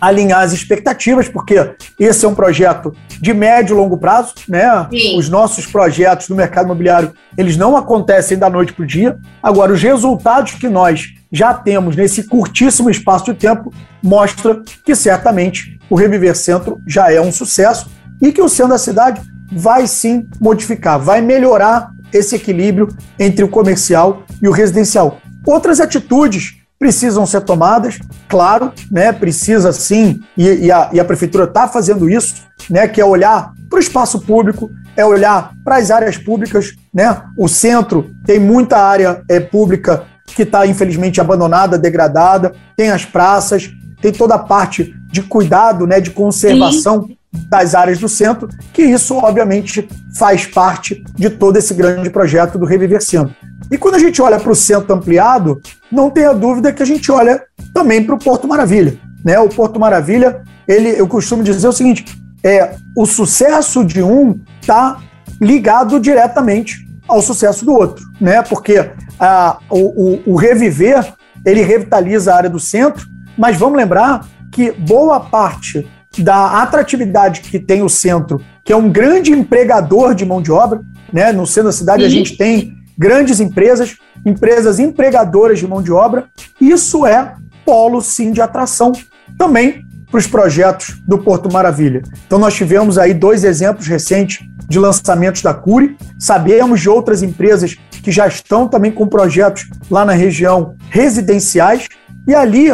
alinhar 0.00 0.40
as 0.40 0.52
expectativas, 0.52 1.28
porque 1.28 1.74
esse 1.98 2.24
é 2.24 2.28
um 2.28 2.34
projeto 2.34 2.94
de 3.20 3.32
médio 3.32 3.74
e 3.74 3.76
longo 3.76 3.96
prazo, 3.96 4.34
né? 4.48 4.86
Sim. 4.90 5.18
Os 5.18 5.28
nossos 5.28 5.66
projetos 5.66 6.28
no 6.28 6.36
mercado 6.36 6.66
imobiliário, 6.66 7.12
eles 7.36 7.56
não 7.56 7.76
acontecem 7.76 8.38
da 8.38 8.50
noite 8.50 8.72
para 8.72 8.82
o 8.82 8.86
dia. 8.86 9.18
Agora, 9.42 9.72
os 9.72 9.82
resultados 9.82 10.52
que 10.52 10.68
nós 10.68 11.14
já 11.32 11.54
temos 11.54 11.96
nesse 11.96 12.24
curtíssimo 12.24 12.90
espaço 12.90 13.24
de 13.26 13.34
tempo 13.34 13.72
mostra 14.02 14.62
que 14.84 14.94
certamente 14.94 15.78
o 15.88 15.94
Reviver 15.94 16.36
Centro 16.36 16.80
já 16.86 17.10
é 17.10 17.20
um 17.20 17.32
sucesso 17.32 17.90
e 18.20 18.32
que 18.32 18.42
o 18.42 18.48
centro 18.48 18.72
da 18.72 18.78
cidade 18.78 19.20
vai 19.50 19.86
sim 19.86 20.26
modificar, 20.40 20.98
vai 20.98 21.20
melhorar 21.20 21.90
esse 22.12 22.36
equilíbrio 22.36 22.88
entre 23.18 23.44
o 23.44 23.48
comercial 23.48 24.22
e 24.40 24.48
o 24.48 24.52
residencial. 24.52 25.18
Outras 25.46 25.80
atitudes 25.80 26.63
precisam 26.84 27.24
ser 27.24 27.40
tomadas, 27.40 27.98
claro, 28.28 28.70
né? 28.90 29.10
Precisa 29.10 29.72
sim, 29.72 30.20
e, 30.36 30.66
e, 30.66 30.70
a, 30.70 30.90
e 30.92 31.00
a 31.00 31.04
prefeitura 31.04 31.44
está 31.44 31.66
fazendo 31.66 32.10
isso, 32.10 32.34
né? 32.68 32.86
Que 32.86 33.00
é 33.00 33.04
olhar 33.06 33.54
para 33.70 33.78
o 33.78 33.80
espaço 33.80 34.20
público, 34.20 34.70
é 34.94 35.02
olhar 35.02 35.54
para 35.64 35.76
as 35.76 35.90
áreas 35.90 36.18
públicas, 36.18 36.74
né? 36.92 37.22
O 37.38 37.48
centro 37.48 38.10
tem 38.26 38.38
muita 38.38 38.76
área 38.76 39.22
é, 39.30 39.40
pública 39.40 40.04
que 40.26 40.42
está 40.42 40.66
infelizmente 40.66 41.22
abandonada, 41.22 41.78
degradada, 41.78 42.52
tem 42.76 42.90
as 42.90 43.06
praças, 43.06 43.70
tem 44.02 44.12
toda 44.12 44.34
a 44.34 44.38
parte 44.38 44.94
de 45.10 45.22
cuidado, 45.22 45.86
né? 45.86 46.00
De 46.00 46.10
conservação. 46.10 47.04
Sim 47.04 47.16
das 47.48 47.74
áreas 47.74 47.98
do 47.98 48.08
centro, 48.08 48.48
que 48.72 48.82
isso, 48.82 49.16
obviamente, 49.16 49.88
faz 50.16 50.46
parte 50.46 51.04
de 51.14 51.30
todo 51.30 51.56
esse 51.56 51.74
grande 51.74 52.10
projeto 52.10 52.58
do 52.58 52.64
Reviver 52.64 53.02
Centro. 53.02 53.34
E 53.70 53.78
quando 53.78 53.94
a 53.94 53.98
gente 53.98 54.20
olha 54.20 54.38
para 54.38 54.52
o 54.52 54.54
centro 54.54 54.94
ampliado, 54.94 55.60
não 55.90 56.10
tenha 56.10 56.32
dúvida 56.32 56.72
que 56.72 56.82
a 56.82 56.86
gente 56.86 57.10
olha 57.10 57.42
também 57.72 58.02
para 58.04 58.14
o 58.14 58.18
Porto 58.18 58.46
Maravilha. 58.46 58.98
Né? 59.24 59.38
O 59.38 59.48
Porto 59.48 59.80
Maravilha, 59.80 60.42
ele, 60.68 60.88
eu 60.88 61.08
costumo 61.08 61.42
dizer 61.42 61.66
o 61.66 61.72
seguinte: 61.72 62.04
é, 62.42 62.74
o 62.96 63.06
sucesso 63.06 63.84
de 63.84 64.02
um 64.02 64.38
está 64.60 64.98
ligado 65.40 65.98
diretamente 65.98 66.86
ao 67.08 67.20
sucesso 67.20 67.64
do 67.64 67.72
outro, 67.72 68.04
né? 68.20 68.42
Porque 68.42 68.90
a, 69.18 69.58
o, 69.70 70.22
o, 70.28 70.32
o 70.32 70.36
reviver 70.36 71.12
ele 71.44 71.62
revitaliza 71.62 72.32
a 72.32 72.36
área 72.36 72.50
do 72.50 72.60
centro, 72.60 73.06
mas 73.36 73.56
vamos 73.56 73.76
lembrar 73.76 74.26
que 74.50 74.72
boa 74.72 75.20
parte 75.20 75.86
da 76.22 76.62
atratividade 76.62 77.40
que 77.40 77.58
tem 77.58 77.82
o 77.82 77.88
centro, 77.88 78.40
que 78.64 78.72
é 78.72 78.76
um 78.76 78.90
grande 78.90 79.32
empregador 79.32 80.14
de 80.14 80.24
mão 80.24 80.40
de 80.40 80.50
obra, 80.50 80.80
né? 81.12 81.32
No 81.32 81.46
centro 81.46 81.70
da 81.70 81.72
cidade 81.72 82.02
Sim. 82.02 82.06
a 82.06 82.10
gente 82.10 82.36
tem 82.36 82.72
grandes 82.96 83.40
empresas, 83.40 83.96
empresas 84.24 84.78
empregadoras 84.78 85.58
de 85.58 85.66
mão 85.66 85.82
de 85.82 85.92
obra. 85.92 86.26
Isso 86.60 87.06
é 87.06 87.34
polo 87.64 88.00
sim 88.00 88.30
de 88.30 88.40
atração 88.40 88.92
também 89.38 89.82
para 90.10 90.18
os 90.18 90.26
projetos 90.26 91.00
do 91.06 91.18
Porto 91.18 91.52
Maravilha. 91.52 92.02
Então 92.26 92.38
nós 92.38 92.54
tivemos 92.54 92.98
aí 92.98 93.12
dois 93.12 93.42
exemplos 93.42 93.86
recentes 93.86 94.46
de 94.68 94.78
lançamentos 94.78 95.42
da 95.42 95.52
Cure. 95.52 95.96
Sabemos 96.18 96.80
de 96.80 96.88
outras 96.88 97.22
empresas 97.22 97.76
que 98.02 98.12
já 98.12 98.26
estão 98.26 98.68
também 98.68 98.92
com 98.92 99.06
projetos 99.06 99.68
lá 99.90 100.04
na 100.04 100.12
região 100.12 100.76
residenciais. 100.90 101.88
E 102.26 102.34
ali 102.34 102.68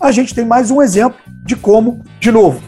a 0.00 0.12
gente 0.12 0.34
tem 0.34 0.44
mais 0.44 0.70
um 0.70 0.82
exemplo 0.82 1.18
de 1.46 1.56
como, 1.56 2.02
de 2.20 2.30
novo, 2.30 2.60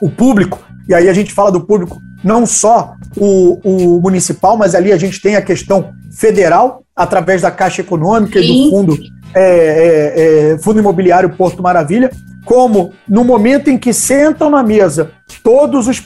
o 0.00 0.10
público, 0.10 0.58
e 0.88 0.94
aí 0.94 1.08
a 1.08 1.12
gente 1.12 1.32
fala 1.32 1.52
do 1.52 1.64
público 1.64 2.02
não 2.22 2.46
só 2.46 2.94
o, 3.16 3.60
o 3.62 4.00
municipal, 4.00 4.56
mas 4.56 4.74
ali 4.74 4.90
a 4.90 4.96
gente 4.96 5.20
tem 5.20 5.36
a 5.36 5.42
questão 5.42 5.92
federal, 6.10 6.82
através 6.96 7.42
da 7.42 7.50
Caixa 7.50 7.82
Econômica 7.82 8.40
Sim. 8.40 8.46
e 8.46 8.64
do 8.64 8.70
Fundo, 8.70 8.98
é, 9.34 9.42
é, 9.42 10.52
é, 10.52 10.58
Fundo 10.58 10.78
Imobiliário 10.78 11.36
Porto 11.36 11.62
Maravilha, 11.62 12.10
como 12.44 12.94
no 13.08 13.24
momento 13.24 13.68
em 13.68 13.76
que 13.76 13.92
sentam 13.92 14.48
na 14.48 14.62
mesa 14.62 15.10
todos 15.42 15.86
os 15.86 16.02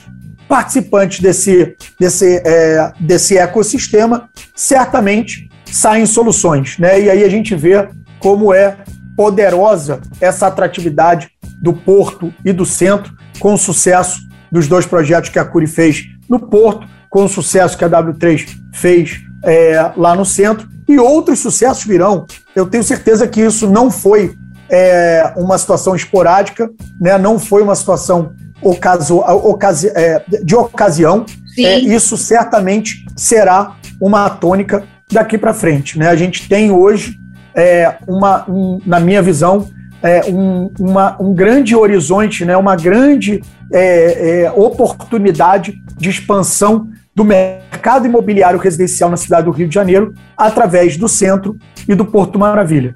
participantes 0.47 1.19
desse, 1.19 1.75
desse, 1.99 2.41
é, 2.45 2.91
desse 2.99 3.37
ecossistema, 3.37 4.29
certamente 4.55 5.47
saem 5.65 6.05
soluções. 6.05 6.77
Né? 6.79 7.01
E 7.01 7.09
aí 7.09 7.23
a 7.23 7.29
gente 7.29 7.55
vê 7.55 7.87
como 8.19 8.53
é 8.53 8.77
poderosa 9.15 10.01
essa 10.19 10.47
atratividade 10.47 11.29
do 11.61 11.73
porto 11.73 12.33
e 12.43 12.51
do 12.53 12.65
centro, 12.65 13.13
com 13.39 13.53
o 13.53 13.57
sucesso 13.57 14.19
dos 14.51 14.67
dois 14.67 14.85
projetos 14.85 15.29
que 15.29 15.39
a 15.39 15.45
Curi 15.45 15.67
fez 15.67 16.05
no 16.29 16.39
porto, 16.39 16.87
com 17.09 17.25
o 17.25 17.29
sucesso 17.29 17.77
que 17.77 17.83
a 17.83 17.89
W3 17.89 18.47
fez 18.73 19.21
é, 19.43 19.91
lá 19.95 20.15
no 20.15 20.25
centro, 20.25 20.67
e 20.87 20.99
outros 20.99 21.39
sucessos 21.39 21.83
virão. 21.83 22.25
Eu 22.55 22.65
tenho 22.65 22.83
certeza 22.83 23.27
que 23.27 23.41
isso 23.41 23.69
não 23.69 23.91
foi 23.91 24.35
é, 24.69 25.33
uma 25.35 25.57
situação 25.57 25.95
esporádica, 25.95 26.69
né? 26.99 27.17
não 27.17 27.39
foi 27.39 27.61
uma 27.61 27.75
situação 27.75 28.31
ocaso, 28.61 29.17
ocasi, 29.17 29.87
é, 29.95 30.23
de 30.43 30.55
ocasião. 30.55 31.25
É, 31.57 31.79
isso 31.79 32.17
certamente 32.17 33.05
será 33.15 33.75
uma 33.99 34.29
tônica 34.29 34.83
daqui 35.11 35.37
para 35.37 35.53
frente. 35.53 35.97
Né? 35.97 36.07
A 36.07 36.15
gente 36.15 36.47
tem 36.47 36.71
hoje, 36.71 37.19
é, 37.55 37.97
uma, 38.07 38.49
um, 38.49 38.79
na 38.85 38.99
minha 38.99 39.21
visão, 39.21 39.69
é, 40.01 40.25
um, 40.25 40.71
uma, 40.79 41.21
um 41.21 41.33
grande 41.33 41.75
horizonte, 41.75 42.45
né, 42.45 42.55
uma 42.55 42.75
grande 42.75 43.41
é, 43.71 44.43
é, 44.43 44.51
oportunidade 44.51 45.75
de 45.97 46.09
expansão 46.09 46.87
do 47.13 47.25
mercado 47.25 48.05
imobiliário 48.05 48.59
residencial 48.59 49.09
na 49.09 49.17
cidade 49.17 49.45
do 49.45 49.51
Rio 49.51 49.67
de 49.67 49.75
Janeiro 49.75 50.13
através 50.37 50.95
do 50.95 51.07
centro 51.07 51.57
e 51.87 51.93
do 51.93 52.05
Porto 52.05 52.39
Maravilha. 52.39 52.95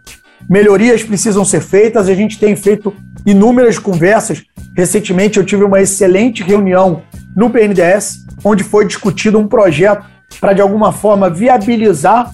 Melhorias 0.49 1.03
precisam 1.03 1.43
ser 1.43 1.61
feitas, 1.61 2.07
a 2.07 2.13
gente 2.13 2.39
tem 2.39 2.55
feito 2.55 2.93
inúmeras 3.25 3.79
conversas. 3.79 4.43
Recentemente 4.75 5.37
eu 5.37 5.45
tive 5.45 5.63
uma 5.63 5.81
excelente 5.81 6.43
reunião 6.43 7.01
no 7.35 7.49
BNDES, 7.49 8.25
onde 8.43 8.63
foi 8.63 8.85
discutido 8.85 9.39
um 9.39 9.47
projeto 9.47 10.05
para, 10.39 10.53
de 10.53 10.61
alguma 10.61 10.91
forma, 10.91 11.29
viabilizar 11.29 12.31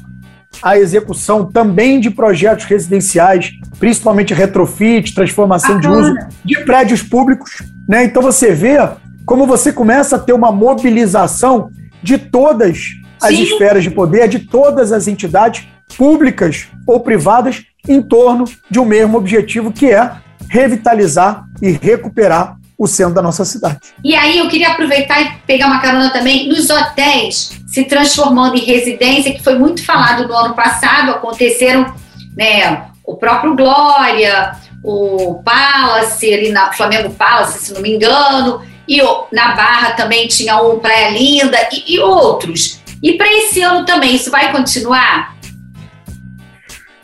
a 0.61 0.77
execução 0.77 1.45
também 1.45 1.99
de 1.99 2.09
projetos 2.09 2.65
residenciais, 2.65 3.51
principalmente 3.79 4.33
retrofit, 4.33 5.13
transformação 5.13 5.79
de 5.79 5.87
uso 5.87 6.13
de 6.43 6.59
prédios 6.65 7.01
públicos. 7.01 7.61
Né? 7.87 8.05
Então 8.05 8.21
você 8.21 8.51
vê 8.53 8.77
como 9.25 9.45
você 9.45 9.71
começa 9.71 10.15
a 10.15 10.19
ter 10.19 10.33
uma 10.33 10.51
mobilização 10.51 11.69
de 12.01 12.17
todas 12.17 12.79
as 13.21 13.35
Sim. 13.35 13.43
esferas 13.43 13.83
de 13.83 13.91
poder, 13.91 14.27
de 14.27 14.39
todas 14.39 14.91
as 14.91 15.07
entidades 15.07 15.67
públicas 15.97 16.67
ou 16.87 16.99
privadas 16.99 17.63
em 17.87 18.01
torno 18.01 18.45
de 18.69 18.79
um 18.79 18.85
mesmo 18.85 19.17
objetivo, 19.17 19.71
que 19.71 19.91
é 19.91 20.11
revitalizar 20.49 21.45
e 21.61 21.71
recuperar 21.71 22.58
o 22.79 22.87
centro 22.87 23.13
da 23.13 23.21
nossa 23.21 23.43
cidade. 23.43 23.77
E 24.01 24.15
aí 24.15 24.37
eu 24.37 24.47
queria 24.47 24.69
aproveitar 24.69 25.21
e 25.21 25.31
pegar 25.45 25.67
uma 25.67 25.81
carona 25.81 26.09
também 26.11 26.47
nos 26.47 26.69
hotéis 26.69 27.59
se 27.67 27.83
transformando 27.83 28.55
em 28.55 28.63
residência, 28.63 29.33
que 29.33 29.43
foi 29.43 29.59
muito 29.59 29.85
falado 29.85 30.25
no 30.25 30.33
ano 30.33 30.55
passado, 30.55 31.11
aconteceram, 31.11 31.93
né, 32.37 32.85
o 33.05 33.17
próprio 33.17 33.53
Glória, 33.53 34.55
o 34.81 35.41
Palace, 35.43 36.33
ali 36.33 36.51
na 36.51 36.71
Flamengo 36.71 37.09
Palace, 37.11 37.65
se 37.65 37.73
não 37.73 37.81
me 37.81 37.93
engano, 37.93 38.61
e 38.87 39.01
na 39.31 39.55
Barra 39.55 39.91
também 39.91 40.27
tinha 40.27 40.59
um 40.61 40.79
Praia 40.79 41.09
Linda 41.09 41.57
e, 41.73 41.95
e 41.95 41.99
outros. 41.99 42.79
E 43.03 43.13
para 43.13 43.27
esse 43.27 43.61
ano 43.61 43.85
também, 43.85 44.15
isso 44.15 44.31
vai 44.31 44.51
continuar? 44.51 45.35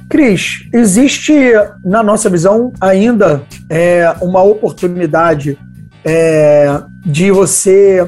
Cris, 0.10 0.68
existe, 0.72 1.34
na 1.84 2.04
nossa 2.04 2.30
visão, 2.30 2.72
ainda 2.80 3.44
é, 3.70 4.13
uma 4.22 4.44
oportunidade 4.44 5.58
é, 6.04 6.82
de 7.04 7.32
você 7.32 8.08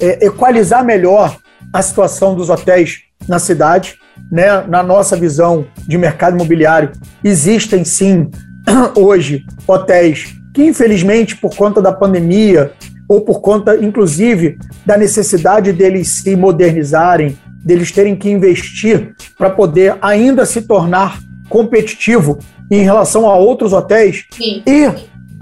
é, 0.00 0.26
equalizar 0.26 0.84
melhor 0.84 1.36
a 1.72 1.82
situação 1.82 2.34
dos 2.34 2.48
hotéis 2.48 3.00
na 3.28 3.38
cidade. 3.38 3.96
Né? 4.30 4.62
Na 4.68 4.82
nossa 4.82 5.16
visão 5.16 5.66
de 5.86 5.98
mercado 5.98 6.36
imobiliário, 6.36 6.92
existem 7.24 7.84
sim 7.84 8.30
hoje 8.96 9.44
hotéis 9.66 10.34
que, 10.54 10.64
infelizmente, 10.64 11.36
por 11.36 11.56
conta 11.56 11.80
da 11.82 11.92
pandemia 11.92 12.72
ou 13.08 13.22
por 13.22 13.40
conta, 13.40 13.76
inclusive, 13.76 14.58
da 14.86 14.96
necessidade 14.96 15.72
deles 15.72 16.22
se 16.22 16.36
modernizarem, 16.36 17.36
deles 17.64 17.90
terem 17.90 18.14
que 18.14 18.30
investir 18.30 19.14
para 19.36 19.50
poder 19.50 19.96
ainda 20.00 20.46
se 20.46 20.62
tornar 20.62 21.18
competitivo 21.48 22.38
em 22.70 22.82
relação 22.82 23.28
a 23.28 23.36
outros 23.36 23.72
hotéis. 23.72 24.26
Sim. 24.30 24.62
E 24.66 24.86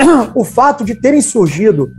o 0.34 0.44
fato 0.44 0.84
de 0.84 0.94
terem 0.94 1.20
surgido 1.20 1.92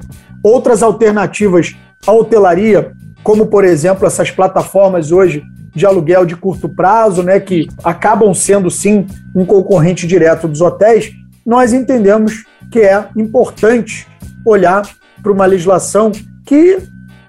outras 0.44 0.82
alternativas 0.82 1.76
à 2.06 2.12
hotelaria, 2.12 2.94
como 3.24 3.48
por 3.48 3.64
exemplo 3.64 4.06
essas 4.06 4.32
plataformas 4.32 5.12
hoje 5.12 5.44
de 5.74 5.86
aluguel 5.86 6.26
de 6.26 6.36
curto 6.36 6.68
prazo, 6.68 7.24
né, 7.24 7.40
que 7.40 7.68
acabam 7.84 8.34
sendo 8.34 8.70
sim 8.70 9.08
um 9.34 9.46
concorrente 9.46 10.06
direto 10.06 10.48
dos 10.48 10.60
hotéis, 10.60 11.14
nós 11.46 11.72
entendemos 11.74 12.44
que 12.70 12.80
é 12.80 13.08
importante 13.16 14.08
olhar 14.46 14.88
para 15.22 15.32
uma 15.32 15.46
legislação 15.46 16.12
que 16.46 16.80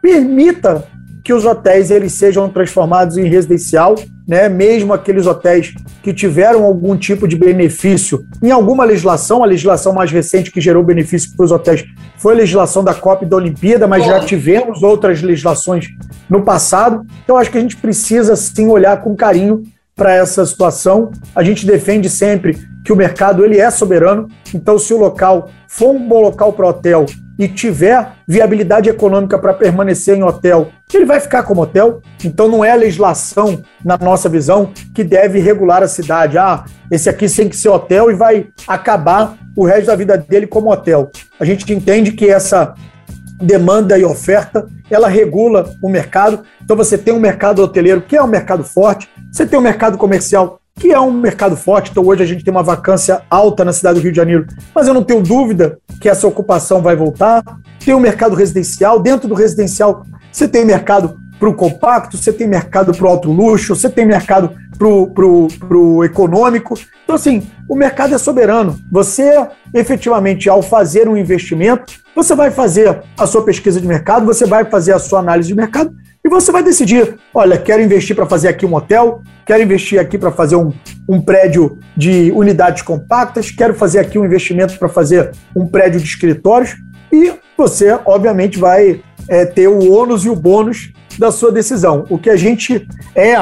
permita 0.01 0.85
que 1.25 1.33
os 1.33 1.45
hotéis 1.45 1.91
eles 1.91 2.13
sejam 2.13 2.49
transformados 2.49 3.17
em 3.17 3.29
residencial, 3.29 3.95
né? 4.27 4.49
Mesmo 4.49 4.93
aqueles 4.93 5.27
hotéis 5.27 5.75
que 6.03 6.13
tiveram 6.13 6.65
algum 6.65 6.97
tipo 6.97 7.29
de 7.29 7.37
benefício 7.37 8.25
em 8.43 8.51
alguma 8.51 8.85
legislação, 8.85 9.43
a 9.43 9.47
legislação 9.47 9.93
mais 9.93 10.11
recente 10.11 10.51
que 10.51 10.61
gerou 10.61 10.83
benefício 10.83 11.37
para 11.37 11.45
os 11.45 11.53
hotéis 11.53 11.85
foi 12.19 12.35
a 12.35 12.37
legislação 12.37 12.83
da 12.83 12.95
COP 12.95 13.25
e 13.25 13.29
da 13.29 13.37
Olimpíada, 13.37 13.87
mas 13.87 14.05
já 14.05 14.21
tivemos 14.21 14.83
outras 14.83 15.23
legislações 15.23 15.89
no 16.29 16.43
passado. 16.43 17.05
Então 17.23 17.37
acho 17.37 17.51
que 17.51 17.59
a 17.59 17.61
gente 17.61 17.77
precisa 17.77 18.35
sim 18.35 18.67
olhar 18.69 19.01
com 19.03 19.15
carinho 19.15 19.63
para 19.95 20.15
essa 20.15 20.45
situação. 20.45 21.13
A 21.35 21.43
gente 21.43 21.67
defende 21.67 22.09
sempre 22.09 22.59
que 22.85 22.93
o 22.93 22.97
mercado 22.97 23.45
ele 23.45 23.59
é 23.59 23.71
soberano. 23.71 24.29
Então, 24.55 24.79
se 24.79 24.93
o 24.93 24.99
local 24.99 25.49
for 25.69 25.95
um 25.95 26.09
bom 26.09 26.21
local 26.21 26.53
para 26.53 26.69
hotel 26.69 27.07
e 27.38 27.49
tiver 27.49 28.12
viabilidade 28.27 28.88
econômica 28.88 29.38
para 29.38 29.55
permanecer 29.55 30.16
em 30.16 30.23
hotel, 30.23 30.68
ele 30.92 31.05
vai 31.05 31.21
ficar 31.21 31.42
como 31.42 31.62
hotel. 31.62 32.01
Então 32.25 32.49
não 32.49 32.64
é 32.64 32.71
a 32.71 32.77
legislação, 32.77 33.62
na 33.85 33.97
nossa 33.99 34.29
visão, 34.29 34.73
que 34.95 35.03
deve 35.03 35.38
regular 35.38 35.83
a 35.83 35.88
cidade. 35.88 36.38
Ah, 36.38 36.64
esse 36.90 37.09
aqui 37.09 37.29
tem 37.29 37.49
que 37.49 37.57
ser 37.57 37.68
hotel 37.68 38.11
e 38.11 38.14
vai 38.14 38.49
acabar 38.66 39.37
o 39.57 39.64
resto 39.64 39.87
da 39.87 39.97
vida 39.97 40.16
dele 40.16 40.47
como 40.47 40.71
hotel. 40.71 41.11
A 41.40 41.45
gente 41.45 41.71
entende 41.73 42.12
que 42.12 42.29
essa 42.29 42.75
demanda 43.40 43.99
e 43.99 44.05
oferta, 44.05 44.66
ela 44.88 45.09
regula 45.09 45.75
o 45.83 45.88
mercado. 45.88 46.45
Então 46.62 46.77
você 46.77 46.97
tem 46.97 47.12
um 47.12 47.18
mercado 47.18 47.62
hoteleiro 47.62 48.03
que 48.03 48.16
é 48.16 48.23
um 48.23 48.29
mercado 48.29 48.62
forte, 48.62 49.09
você 49.31 49.45
tem 49.45 49.59
um 49.59 49.62
mercado 49.62 49.99
comercial 49.99 50.61
que 50.79 50.93
é 50.93 51.01
um 51.01 51.13
mercado 51.13 51.57
forte. 51.57 51.91
Então, 51.91 52.05
hoje 52.05 52.23
a 52.23 52.27
gente 52.27 52.45
tem 52.45 52.53
uma 52.53 52.63
vacância 52.63 53.23
alta 53.31 53.65
na 53.65 53.73
cidade 53.73 53.99
do 53.99 54.03
Rio 54.03 54.13
de 54.13 54.17
Janeiro, 54.17 54.47
mas 54.75 54.89
eu 54.89 54.95
não 54.95 55.03
tenho 55.03 55.23
dúvida 55.23 55.79
que 56.01 56.09
essa 56.09 56.27
ocupação 56.27 56.83
vai 56.83 56.97
voltar. 56.97 57.43
Tem 57.85 57.95
o 57.95 57.99
um 57.99 58.01
mercado 58.01 58.35
residencial, 58.35 58.99
dentro 58.99 59.29
do 59.29 59.35
residencial, 59.35 60.05
você 60.31 60.49
tem 60.49 60.65
mercado 60.65 61.17
para 61.39 61.49
o 61.49 61.55
compacto, 61.55 62.17
você 62.17 62.33
tem 62.33 62.47
mercado 62.47 62.93
para 62.95 63.05
o 63.05 63.09
alto 63.09 63.31
luxo, 63.31 63.75
você 63.75 63.91
tem 63.91 64.07
mercado 64.07 64.53
para 64.79 64.87
o 64.87 66.05
econômico. 66.05 66.79
Então, 67.03 67.17
assim, 67.17 67.43
o 67.69 67.75
mercado 67.75 68.15
é 68.15 68.19
soberano. 68.19 68.79
Você, 68.91 69.47
efetivamente, 69.75 70.49
ao 70.49 70.63
fazer 70.63 71.09
um 71.09 71.17
investimento, 71.17 71.95
você 72.15 72.35
vai 72.35 72.51
fazer 72.51 73.03
a 73.19 73.27
sua 73.27 73.45
pesquisa 73.45 73.81
de 73.81 73.87
mercado, 73.87 74.25
você 74.25 74.47
vai 74.47 74.65
fazer 74.65 74.93
a 74.93 74.99
sua 74.99 75.19
análise 75.19 75.49
de 75.49 75.55
mercado 75.55 75.93
e 76.25 76.29
você 76.29 76.53
vai 76.53 76.63
decidir: 76.63 77.17
olha, 77.35 77.59
quero 77.59 77.83
investir 77.83 78.15
para 78.15 78.27
fazer 78.27 78.49
aqui 78.49 78.65
um 78.65 78.75
hotel, 78.75 79.23
quero 79.45 79.63
investir 79.63 79.99
aqui 79.99 80.17
para 80.17 80.31
fazer 80.31 80.57
um, 80.57 80.73
um 81.09 81.21
prédio 81.21 81.79
de 81.97 82.31
unidades 82.33 82.83
compactas, 82.83 83.51
quero 83.51 83.75
fazer 83.75 83.99
aqui 83.99 84.19
um 84.19 84.25
investimento 84.25 84.79
para 84.79 84.89
fazer 84.89 85.33
um 85.55 85.67
prédio 85.67 86.01
de 86.01 86.07
escritórios. 86.07 86.77
E 87.13 87.33
você, 87.57 87.99
obviamente, 88.05 88.59
vai 88.59 89.03
é, 89.29 89.45
ter 89.45 89.69
o 89.69 89.93
ônus 89.93 90.25
e 90.25 90.31
o 90.31 90.37
bônus 90.37 90.93
da 91.19 91.31
sua 91.31 91.53
decisão. 91.53 92.07
O 92.09 92.19
que 92.19 92.31
a 92.31 92.37
gente 92.37 92.87
é, 93.15 93.37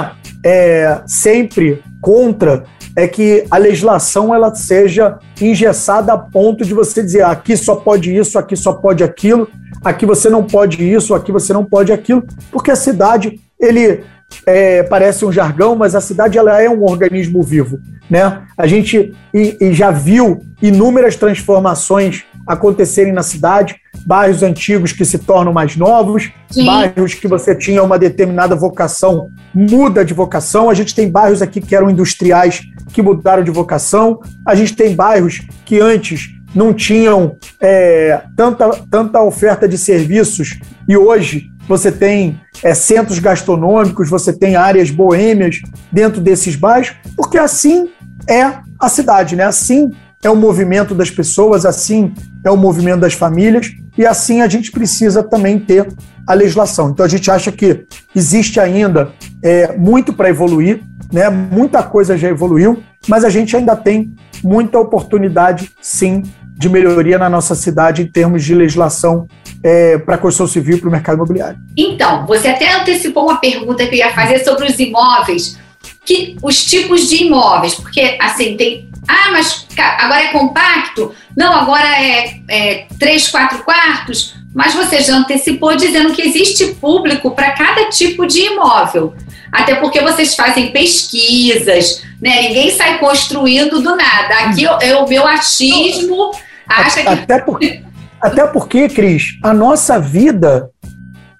é 0.44 1.02
sempre 1.06 1.82
contra 2.00 2.64
é 2.96 3.06
que 3.06 3.44
a 3.50 3.56
legislação 3.56 4.34
ela 4.34 4.54
seja 4.54 5.18
engessada 5.40 6.12
a 6.12 6.18
ponto 6.18 6.64
de 6.64 6.74
você 6.74 7.02
dizer 7.02 7.22
ah, 7.22 7.30
aqui 7.30 7.56
só 7.56 7.76
pode 7.76 8.14
isso, 8.14 8.38
aqui 8.38 8.56
só 8.56 8.72
pode 8.72 9.04
aquilo, 9.04 9.48
aqui 9.84 10.06
você 10.06 10.28
não 10.28 10.44
pode 10.44 10.82
isso, 10.82 11.14
aqui 11.14 11.32
você 11.32 11.52
não 11.52 11.64
pode 11.64 11.92
aquilo, 11.92 12.24
porque 12.50 12.70
a 12.70 12.76
cidade 12.76 13.40
ele 13.58 14.02
é, 14.46 14.82
parece 14.84 15.24
um 15.24 15.32
jargão, 15.32 15.76
mas 15.76 15.94
a 15.94 16.00
cidade 16.00 16.38
ela 16.38 16.60
é 16.60 16.68
um 16.68 16.84
organismo 16.84 17.42
vivo, 17.42 17.78
né? 18.08 18.42
A 18.56 18.66
gente 18.66 19.12
e, 19.34 19.56
e 19.60 19.72
já 19.72 19.90
viu 19.90 20.40
inúmeras 20.62 21.16
transformações 21.16 22.24
acontecerem 22.46 23.12
na 23.12 23.22
cidade, 23.22 23.76
bairros 24.06 24.42
antigos 24.42 24.92
que 24.92 25.04
se 25.04 25.18
tornam 25.18 25.52
mais 25.52 25.76
novos, 25.76 26.30
Sim. 26.50 26.66
bairros 26.66 27.14
que 27.14 27.28
você 27.28 27.54
tinha 27.54 27.82
uma 27.82 27.98
determinada 27.98 28.56
vocação 28.56 29.30
muda 29.54 30.04
de 30.04 30.14
vocação. 30.14 30.70
A 30.70 30.74
gente 30.74 30.94
tem 30.94 31.10
bairros 31.10 31.42
aqui 31.42 31.60
que 31.60 31.76
eram 31.76 31.90
industriais 31.90 32.62
que 32.92 33.02
mudaram 33.02 33.44
de 33.44 33.50
vocação. 33.50 34.20
A 34.46 34.54
gente 34.54 34.74
tem 34.74 34.94
bairros 34.94 35.42
que 35.64 35.80
antes 35.80 36.28
não 36.54 36.72
tinham 36.72 37.36
é, 37.60 38.22
tanta, 38.36 38.68
tanta 38.90 39.22
oferta 39.22 39.68
de 39.68 39.78
serviços 39.78 40.58
e 40.88 40.96
hoje 40.96 41.50
você 41.68 41.92
tem 41.92 42.40
é, 42.64 42.74
centros 42.74 43.18
gastronômicos, 43.18 44.10
você 44.10 44.32
tem 44.32 44.56
áreas 44.56 44.90
boêmias 44.90 45.60
dentro 45.92 46.20
desses 46.20 46.56
bairros, 46.56 46.92
porque 47.16 47.38
assim 47.38 47.88
é 48.28 48.58
a 48.78 48.88
cidade, 48.88 49.36
né? 49.36 49.44
Assim 49.44 49.92
é 50.22 50.28
o 50.28 50.36
movimento 50.36 50.94
das 50.94 51.10
pessoas, 51.10 51.64
assim 51.64 52.12
é 52.44 52.50
o 52.50 52.56
movimento 52.56 53.00
das 53.00 53.14
famílias, 53.14 53.70
e 53.96 54.04
assim 54.04 54.42
a 54.42 54.48
gente 54.48 54.70
precisa 54.70 55.22
também 55.22 55.58
ter 55.58 55.86
a 56.26 56.34
legislação. 56.34 56.90
Então 56.90 57.04
a 57.04 57.08
gente 57.08 57.30
acha 57.30 57.50
que 57.50 57.86
existe 58.14 58.60
ainda 58.60 59.12
é, 59.42 59.76
muito 59.76 60.12
para 60.12 60.28
evoluir, 60.28 60.82
né? 61.12 61.30
muita 61.30 61.82
coisa 61.82 62.18
já 62.18 62.28
evoluiu, 62.28 62.82
mas 63.08 63.24
a 63.24 63.30
gente 63.30 63.56
ainda 63.56 63.74
tem 63.74 64.14
muita 64.42 64.78
oportunidade, 64.78 65.70
sim, 65.80 66.22
de 66.60 66.68
melhoria 66.68 67.18
na 67.18 67.30
nossa 67.30 67.54
cidade 67.54 68.02
em 68.02 68.06
termos 68.06 68.44
de 68.44 68.54
legislação 68.54 69.26
é, 69.64 69.96
para 69.96 70.16
a 70.16 70.18
construção 70.18 70.46
civil 70.46 70.76
e 70.76 70.80
para 70.80 70.90
o 70.90 70.92
mercado 70.92 71.16
imobiliário. 71.16 71.58
Então, 71.74 72.26
você 72.26 72.48
até 72.48 72.70
antecipou 72.74 73.24
uma 73.24 73.40
pergunta 73.40 73.86
que 73.86 73.94
eu 73.94 73.98
ia 74.00 74.12
fazer 74.12 74.44
sobre 74.44 74.66
os 74.66 74.78
imóveis, 74.78 75.58
que 76.04 76.36
os 76.42 76.62
tipos 76.62 77.08
de 77.08 77.24
imóveis, 77.24 77.74
porque 77.74 78.18
assim 78.20 78.58
tem 78.58 78.90
ah, 79.08 79.30
mas 79.32 79.66
agora 79.78 80.20
é 80.20 80.26
compacto? 80.26 81.14
Não, 81.34 81.52
agora 81.54 81.88
é, 81.98 82.40
é 82.48 82.86
três, 82.98 83.28
quatro 83.28 83.64
quartos. 83.64 84.34
Mas 84.54 84.74
você 84.74 85.00
já 85.00 85.16
antecipou 85.16 85.74
dizendo 85.74 86.12
que 86.12 86.20
existe 86.20 86.74
público 86.74 87.30
para 87.30 87.52
cada 87.52 87.86
tipo 87.86 88.26
de 88.26 88.40
imóvel. 88.40 89.14
Até 89.50 89.76
porque 89.76 90.00
vocês 90.02 90.34
fazem 90.34 90.70
pesquisas, 90.70 92.02
né? 92.20 92.42
Ninguém 92.42 92.70
sai 92.70 92.98
construindo 92.98 93.80
do 93.80 93.96
nada. 93.96 94.34
Aqui 94.44 94.66
é 94.82 94.94
o 94.96 95.08
meu 95.08 95.26
achismo 95.26 96.30
acha 96.70 97.02
que. 97.02 97.08
Até 97.08 97.38
porque, 97.38 97.82
até 98.20 98.46
porque, 98.46 98.88
Cris, 98.88 99.38
a 99.42 99.52
nossa 99.52 99.98
vida 99.98 100.70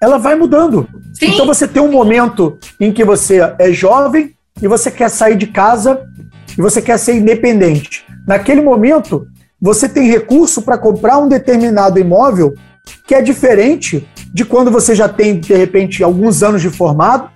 ela 0.01 0.17
vai 0.17 0.35
mudando. 0.35 0.87
Sim. 1.13 1.27
Então 1.27 1.45
você 1.45 1.67
tem 1.67 1.81
um 1.81 1.91
momento 1.91 2.57
em 2.79 2.91
que 2.91 3.03
você 3.03 3.39
é 3.59 3.71
jovem 3.71 4.33
e 4.61 4.67
você 4.67 4.89
quer 4.89 5.09
sair 5.09 5.35
de 5.35 5.47
casa 5.47 6.01
e 6.57 6.61
você 6.61 6.81
quer 6.81 6.97
ser 6.97 7.15
independente. 7.15 8.03
Naquele 8.27 8.61
momento, 8.61 9.27
você 9.61 9.87
tem 9.87 10.09
recurso 10.09 10.63
para 10.63 10.77
comprar 10.77 11.19
um 11.19 11.27
determinado 11.27 11.99
imóvel 11.99 12.55
que 13.07 13.13
é 13.13 13.21
diferente 13.21 14.07
de 14.33 14.43
quando 14.43 14.71
você 14.71 14.95
já 14.95 15.07
tem, 15.07 15.39
de 15.39 15.53
repente, 15.53 16.03
alguns 16.03 16.41
anos 16.41 16.61
de 16.61 16.69
formado, 16.69 17.29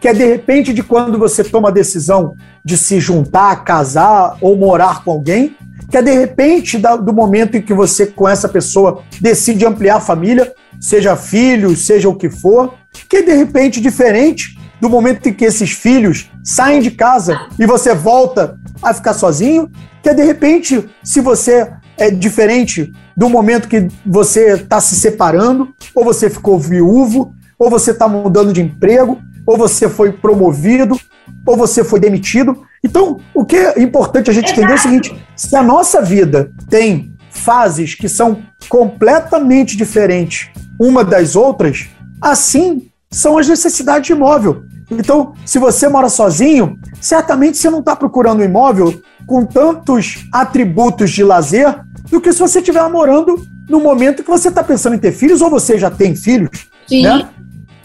que 0.00 0.08
é 0.08 0.14
de 0.14 0.24
repente 0.24 0.72
de 0.72 0.82
quando 0.82 1.18
você 1.18 1.42
toma 1.42 1.68
a 1.68 1.72
decisão 1.72 2.34
de 2.64 2.76
se 2.76 3.00
juntar, 3.00 3.64
casar 3.64 4.36
ou 4.40 4.56
morar 4.56 5.02
com 5.02 5.10
alguém, 5.10 5.56
que 5.90 5.96
é 5.96 6.02
de 6.02 6.12
repente 6.12 6.78
do 6.78 7.12
momento 7.12 7.56
em 7.56 7.62
que 7.62 7.74
você, 7.74 8.06
com 8.06 8.28
essa 8.28 8.48
pessoa, 8.48 9.02
decide 9.20 9.64
ampliar 9.64 9.96
a 9.96 10.00
família, 10.00 10.52
seja 10.80 11.16
filho, 11.16 11.76
seja 11.76 12.08
o 12.08 12.16
que 12.16 12.28
for, 12.28 12.74
que 13.08 13.18
é 13.18 13.22
de 13.22 13.32
repente 13.32 13.80
diferente 13.80 14.58
do 14.80 14.90
momento 14.90 15.28
em 15.28 15.32
que 15.32 15.44
esses 15.44 15.72
filhos 15.72 16.30
saem 16.44 16.80
de 16.80 16.90
casa 16.90 17.48
e 17.58 17.66
você 17.66 17.94
volta 17.94 18.58
a 18.82 18.92
ficar 18.92 19.14
sozinho, 19.14 19.70
que 20.02 20.08
é 20.08 20.14
de 20.14 20.22
repente, 20.22 20.88
se 21.02 21.20
você 21.20 21.72
é 21.98 22.10
diferente 22.10 22.92
do 23.16 23.28
momento 23.28 23.68
que 23.68 23.88
você 24.04 24.52
está 24.52 24.80
se 24.80 24.94
separando, 24.96 25.68
ou 25.94 26.04
você 26.04 26.28
ficou 26.28 26.58
viúvo, 26.58 27.32
ou 27.58 27.70
você 27.70 27.92
está 27.92 28.06
mudando 28.06 28.52
de 28.52 28.60
emprego, 28.60 29.18
ou 29.46 29.56
você 29.56 29.88
foi 29.88 30.12
promovido, 30.12 30.98
ou 31.46 31.56
você 31.56 31.84
foi 31.84 32.00
demitido. 32.00 32.62
Então, 32.84 33.18
o 33.34 33.44
que 33.44 33.56
é 33.56 33.80
importante 33.80 34.30
a 34.30 34.32
gente 34.32 34.52
entender 34.52 34.72
é 34.72 34.74
o 34.74 34.78
seguinte: 34.78 35.26
se 35.34 35.54
a 35.56 35.62
nossa 35.62 36.02
vida 36.02 36.50
tem 36.68 37.12
fases 37.30 37.94
que 37.94 38.08
são 38.08 38.42
completamente 38.68 39.76
diferentes 39.76 40.50
uma 40.80 41.04
das 41.04 41.36
outras, 41.36 41.88
assim 42.20 42.90
são 43.10 43.38
as 43.38 43.48
necessidades 43.48 44.06
de 44.06 44.12
imóvel. 44.12 44.64
Então, 44.90 45.32
se 45.44 45.58
você 45.58 45.88
mora 45.88 46.08
sozinho, 46.08 46.78
certamente 47.00 47.56
você 47.56 47.70
não 47.70 47.80
está 47.80 47.96
procurando 47.96 48.40
um 48.40 48.44
imóvel 48.44 49.00
com 49.26 49.44
tantos 49.44 50.26
atributos 50.32 51.10
de 51.10 51.24
lazer 51.24 51.80
do 52.10 52.20
que 52.20 52.32
se 52.32 52.38
você 52.38 52.60
estiver 52.60 52.88
morando 52.88 53.36
no 53.68 53.80
momento 53.80 54.22
que 54.22 54.30
você 54.30 54.48
está 54.48 54.62
pensando 54.62 54.94
em 54.94 54.98
ter 54.98 55.12
filhos 55.12 55.42
ou 55.42 55.50
você 55.50 55.76
já 55.78 55.90
tem 55.90 56.14
filhos. 56.14 56.68
Sim. 56.86 57.02
Né? 57.02 57.28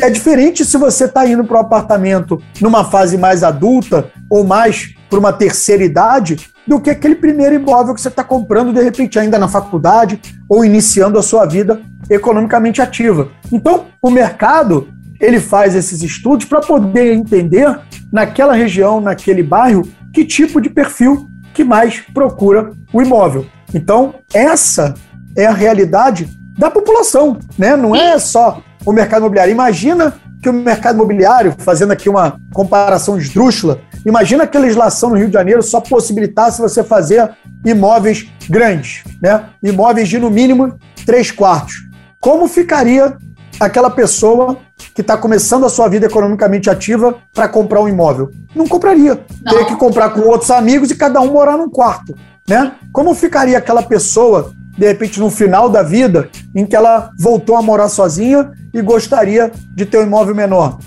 É 0.02 0.10
diferente 0.10 0.66
se 0.66 0.78
você 0.78 1.06
está 1.06 1.28
indo 1.28 1.44
para 1.44 1.58
um 1.58 1.62
apartamento 1.62 2.42
numa 2.60 2.84
fase 2.84 3.20
mais 3.20 3.44
adulta 3.44 4.12
ou 4.28 4.44
mais 4.44 4.96
por 5.08 5.20
uma 5.20 5.32
terceira 5.32 5.84
idade 5.84 6.50
do 6.68 6.82
que 6.82 6.90
aquele 6.90 7.14
primeiro 7.14 7.54
imóvel 7.54 7.94
que 7.94 8.02
você 8.02 8.08
está 8.08 8.24
comprando, 8.24 8.74
de 8.74 8.82
repente, 8.82 9.20
ainda 9.20 9.38
na 9.38 9.48
faculdade 9.48 10.20
ou 10.50 10.66
iniciando 10.66 11.20
a 11.20 11.22
sua 11.22 11.46
vida 11.46 11.82
economicamente 12.10 12.82
ativa. 12.82 13.30
Então, 13.52 13.86
o 14.02 14.10
mercado 14.10 14.88
ele 15.20 15.40
faz 15.40 15.76
esses 15.76 16.02
estudos 16.02 16.48
para 16.48 16.62
poder 16.62 17.14
entender 17.14 17.80
naquela 18.12 18.54
região, 18.54 19.00
naquele 19.00 19.44
bairro, 19.44 19.88
que 20.12 20.26
tipo 20.26 20.60
de 20.60 20.70
perfil 20.70 21.30
que 21.54 21.64
mais 21.64 22.00
procura 22.12 22.72
o 22.92 23.04
imóvel. 23.04 23.46
Então, 23.72 24.16
essa 24.34 24.96
é 25.38 25.46
a 25.46 25.54
realidade 25.54 26.28
da 26.58 26.72
população, 26.72 27.38
né? 27.56 27.76
Não 27.76 27.96
é 27.96 28.18
só 28.18 28.64
o 28.86 28.92
mercado 28.92 29.22
imobiliário. 29.22 29.52
Imagina 29.52 30.14
que 30.42 30.50
o 30.50 30.54
mercado 30.54 30.96
imobiliário, 30.96 31.54
fazendo 31.58 31.92
aqui 31.92 32.10
uma 32.10 32.40
comparação 32.54 33.18
esdrúxula, 33.18 33.80
imagina 34.06 34.48
que 34.48 34.58
a 34.58 34.60
legislação 34.60 35.12
no 35.12 35.18
Rio 35.18 35.28
de 35.28 35.34
Janeiro 35.34 35.62
só 35.62 35.80
possibilitasse 35.80 36.60
você 36.60 36.84
fazer 36.84 37.30
imóveis 37.64 38.28
grandes, 38.50 39.04
né? 39.22 39.46
Imóveis 39.62 40.10
de 40.10 40.18
no 40.18 40.32
mínimo 40.32 40.78
três 41.06 41.32
quartos. 41.32 41.76
Como 42.20 42.48
ficaria 42.48 43.16
aquela 43.60 43.90
pessoa 43.90 44.58
que 44.96 45.02
está 45.02 45.16
começando 45.16 45.66
a 45.66 45.70
sua 45.70 45.88
vida 45.88 46.08
economicamente 46.08 46.70
ativa 46.70 47.16
para 47.34 47.48
comprar 47.48 47.82
um 47.82 47.88
imóvel? 47.88 48.32
Não 48.56 48.68
compraria. 48.68 49.24
Não. 49.44 49.54
Teria 49.54 49.68
que 49.68 49.76
comprar 49.76 50.10
com 50.10 50.22
outros 50.22 50.50
amigos 50.50 50.90
e 50.90 50.96
cada 50.96 51.22
um 51.22 51.32
morar 51.32 51.58
num 51.58 51.70
quarto. 51.70 52.16
Né? 52.50 52.74
Como 52.92 53.14
ficaria 53.14 53.58
aquela 53.58 53.84
pessoa, 53.84 54.52
de 54.82 54.88
repente, 54.88 55.20
no 55.20 55.30
final 55.30 55.70
da 55.70 55.84
vida, 55.84 56.28
em 56.56 56.66
que 56.66 56.76
ela 56.76 57.12
voltou 57.20 57.56
a 57.56 57.62
morar 57.62 57.88
sozinha 57.88 58.52
e 58.74 58.82
gostaria 58.82 59.52
de 59.76 59.86
ter 59.86 60.00
um 60.00 60.08
imóvel 60.08 60.34
menor? 60.34 60.80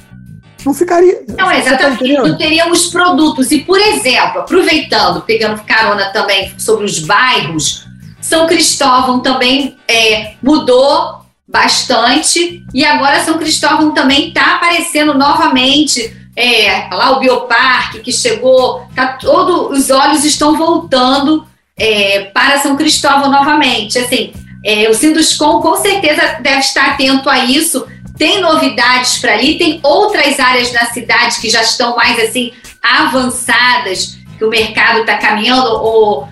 Não 0.67 0.75
ficaria. 0.75 1.23
Não, 1.29 1.47
tá 1.47 1.57
exatamente. 1.57 2.13
Tá 2.13 2.23
não 2.25 2.37
teríamos 2.37 2.87
produtos. 2.87 3.53
E, 3.53 3.61
por 3.61 3.79
exemplo, 3.79 4.41
aproveitando, 4.41 5.21
pegando 5.21 5.63
carona 5.63 6.07
também 6.07 6.53
sobre 6.59 6.85
os 6.85 6.99
bairros, 6.99 7.87
São 8.21 8.49
Cristóvão 8.49 9.21
também 9.21 9.77
é, 9.87 10.33
mudou 10.43 11.21
bastante 11.47 12.65
e 12.75 12.85
agora 12.85 13.21
São 13.21 13.39
Cristóvão 13.39 13.95
também 13.95 14.31
está 14.31 14.57
aparecendo 14.57 15.15
novamente. 15.15 16.21
É, 16.35 16.89
lá 16.93 17.13
o 17.13 17.21
Bioparque 17.21 18.01
que 18.01 18.11
chegou, 18.11 18.89
tá 18.93 19.13
todo, 19.13 19.71
os 19.71 19.89
olhos 19.89 20.25
estão 20.25 20.57
voltando 20.57 21.47
é, 21.79 22.31
para 22.33 22.59
São 22.59 22.77
Cristóvão 22.77 23.31
novamente. 23.31 23.99
Assim, 23.99 24.33
é, 24.65 24.89
o 24.89 24.95
Sinduscom 24.95 25.61
com 25.61 25.77
certeza 25.77 26.39
deve 26.41 26.61
estar 26.61 26.93
atento 26.93 27.29
a 27.29 27.45
isso. 27.45 27.87
Tem 28.17 28.41
novidades 28.41 29.19
para 29.19 29.33
ali, 29.33 29.59
tem 29.59 29.81
outras 29.83 30.39
áreas 30.39 30.73
na 30.73 30.87
cidade 30.87 31.41
que 31.41 31.51
já 31.51 31.63
estão 31.63 31.97
mais 31.97 32.19
assim 32.21 32.53
avançadas, 32.81 34.19
que 34.39 34.45
o 34.45 34.51
mercado 34.51 35.01
está 35.01 35.19
caminhando, 35.19 35.69
ou 35.69 36.29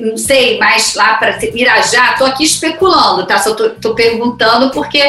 não 0.00 0.16
sei, 0.16 0.58
mais 0.58 0.94
lá 0.94 1.14
para 1.14 1.38
Irajá, 1.54 2.12
estou 2.12 2.26
aqui 2.26 2.44
especulando, 2.44 3.26
tá? 3.26 3.38
Só 3.38 3.50
estou 3.50 3.94
perguntando 3.94 4.70
porque 4.70 5.02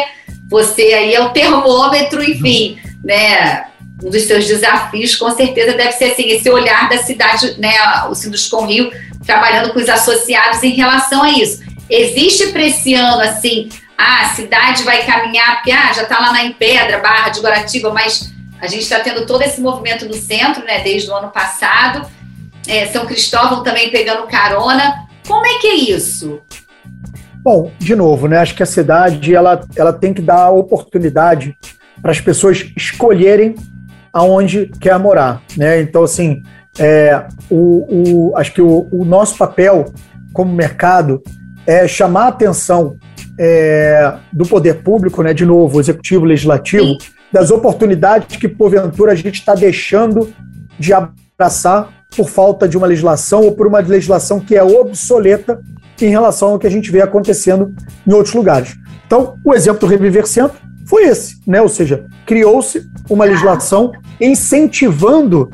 você 0.49 0.81
aí 0.93 1.13
é 1.13 1.21
o 1.21 1.29
termômetro, 1.29 2.23
enfim, 2.23 2.77
né? 3.03 3.65
Um 4.03 4.09
dos 4.09 4.23
seus 4.23 4.45
desafios, 4.45 5.15
com 5.15 5.31
certeza, 5.31 5.73
deve 5.73 5.93
ser 5.93 6.11
assim, 6.11 6.29
esse 6.29 6.49
olhar 6.49 6.89
da 6.89 6.97
cidade, 6.97 7.55
né? 7.57 7.73
O 8.09 8.15
Sinduscom 8.15 8.65
Rio, 8.65 8.91
trabalhando 9.25 9.73
com 9.73 9.79
os 9.79 9.89
associados 9.89 10.61
em 10.63 10.71
relação 10.71 11.23
a 11.23 11.31
isso. 11.31 11.63
Existe 11.89 12.47
para 12.47 12.63
esse 12.63 12.93
ano, 12.93 13.21
assim, 13.21 13.69
ah, 13.97 14.21
a 14.21 14.29
cidade 14.29 14.83
vai 14.83 15.05
caminhar, 15.05 15.55
porque 15.55 15.71
ah, 15.71 15.93
já 15.93 16.03
está 16.03 16.19
lá 16.19 16.31
na 16.31 16.43
Empedra, 16.43 16.99
Barra 16.99 17.29
de 17.29 17.39
Guaratiba, 17.39 17.91
mas 17.91 18.33
a 18.59 18.67
gente 18.67 18.83
está 18.83 18.99
tendo 18.99 19.25
todo 19.25 19.41
esse 19.41 19.61
movimento 19.61 20.05
no 20.05 20.13
centro, 20.13 20.63
né, 20.63 20.79
desde 20.79 21.09
o 21.09 21.15
ano 21.15 21.29
passado 21.29 22.07
é, 22.67 22.85
São 22.87 23.05
Cristóvão 23.05 23.63
também 23.63 23.89
pegando 23.89 24.27
carona. 24.27 25.07
Como 25.27 25.45
é 25.45 25.59
que 25.59 25.67
é 25.67 25.75
isso? 25.75 26.41
Bom, 27.41 27.71
de 27.77 27.95
novo, 27.95 28.27
né? 28.27 28.37
Acho 28.37 28.55
que 28.55 28.63
a 28.63 28.67
cidade 28.67 29.35
ela, 29.35 29.61
ela 29.75 29.93
tem 29.93 30.13
que 30.13 30.21
dar 30.21 30.49
oportunidade 30.49 31.55
para 32.01 32.11
as 32.11 32.19
pessoas 32.19 32.65
escolherem 32.75 33.55
aonde 34.11 34.71
quer 34.79 34.97
morar, 34.97 35.41
né? 35.55 35.81
Então, 35.81 36.03
assim, 36.03 36.41
é, 36.77 37.25
o, 37.49 38.31
o, 38.31 38.37
acho 38.37 38.53
que 38.53 38.61
o, 38.61 38.87
o, 38.91 39.05
nosso 39.05 39.37
papel 39.37 39.85
como 40.33 40.53
mercado 40.53 41.21
é 41.65 41.87
chamar 41.87 42.25
a 42.25 42.27
atenção 42.27 42.97
é, 43.39 44.13
do 44.31 44.45
poder 44.45 44.83
público, 44.83 45.23
né? 45.23 45.33
De 45.33 45.45
novo, 45.45 45.79
executivo, 45.79 46.25
legislativo, 46.25 46.97
das 47.31 47.51
oportunidades 47.51 48.37
que 48.37 48.47
porventura 48.47 49.13
a 49.13 49.15
gente 49.15 49.35
está 49.35 49.55
deixando 49.55 50.33
de 50.77 50.93
abraçar 50.93 51.89
por 52.15 52.29
falta 52.29 52.67
de 52.67 52.77
uma 52.77 52.87
legislação 52.87 53.41
ou 53.41 53.53
por 53.53 53.67
uma 53.67 53.79
legislação 53.79 54.39
que 54.39 54.55
é 54.55 54.63
obsoleta 54.63 55.59
em 56.01 56.09
relação 56.09 56.49
ao 56.49 56.59
que 56.59 56.67
a 56.67 56.69
gente 56.69 56.91
vê 56.91 57.01
acontecendo 57.01 57.73
em 58.05 58.13
outros 58.13 58.33
lugares. 58.35 58.75
Então, 59.05 59.37
o 59.43 59.53
exemplo 59.53 59.79
do 59.79 59.87
Reviver 59.87 60.27
Centro 60.27 60.57
foi 60.85 61.03
esse, 61.03 61.37
né? 61.47 61.61
Ou 61.61 61.69
seja, 61.69 62.05
criou-se 62.25 62.85
uma 63.09 63.25
legislação 63.25 63.91
incentivando 64.19 65.49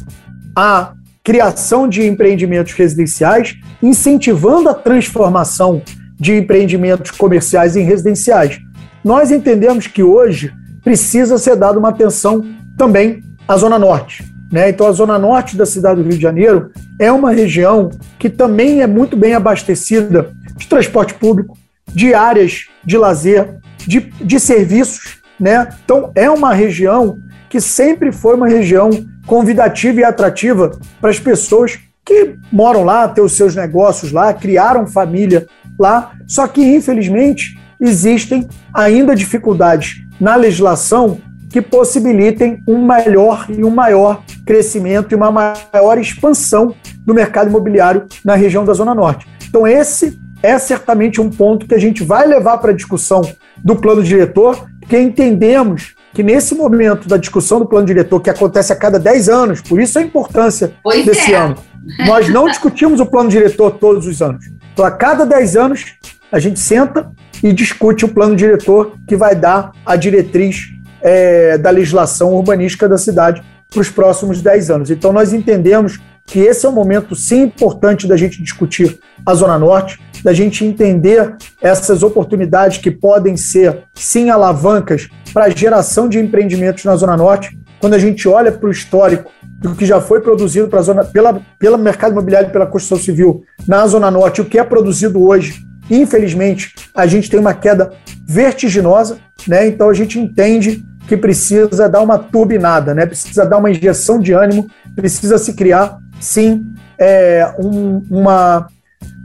a 0.56 0.94
criação 1.24 1.88
de 1.88 2.06
empreendimentos 2.06 2.74
residenciais, 2.74 3.56
incentivando 3.82 4.70
a 4.70 4.74
transformação 4.74 5.82
de 6.20 6.36
empreendimentos 6.36 7.12
comerciais 7.12 7.76
em 7.76 7.84
residenciais. 7.84 8.60
Nós 9.04 9.32
entendemos 9.32 9.88
que 9.88 10.04
hoje 10.04 10.54
precisa 10.84 11.38
ser 11.38 11.56
dada 11.56 11.80
uma 11.80 11.90
atenção 11.90 12.44
também 12.78 13.24
à 13.48 13.56
Zona 13.58 13.78
Norte. 13.78 14.24
Né? 14.52 14.70
Então, 14.70 14.86
a 14.86 14.92
zona 14.92 15.18
norte 15.18 15.56
da 15.56 15.66
cidade 15.66 16.02
do 16.02 16.10
Rio 16.10 16.18
de 16.18 16.22
Janeiro 16.22 16.72
é 17.00 17.10
uma 17.10 17.32
região 17.32 17.90
que 18.20 18.30
também 18.30 18.82
é 18.82 18.88
muito 18.88 19.16
bem 19.16 19.34
abastecida 19.34 20.30
de 20.58 20.68
transporte 20.68 21.14
público, 21.14 21.58
de 21.88 22.14
áreas 22.14 22.66
de 22.84 22.98
lazer, 22.98 23.56
de, 23.78 24.02
de 24.02 24.40
serviços. 24.40 25.22
Né? 25.40 25.70
Então, 25.86 26.12
é 26.16 26.30
uma 26.30 26.54
região 26.54 27.18
que 27.50 27.62
sempre 27.62 28.12
foi 28.12 28.36
uma 28.36 28.48
região 28.48 28.90
convidativa 29.26 30.02
e 30.02 30.04
atrativa 30.04 30.72
para 31.00 31.10
as 31.10 31.20
pessoas 31.20 31.80
que 32.06 32.36
moram 32.52 32.84
lá, 32.84 33.08
têm 33.08 33.24
os 33.24 33.38
seus 33.38 33.56
negócios 33.56 34.12
lá, 34.12 34.34
criaram 34.34 34.88
família 34.88 35.48
lá. 35.80 36.12
Só 36.28 36.48
que, 36.48 36.62
infelizmente, 36.62 37.60
existem 37.80 38.48
ainda 38.74 39.16
dificuldades 39.16 40.02
na 40.20 40.36
legislação 40.36 41.20
que 41.50 41.62
possibilitem 41.62 42.62
um 42.68 42.86
melhor 42.86 43.46
e 43.50 43.64
um 43.64 43.70
maior 43.70 44.24
crescimento 44.46 45.12
e 45.12 45.16
uma 45.16 45.32
maior 45.32 45.98
expansão 45.98 46.74
do 47.06 47.14
mercado 47.14 47.50
imobiliário 47.50 48.06
na 48.24 48.36
região 48.36 48.64
da 48.64 48.74
Zona 48.74 48.96
Norte. 48.96 49.28
Então, 49.50 49.68
esse 49.68 50.20
é 50.42 50.58
certamente 50.58 51.20
um 51.20 51.30
ponto 51.30 51.68
que 51.68 51.76
a 51.76 51.80
gente 51.80 52.04
vai 52.04 52.26
levar 52.26 52.58
para 52.58 52.72
a 52.72 52.76
discussão 52.76 53.22
do 53.64 53.76
plano 53.76 54.02
diretor, 54.02 54.66
porque 54.80 55.00
entendemos 55.00 55.94
que 56.14 56.24
nesse 56.24 56.56
momento 56.56 57.08
da 57.08 57.18
discussão 57.18 57.60
do 57.60 57.66
plano 57.66 57.86
diretor, 57.86 58.20
que 58.20 58.30
acontece 58.30 58.74
a 58.74 58.76
cada 58.76 59.00
10 59.00 59.30
anos, 59.30 59.62
por 59.62 59.80
isso 59.80 59.98
a 59.98 60.02
importância 60.02 60.74
pois 60.84 61.06
desse 61.06 61.34
é. 61.34 61.38
ano, 61.38 61.58
nós 62.06 62.30
não 62.30 62.48
discutimos 62.50 63.00
o 63.00 63.06
plano 63.06 63.30
diretor 63.30 63.72
todos 63.72 64.06
os 64.06 64.22
anos. 64.22 64.46
Então, 64.74 64.86
a 64.86 64.92
cada 64.92 65.26
10 65.26 65.56
anos, 65.56 65.86
a 66.32 66.40
gente 66.40 66.60
senta 66.60 67.12
e 67.44 67.52
discute 67.52 68.06
o 68.06 68.10
plano 68.10 68.36
diretor 68.36 68.94
que 69.08 69.16
vai 69.16 69.36
dar 69.36 69.72
a 69.86 69.96
diretriz 69.96 70.70
é, 71.02 71.58
da 71.58 71.70
legislação 71.70 72.34
urbanística 72.34 72.88
da 72.88 72.98
cidade 72.98 73.42
para 73.70 73.82
os 73.82 73.90
próximos 73.90 74.42
10 74.42 74.70
anos. 74.70 74.92
Então, 74.92 75.12
nós 75.12 75.34
entendemos 75.34 76.00
que 76.32 76.40
esse 76.40 76.66
é 76.66 76.70
um 76.70 76.72
momento, 76.72 77.14
sim, 77.14 77.42
importante 77.42 78.08
da 78.08 78.16
gente 78.16 78.42
discutir 78.42 78.98
a 79.26 79.34
Zona 79.34 79.60
Norte, 79.60 80.00
da 80.24 80.32
gente 80.32 80.64
entender 80.64 81.36
essas 81.62 82.04
oportunidades 82.04 82.78
que 82.78 82.90
podem 82.90 83.36
ser, 83.36 83.84
sim, 83.94 84.30
alavancas 84.30 85.10
para 85.34 85.46
a 85.46 85.50
geração 85.50 86.08
de 86.08 86.20
empreendimentos 86.20 86.86
na 86.86 86.96
Zona 86.96 87.18
Norte. 87.18 87.60
Quando 87.82 87.96
a 87.96 88.00
gente 88.00 88.30
olha 88.30 88.50
para 88.50 88.70
o 88.70 88.72
histórico 88.72 89.30
do 89.60 89.76
que 89.76 89.86
já 89.86 90.00
foi 90.00 90.22
produzido 90.22 90.70
para 90.70 90.80
a 90.80 90.84
zona, 90.84 91.04
pela, 91.04 91.42
pelo 91.60 91.78
mercado 91.78 92.14
imobiliário 92.14 92.48
e 92.48 92.52
pela 92.52 92.66
construção 92.66 93.04
civil 93.04 93.44
na 93.68 93.86
Zona 93.86 94.10
Norte, 94.10 94.40
o 94.40 94.46
que 94.46 94.58
é 94.58 94.64
produzido 94.64 95.22
hoje, 95.22 95.60
infelizmente, 95.90 96.74
a 96.96 97.06
gente 97.06 97.30
tem 97.30 97.42
uma 97.42 97.54
queda 97.54 97.92
vertiginosa, 98.26 99.18
né? 99.46 99.68
Então 99.68 99.90
a 99.90 99.94
gente 99.94 100.18
entende 100.18 100.82
que 101.08 101.18
precisa 101.18 101.90
dar 101.90 102.02
uma 102.02 102.18
turbinada, 102.18 102.94
né? 102.94 103.06
precisa 103.06 103.46
dar 103.46 103.58
uma 103.58 103.70
injeção 103.70 104.18
de 104.18 104.32
ânimo, 104.32 104.70
precisa 104.96 105.38
se 105.38 105.54
criar, 105.54 105.98
sim, 106.22 106.64
é, 106.98 107.54
um, 107.60 108.02
uma, 108.10 108.68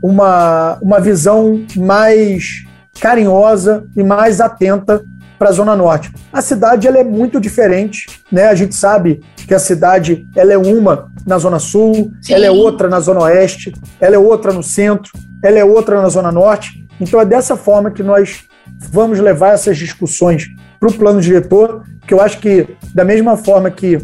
uma, 0.03 0.77
uma 0.81 0.99
visão 0.99 1.63
mais 1.77 2.65
carinhosa 2.99 3.85
e 3.95 4.03
mais 4.03 4.41
atenta 4.41 5.03
para 5.37 5.49
a 5.49 5.51
Zona 5.51 5.75
Norte. 5.75 6.11
A 6.33 6.41
cidade 6.41 6.87
ela 6.87 6.97
é 6.97 7.03
muito 7.03 7.39
diferente, 7.39 8.07
né? 8.31 8.47
A 8.47 8.55
gente 8.55 8.75
sabe 8.75 9.21
que 9.47 9.53
a 9.53 9.59
cidade 9.59 10.27
ela 10.35 10.51
é 10.51 10.57
uma 10.57 11.11
na 11.25 11.37
Zona 11.37 11.59
Sul, 11.59 12.11
Sim. 12.21 12.33
ela 12.33 12.45
é 12.45 12.51
outra 12.51 12.89
na 12.89 12.99
Zona 12.99 13.21
Oeste, 13.21 13.71
ela 14.01 14.15
é 14.15 14.19
outra 14.19 14.51
no 14.51 14.63
centro, 14.63 15.11
ela 15.43 15.59
é 15.59 15.63
outra 15.63 16.01
na 16.01 16.09
Zona 16.09 16.31
Norte. 16.31 16.85
Então 16.99 17.21
é 17.21 17.25
dessa 17.25 17.55
forma 17.55 17.91
que 17.91 18.01
nós 18.01 18.45
vamos 18.89 19.19
levar 19.19 19.53
essas 19.53 19.77
discussões 19.77 20.47
para 20.79 20.89
o 20.89 20.93
plano 20.93 21.21
diretor, 21.21 21.83
que 22.07 22.13
eu 22.13 22.21
acho 22.21 22.39
que, 22.39 22.67
da 22.93 23.03
mesma 23.03 23.37
forma 23.37 23.69
que 23.69 23.99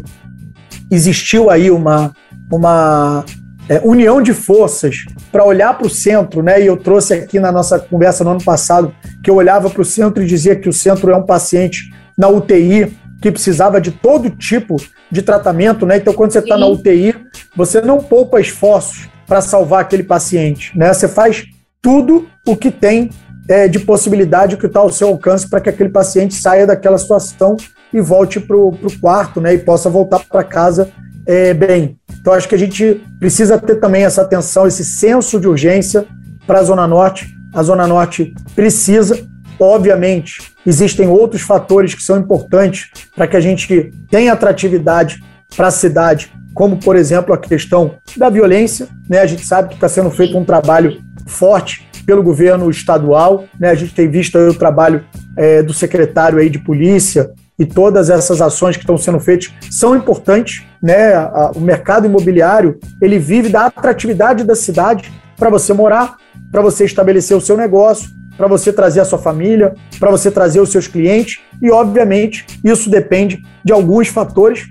existiu 0.90 1.50
aí 1.50 1.70
uma, 1.70 2.14
uma 2.50 3.24
é, 3.68 3.80
união 3.84 4.20
de 4.20 4.32
forças 4.32 5.04
para 5.32 5.44
olhar 5.44 5.76
para 5.76 5.86
o 5.86 5.90
centro, 5.90 6.42
né? 6.42 6.60
E 6.60 6.66
eu 6.66 6.76
trouxe 6.76 7.14
aqui 7.14 7.40
na 7.40 7.50
nossa 7.50 7.78
conversa 7.78 8.22
no 8.24 8.30
ano 8.30 8.44
passado 8.44 8.94
que 9.22 9.30
eu 9.30 9.36
olhava 9.36 9.70
para 9.70 9.82
o 9.82 9.84
centro 9.84 10.22
e 10.22 10.26
dizia 10.26 10.56
que 10.56 10.68
o 10.68 10.72
centro 10.72 11.10
é 11.10 11.16
um 11.16 11.24
paciente 11.24 11.92
na 12.16 12.28
UTI 12.28 12.96
que 13.20 13.30
precisava 13.30 13.80
de 13.80 13.90
todo 13.90 14.28
tipo 14.28 14.76
de 15.10 15.22
tratamento, 15.22 15.86
né? 15.86 15.96
Então, 15.96 16.12
quando 16.12 16.32
você 16.32 16.40
está 16.40 16.58
na 16.58 16.66
UTI, 16.66 17.14
você 17.56 17.80
não 17.80 17.98
poupa 17.98 18.40
esforços 18.40 19.08
para 19.26 19.40
salvar 19.40 19.80
aquele 19.80 20.02
paciente, 20.02 20.76
né? 20.76 20.92
Você 20.92 21.08
faz 21.08 21.44
tudo 21.80 22.28
o 22.46 22.56
que 22.56 22.70
tem 22.70 23.10
é, 23.48 23.66
de 23.68 23.78
possibilidade 23.78 24.56
que 24.56 24.66
está 24.66 24.80
ao 24.80 24.92
seu 24.92 25.08
alcance 25.08 25.48
para 25.48 25.60
que 25.60 25.70
aquele 25.70 25.88
paciente 25.88 26.34
saia 26.34 26.66
daquela 26.66 26.98
situação 26.98 27.56
e 27.92 28.00
volte 28.00 28.40
para 28.40 28.56
o 28.56 28.76
quarto, 29.00 29.40
né? 29.40 29.54
E 29.54 29.58
possa 29.58 29.88
voltar 29.88 30.20
para 30.20 30.44
casa 30.44 30.90
é, 31.26 31.54
bem. 31.54 31.98
Então, 32.24 32.32
acho 32.32 32.48
que 32.48 32.54
a 32.54 32.58
gente 32.58 33.04
precisa 33.20 33.58
ter 33.58 33.74
também 33.74 34.02
essa 34.02 34.22
atenção, 34.22 34.66
esse 34.66 34.82
senso 34.82 35.38
de 35.38 35.46
urgência 35.46 36.06
para 36.46 36.60
a 36.60 36.62
Zona 36.62 36.86
Norte. 36.86 37.28
A 37.52 37.62
Zona 37.62 37.86
Norte 37.86 38.34
precisa, 38.54 39.22
obviamente, 39.60 40.40
existem 40.64 41.06
outros 41.06 41.42
fatores 41.42 41.94
que 41.94 42.02
são 42.02 42.18
importantes 42.18 42.88
para 43.14 43.26
que 43.26 43.36
a 43.36 43.40
gente 43.42 43.92
tenha 44.10 44.32
atratividade 44.32 45.22
para 45.54 45.66
a 45.66 45.70
cidade, 45.70 46.32
como, 46.54 46.78
por 46.78 46.96
exemplo, 46.96 47.34
a 47.34 47.36
questão 47.36 47.96
da 48.16 48.30
violência. 48.30 48.88
Né? 49.06 49.18
A 49.18 49.26
gente 49.26 49.44
sabe 49.44 49.68
que 49.68 49.74
está 49.74 49.86
sendo 49.86 50.10
feito 50.10 50.38
um 50.38 50.46
trabalho 50.46 50.98
forte 51.26 51.86
pelo 52.06 52.22
governo 52.22 52.70
estadual. 52.70 53.44
Né? 53.60 53.68
A 53.68 53.74
gente 53.74 53.94
tem 53.94 54.08
visto 54.08 54.38
o 54.38 54.54
trabalho 54.54 55.04
é, 55.36 55.62
do 55.62 55.74
secretário 55.74 56.38
aí 56.38 56.48
de 56.48 56.58
polícia 56.58 57.30
e 57.58 57.64
todas 57.64 58.10
essas 58.10 58.40
ações 58.40 58.76
que 58.76 58.82
estão 58.82 58.98
sendo 58.98 59.20
feitas 59.20 59.52
são 59.70 59.94
importantes. 59.94 60.64
Né? 60.84 61.14
o 61.54 61.60
mercado 61.60 62.04
imobiliário 62.04 62.78
ele 63.00 63.18
vive 63.18 63.48
da 63.48 63.64
atratividade 63.64 64.44
da 64.44 64.54
cidade 64.54 65.10
para 65.34 65.48
você 65.48 65.72
morar, 65.72 66.16
para 66.52 66.60
você 66.60 66.84
estabelecer 66.84 67.34
o 67.34 67.40
seu 67.40 67.56
negócio, 67.56 68.10
para 68.36 68.46
você 68.46 68.70
trazer 68.70 69.00
a 69.00 69.04
sua 69.06 69.18
família, 69.18 69.74
para 69.98 70.10
você 70.10 70.30
trazer 70.30 70.60
os 70.60 70.70
seus 70.70 70.86
clientes, 70.86 71.40
e 71.62 71.70
obviamente 71.70 72.44
isso 72.62 72.90
depende 72.90 73.42
de 73.64 73.72
alguns 73.72 74.08
fatores, 74.08 74.66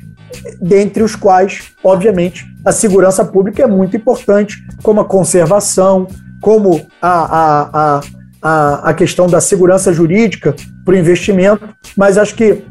dentre 0.61 1.01
os 1.01 1.15
quais, 1.15 1.71
obviamente, 1.83 2.45
a 2.63 2.71
segurança 2.71 3.25
pública 3.25 3.63
é 3.63 3.67
muito 3.67 3.97
importante, 3.97 4.57
como 4.83 5.01
a 5.01 5.05
conservação, 5.05 6.07
como 6.39 6.85
a, 7.01 7.09
a, 7.09 7.69
a, 7.73 8.01
a, 8.41 8.89
a 8.89 8.93
questão 8.93 9.25
da 9.25 9.41
segurança 9.41 9.91
jurídica 9.91 10.55
para 10.85 10.93
o 10.93 10.97
investimento, 10.97 11.67
mas 11.97 12.19
acho 12.19 12.35
que 12.35 12.63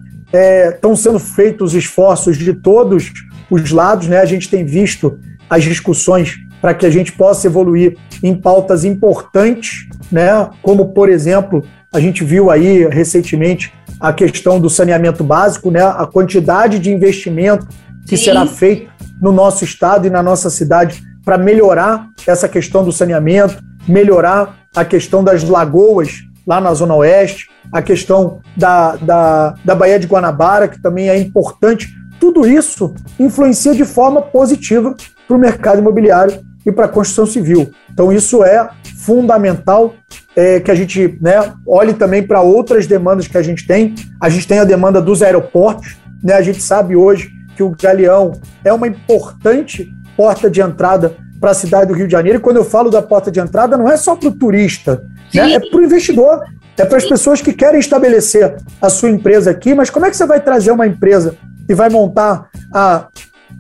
estão 0.73 0.93
é, 0.93 0.97
sendo 0.97 1.19
feitos 1.19 1.75
esforços 1.75 2.39
de 2.39 2.55
todos 2.55 3.13
os 3.53 3.71
lados, 3.71 4.09
né? 4.09 4.19
A 4.19 4.25
gente 4.25 4.49
tem 4.49 4.65
visto 4.65 5.19
as 5.49 5.63
discussões 5.63 6.37
para 6.61 6.73
que 6.73 6.87
a 6.87 6.91
gente 6.91 7.13
possa 7.13 7.47
evoluir 7.47 7.99
em 8.23 8.35
pautas 8.35 8.83
importantes, 8.83 9.87
né? 10.11 10.49
Como 10.63 10.89
por 10.95 11.11
exemplo, 11.11 11.63
a 11.93 12.01
gente 12.01 12.25
viu 12.25 12.51
aí 12.51 12.89
recentemente 12.89 13.71
a 14.01 14.13
questão 14.13 14.59
do 14.59 14.71
saneamento 14.71 15.23
básico, 15.23 15.71
né? 15.71 15.83
A 15.83 16.07
quantidade 16.07 16.79
de 16.79 16.91
investimento 16.91 17.67
que 18.09 18.17
Sim. 18.17 18.25
será 18.25 18.47
feito 18.47 18.91
no 19.21 19.31
nosso 19.31 19.65
estado 19.65 20.07
e 20.07 20.11
na 20.11 20.23
nossa 20.23 20.49
cidade 20.49 21.03
para 21.23 21.37
melhorar 21.37 22.09
essa 22.27 22.49
questão 22.49 22.83
do 22.83 22.91
saneamento, 22.91 23.63
melhorar 23.87 24.57
a 24.75 24.85
questão 24.85 25.23
das 25.23 25.45
lagoas 25.45 26.23
lá 26.47 26.61
na 26.61 26.73
Zona 26.73 26.95
Oeste, 26.95 27.49
a 27.71 27.83
questão 27.83 28.41
da, 28.57 28.97
da, 28.97 29.55
da 29.65 29.75
Baía 29.75 29.99
de 29.99 30.07
Guanabara, 30.07 30.67
que 30.67 30.81
também 30.81 31.09
é 31.09 31.19
importante. 31.19 31.89
Tudo 32.23 32.47
isso 32.47 32.95
influencia 33.19 33.75
de 33.75 33.85
forma 33.85 34.23
positiva 34.23 34.95
para 35.27 35.37
o 35.37 35.41
mercado 35.41 35.81
imobiliário 35.81 36.39
e 36.65 36.71
para 36.71 36.85
a 36.85 36.89
construção 36.89 37.27
civil. 37.27 37.73
Então, 37.93 38.13
isso 38.13 38.45
é 38.45 38.71
fundamental 38.99 39.93
é, 40.37 40.61
que 40.61 40.71
a 40.71 40.75
gente 40.77 41.19
né, 41.21 41.53
olhe 41.67 41.93
também 41.93 42.23
para 42.23 42.41
outras 42.41 42.87
demandas 42.87 43.27
que 43.27 43.37
a 43.37 43.43
gente 43.43 43.67
tem. 43.67 43.97
A 44.21 44.29
gente 44.29 44.47
tem 44.47 44.61
a 44.61 44.65
demanda 44.65 45.03
dos 45.03 45.21
aeroportos. 45.21 45.97
Né? 46.23 46.35
A 46.35 46.43
gente 46.43 46.63
sabe 46.63 46.95
hoje 46.95 47.29
que 47.57 47.63
o 47.65 47.71
Galeão 47.71 48.41
é 48.65 48.73
uma 48.73 48.87
importante 48.87 49.93
porta 50.17 50.49
de 50.49 50.61
entrada 50.61 51.17
para 51.41 51.51
a 51.51 51.55
cidade 51.55 51.89
do 51.89 51.93
Rio 51.93 52.07
de 52.07 52.13
Janeiro. 52.13 52.39
E 52.39 52.41
quando 52.41 52.59
eu 52.59 52.65
falo 52.65 52.89
da 52.89 53.03
porta 53.03 53.33
de 53.33 53.41
entrada, 53.41 53.77
não 53.77 53.91
é 53.91 53.97
só 53.97 54.15
para 54.15 54.29
o 54.29 54.33
turista, 54.33 55.03
né? 55.35 55.55
é 55.55 55.59
para 55.59 55.77
o 55.77 55.83
investidor, 55.83 56.41
é 56.79 56.85
para 56.85 56.99
as 56.99 57.05
pessoas 57.05 57.41
que 57.43 57.53
querem 57.53 57.81
estabelecer 57.81 58.59
a 58.81 58.89
sua 58.89 59.11
empresa 59.11 59.51
aqui. 59.51 59.75
Mas 59.75 59.91
como 59.91 60.07
é 60.07 60.11
que 60.11 60.17
você 60.17 60.25
vai 60.25 60.41
trazer 60.41 60.71
uma 60.71 60.87
empresa 60.87 61.37
e 61.73 61.75
vai 61.75 61.89
montar 61.89 62.49
a 62.73 63.09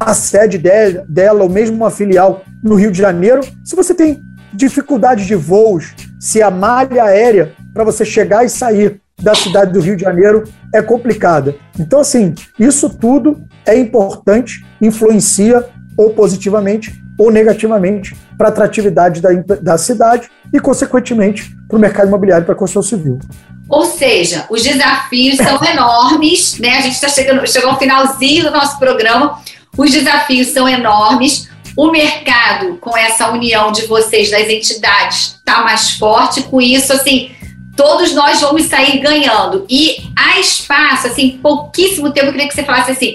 a 0.00 0.14
sede 0.14 0.58
dela, 0.58 1.42
ou 1.42 1.48
mesmo 1.48 1.76
uma 1.76 1.90
filial 1.90 2.42
no 2.62 2.74
Rio 2.74 2.90
de 2.90 2.98
Janeiro, 2.98 3.40
se 3.64 3.76
você 3.76 3.94
tem 3.94 4.22
dificuldade 4.52 5.26
de 5.26 5.34
voos, 5.34 5.94
se 6.18 6.42
a 6.42 6.50
malha 6.50 7.04
aérea 7.04 7.52
para 7.72 7.84
você 7.84 8.04
chegar 8.04 8.44
e 8.44 8.48
sair 8.48 9.00
da 9.22 9.34
cidade 9.34 9.72
do 9.72 9.80
Rio 9.80 9.96
de 9.96 10.02
Janeiro 10.02 10.44
é 10.74 10.82
complicada. 10.82 11.54
Então, 11.78 12.00
assim, 12.00 12.34
isso 12.58 12.88
tudo 12.88 13.40
é 13.64 13.76
importante, 13.76 14.64
influencia 14.80 15.64
ou 15.96 16.10
positivamente 16.10 17.00
ou 17.18 17.30
negativamente 17.30 18.16
para 18.36 18.48
a 18.48 18.50
atratividade 18.50 19.20
da, 19.20 19.30
da 19.60 19.78
cidade 19.78 20.28
e, 20.52 20.58
consequentemente, 20.58 21.54
para 21.68 21.76
o 21.76 21.80
mercado 21.80 22.08
imobiliário 22.08 22.44
para 22.44 22.54
a 22.54 22.58
construção 22.58 22.82
civil. 22.82 23.18
Ou 23.72 23.86
seja, 23.86 24.46
os 24.50 24.62
desafios 24.62 25.38
são 25.38 25.58
enormes, 25.64 26.58
né? 26.58 26.76
A 26.76 26.80
gente 26.82 26.92
está 26.92 27.08
chegando, 27.08 27.50
chegou 27.50 27.70
ao 27.70 27.78
finalzinho 27.78 28.44
do 28.44 28.50
nosso 28.50 28.78
programa. 28.78 29.42
Os 29.78 29.90
desafios 29.90 30.48
são 30.48 30.68
enormes. 30.68 31.48
O 31.74 31.90
mercado, 31.90 32.76
com 32.76 32.94
essa 32.94 33.30
união 33.30 33.72
de 33.72 33.86
vocês, 33.86 34.30
das 34.30 34.46
entidades, 34.46 35.36
está 35.38 35.62
mais 35.62 35.92
forte. 35.92 36.42
Com 36.42 36.60
isso, 36.60 36.92
assim, 36.92 37.30
todos 37.74 38.12
nós 38.12 38.42
vamos 38.42 38.64
sair 38.64 38.98
ganhando. 38.98 39.64
E 39.70 40.04
há 40.18 40.38
espaço, 40.38 41.06
assim, 41.06 41.38
pouquíssimo 41.42 42.12
tempo, 42.12 42.26
eu 42.26 42.32
queria 42.32 42.48
que 42.48 42.54
você 42.54 42.64
falasse 42.64 42.90
assim: 42.90 43.14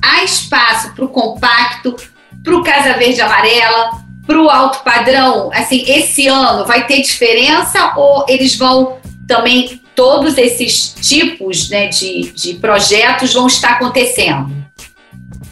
há 0.00 0.22
espaço 0.22 0.94
para 0.94 1.04
o 1.04 1.08
compacto, 1.08 1.96
para 2.44 2.56
o 2.56 2.62
Casa 2.62 2.92
Verde 2.94 3.20
Amarela, 3.20 3.90
para 4.24 4.40
o 4.40 4.48
alto 4.48 4.78
padrão. 4.84 5.50
Assim, 5.52 5.82
esse 5.88 6.28
ano 6.28 6.64
vai 6.66 6.86
ter 6.86 7.00
diferença 7.00 7.94
ou 7.96 8.24
eles 8.28 8.54
vão 8.54 8.96
também, 9.26 9.80
todos 9.98 10.38
esses 10.38 10.94
tipos 10.94 11.68
né, 11.68 11.88
de, 11.88 12.30
de 12.30 12.54
projetos 12.54 13.34
vão 13.34 13.48
estar 13.48 13.70
acontecendo? 13.72 14.48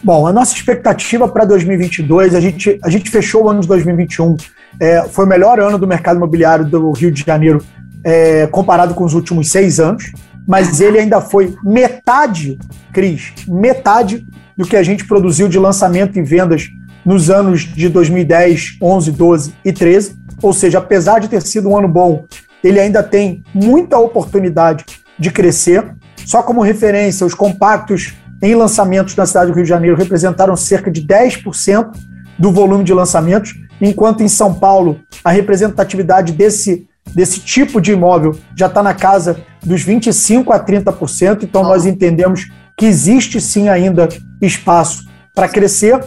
Bom, 0.01 0.25
a 0.25 0.33
nossa 0.33 0.55
expectativa 0.55 1.27
para 1.27 1.45
2022, 1.45 2.33
a 2.33 2.39
gente, 2.39 2.79
a 2.81 2.89
gente 2.89 3.11
fechou 3.11 3.47
o 3.47 3.51
ano 3.51 3.61
de 3.61 3.67
2021, 3.67 4.37
é, 4.79 5.03
foi 5.09 5.25
o 5.25 5.29
melhor 5.29 5.59
ano 5.59 5.77
do 5.77 5.87
mercado 5.89 6.19
imobiliário 6.19 6.65
do 6.65 6.93
Rio 6.93 7.11
de 7.11 7.25
Janeiro 7.27 7.61
é, 8.05 8.47
comparado 8.47 8.95
com 8.95 9.03
os 9.03 9.15
últimos 9.15 9.49
seis 9.49 9.81
anos, 9.81 10.13
mas 10.47 10.81
ele 10.81 11.01
ainda 11.01 11.21
foi 11.21 11.57
metade, 11.65 12.57
Cris, 12.93 13.33
metade 13.49 14.25
do 14.57 14.65
que 14.65 14.77
a 14.77 14.83
gente 14.85 15.05
produziu 15.09 15.49
de 15.49 15.59
lançamento 15.59 16.21
e 16.21 16.23
vendas 16.23 16.69
nos 17.05 17.31
anos 17.31 17.63
de 17.63 17.89
2010, 17.89 18.77
11, 18.81 19.11
12 19.11 19.55
e 19.65 19.73
13. 19.73 20.17
Ou 20.41 20.53
seja, 20.53 20.79
apesar 20.79 21.19
de 21.19 21.27
ter 21.29 21.43
sido 21.43 21.69
um 21.69 21.77
ano 21.77 21.89
bom, 21.89 22.27
ele 22.63 22.81
ainda 22.81 23.03
tem 23.03 23.43
muita 23.55 23.99
oportunidade 23.99 24.85
de 25.19 25.31
crescer. 25.31 25.95
Só 26.25 26.43
como 26.43 26.61
referência, 26.61 27.27
os 27.27 27.35
compactos 27.35 28.15
em 28.43 28.55
lançamentos 28.55 29.17
na 29.17 29.27
cidade 29.27 29.51
do 29.51 29.55
Rio 29.55 29.65
de 29.65 29.69
Janeiro 29.69 29.97
representaram 29.97 30.57
cerca 30.57 30.91
de 30.91 31.03
10% 31.03 31.93
do 32.39 32.53
volume 32.53 32.85
de 32.85 32.93
lançamentos, 32.93 33.55
enquanto 33.81 34.23
em 34.23 34.29
São 34.29 34.55
Paulo 34.55 35.01
a 35.25 35.31
representatividade 35.31 36.33
desse, 36.33 36.87
desse 37.15 37.41
tipo 37.41 37.81
de 37.81 37.93
imóvel 37.93 38.37
já 38.55 38.67
está 38.67 38.83
na 38.83 38.93
casa 38.93 39.41
dos 39.65 39.85
25% 39.85 40.51
a 40.51 40.61
30%. 40.61 41.45
Então 41.45 41.63
nós 41.63 41.87
entendemos 41.87 42.51
que 42.77 42.85
existe 42.85 43.41
sim 43.41 43.69
ainda 43.69 44.09
espaço 44.41 45.07
para 45.35 45.49
crescer. 45.49 45.99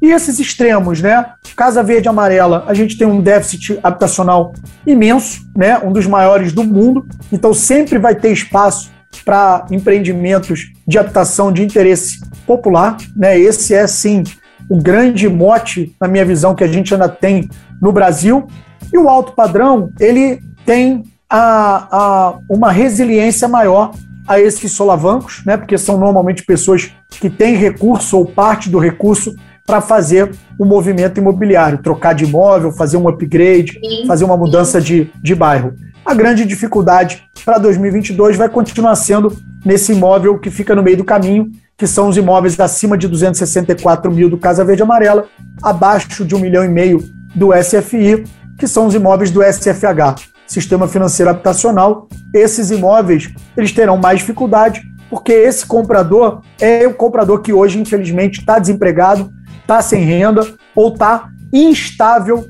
E 0.00 0.10
esses 0.10 0.38
extremos, 0.38 1.00
né? 1.00 1.32
Casa 1.56 1.82
Verde 1.82 2.06
e 2.06 2.10
Amarela, 2.10 2.64
a 2.66 2.74
gente 2.74 2.96
tem 2.96 3.06
um 3.06 3.20
déficit 3.20 3.78
habitacional 3.82 4.52
imenso, 4.86 5.40
né? 5.56 5.78
Um 5.78 5.92
dos 5.92 6.06
maiores 6.06 6.52
do 6.52 6.62
mundo. 6.62 7.06
Então 7.32 7.52
sempre 7.52 7.98
vai 7.98 8.14
ter 8.14 8.30
espaço 8.30 8.90
para 9.24 9.66
empreendimentos 9.70 10.72
de 10.86 10.98
habitação 10.98 11.52
de 11.52 11.62
interesse 11.62 12.20
popular. 12.46 12.96
Né? 13.16 13.38
Esse 13.38 13.74
é, 13.74 13.86
sim, 13.86 14.22
o 14.68 14.80
grande 14.80 15.28
mote, 15.28 15.94
na 16.00 16.08
minha 16.08 16.24
visão, 16.24 16.54
que 16.54 16.64
a 16.64 16.68
gente 16.68 16.92
ainda 16.94 17.08
tem 17.08 17.48
no 17.80 17.92
Brasil. 17.92 18.46
E 18.92 18.98
o 18.98 19.08
alto 19.08 19.32
padrão, 19.32 19.90
ele 19.98 20.40
tem 20.64 21.04
a, 21.28 21.88
a, 21.90 22.38
uma 22.48 22.70
resiliência 22.70 23.48
maior 23.48 23.92
a 24.26 24.38
esses 24.38 24.72
solavancos, 24.72 25.42
né? 25.44 25.56
porque 25.56 25.78
são 25.78 25.98
normalmente 25.98 26.44
pessoas 26.44 26.92
que 27.10 27.30
têm 27.30 27.56
recurso 27.56 28.18
ou 28.18 28.26
parte 28.26 28.68
do 28.68 28.78
recurso 28.78 29.34
para 29.68 29.82
fazer 29.82 30.30
o 30.58 30.64
um 30.64 30.66
movimento 30.66 31.20
imobiliário, 31.20 31.82
trocar 31.82 32.14
de 32.14 32.24
imóvel, 32.24 32.72
fazer 32.72 32.96
um 32.96 33.06
upgrade, 33.06 33.78
sim, 33.78 34.06
fazer 34.06 34.24
uma 34.24 34.34
mudança 34.34 34.80
de, 34.80 35.12
de 35.22 35.34
bairro. 35.34 35.74
A 36.02 36.14
grande 36.14 36.46
dificuldade 36.46 37.28
para 37.44 37.58
2022 37.58 38.38
vai 38.38 38.48
continuar 38.48 38.96
sendo 38.96 39.30
nesse 39.62 39.92
imóvel 39.92 40.38
que 40.38 40.50
fica 40.50 40.74
no 40.74 40.82
meio 40.82 40.96
do 40.96 41.04
caminho, 41.04 41.50
que 41.76 41.86
são 41.86 42.08
os 42.08 42.16
imóveis 42.16 42.58
acima 42.58 42.96
de 42.96 43.06
264 43.06 44.10
mil 44.10 44.30
do 44.30 44.38
Casa 44.38 44.64
Verde 44.64 44.82
Amarela, 44.82 45.26
abaixo 45.62 46.24
de 46.24 46.34
um 46.34 46.38
milhão 46.38 46.64
e 46.64 46.68
meio 46.68 47.04
do 47.34 47.50
SFI, 47.52 48.24
que 48.58 48.66
são 48.66 48.86
os 48.86 48.94
imóveis 48.94 49.30
do 49.30 49.42
SFH, 49.42 50.30
Sistema 50.46 50.88
Financeiro 50.88 51.30
Habitacional. 51.30 52.08
Esses 52.34 52.70
imóveis 52.70 53.30
eles 53.54 53.70
terão 53.70 53.98
mais 53.98 54.20
dificuldade, 54.20 54.80
porque 55.10 55.32
esse 55.32 55.66
comprador 55.66 56.40
é 56.58 56.86
o 56.86 56.94
comprador 56.94 57.42
que 57.42 57.52
hoje, 57.52 57.78
infelizmente, 57.78 58.40
está 58.40 58.58
desempregado, 58.58 59.30
está 59.68 59.82
sem 59.82 60.02
renda 60.02 60.40
ou 60.74 60.88
está 60.88 61.28
instável 61.52 62.48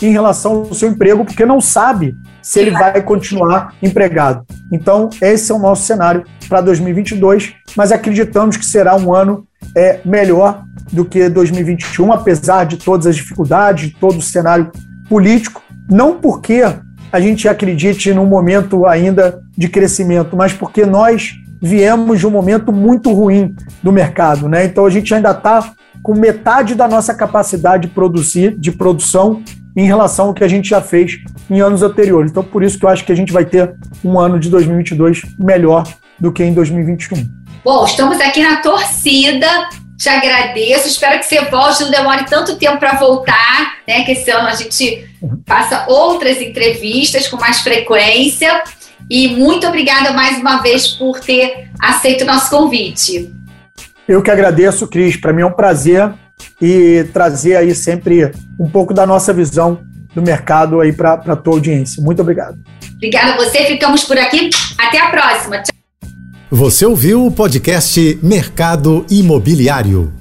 em 0.00 0.12
relação 0.12 0.52
ao 0.52 0.74
seu 0.74 0.88
emprego, 0.88 1.24
porque 1.24 1.44
não 1.44 1.60
sabe 1.60 2.16
se 2.40 2.60
ele 2.60 2.70
vai 2.70 3.02
continuar 3.02 3.74
empregado. 3.82 4.46
Então, 4.72 5.10
esse 5.20 5.50
é 5.50 5.54
o 5.54 5.58
nosso 5.58 5.82
cenário 5.82 6.24
para 6.48 6.60
2022, 6.60 7.54
mas 7.76 7.90
acreditamos 7.90 8.56
que 8.56 8.64
será 8.64 8.96
um 8.96 9.12
ano 9.12 9.46
é, 9.76 10.00
melhor 10.04 10.62
do 10.92 11.04
que 11.04 11.28
2021, 11.28 12.12
apesar 12.12 12.64
de 12.64 12.76
todas 12.76 13.06
as 13.06 13.16
dificuldades, 13.16 13.90
de 13.90 13.96
todo 13.96 14.18
o 14.18 14.22
cenário 14.22 14.70
político, 15.08 15.60
não 15.90 16.18
porque 16.18 16.62
a 17.12 17.20
gente 17.20 17.48
acredite 17.48 18.14
num 18.14 18.26
momento 18.26 18.86
ainda 18.86 19.40
de 19.58 19.68
crescimento, 19.68 20.36
mas 20.36 20.52
porque 20.52 20.86
nós 20.86 21.34
viemos 21.60 22.20
de 22.20 22.26
um 22.26 22.30
momento 22.30 22.72
muito 22.72 23.12
ruim 23.12 23.54
do 23.82 23.92
mercado, 23.92 24.48
né? 24.48 24.64
Então 24.64 24.86
a 24.86 24.90
gente 24.90 25.12
ainda 25.12 25.32
está 25.32 25.72
com 26.02 26.14
metade 26.14 26.74
da 26.74 26.88
nossa 26.88 27.14
capacidade 27.14 27.88
de 27.88 27.94
produzir, 27.94 28.56
de 28.58 28.72
produção, 28.72 29.42
em 29.76 29.86
relação 29.86 30.26
ao 30.28 30.34
que 30.34 30.44
a 30.44 30.48
gente 30.48 30.68
já 30.68 30.80
fez 30.80 31.18
em 31.48 31.60
anos 31.60 31.82
anteriores. 31.82 32.30
Então, 32.30 32.42
por 32.42 32.62
isso 32.62 32.78
que 32.78 32.84
eu 32.84 32.88
acho 32.88 33.04
que 33.04 33.12
a 33.12 33.14
gente 33.14 33.32
vai 33.32 33.44
ter 33.44 33.74
um 34.04 34.18
ano 34.18 34.38
de 34.38 34.50
2022 34.50 35.22
melhor 35.38 35.86
do 36.18 36.32
que 36.32 36.42
em 36.42 36.52
2021. 36.52 37.24
Bom, 37.64 37.84
estamos 37.84 38.20
aqui 38.20 38.42
na 38.42 38.56
torcida. 38.56 39.46
Te 39.98 40.08
agradeço. 40.08 40.88
Espero 40.88 41.18
que 41.18 41.26
você 41.26 41.42
volte, 41.44 41.82
não 41.82 41.90
demore 41.90 42.24
tanto 42.24 42.56
tempo 42.56 42.78
para 42.78 42.98
voltar, 42.98 43.74
né? 43.86 44.02
Que 44.02 44.12
esse 44.12 44.30
ano 44.30 44.48
a 44.48 44.54
gente 44.54 45.06
faça 45.46 45.84
outras 45.88 46.40
entrevistas 46.40 47.28
com 47.28 47.36
mais 47.36 47.60
frequência. 47.60 48.62
E 49.10 49.28
muito 49.28 49.66
obrigada 49.66 50.12
mais 50.12 50.38
uma 50.38 50.62
vez 50.62 50.88
por 50.88 51.20
ter 51.20 51.68
aceito 51.80 52.22
o 52.22 52.26
nosso 52.26 52.48
convite. 52.48 53.30
Eu 54.10 54.20
que 54.20 54.30
agradeço, 54.30 54.88
Cris. 54.88 55.16
Para 55.16 55.32
mim 55.32 55.42
é 55.42 55.46
um 55.46 55.52
prazer 55.52 56.12
e 56.60 57.06
trazer 57.12 57.54
aí 57.54 57.72
sempre 57.76 58.32
um 58.58 58.68
pouco 58.68 58.92
da 58.92 59.06
nossa 59.06 59.32
visão 59.32 59.82
do 60.12 60.20
mercado 60.20 60.80
aí 60.80 60.92
para 60.92 61.12
a 61.12 61.36
tua 61.36 61.54
audiência. 61.54 62.02
Muito 62.02 62.20
obrigado. 62.20 62.58
Obrigada 62.96 63.34
a 63.34 63.36
você. 63.36 63.66
Ficamos 63.66 64.02
por 64.02 64.18
aqui. 64.18 64.50
Até 64.76 64.98
a 64.98 65.10
próxima. 65.10 65.62
Tchau. 65.62 65.72
Você 66.50 66.84
ouviu 66.84 67.24
o 67.24 67.30
podcast 67.30 68.18
Mercado 68.20 69.06
Imobiliário. 69.08 70.19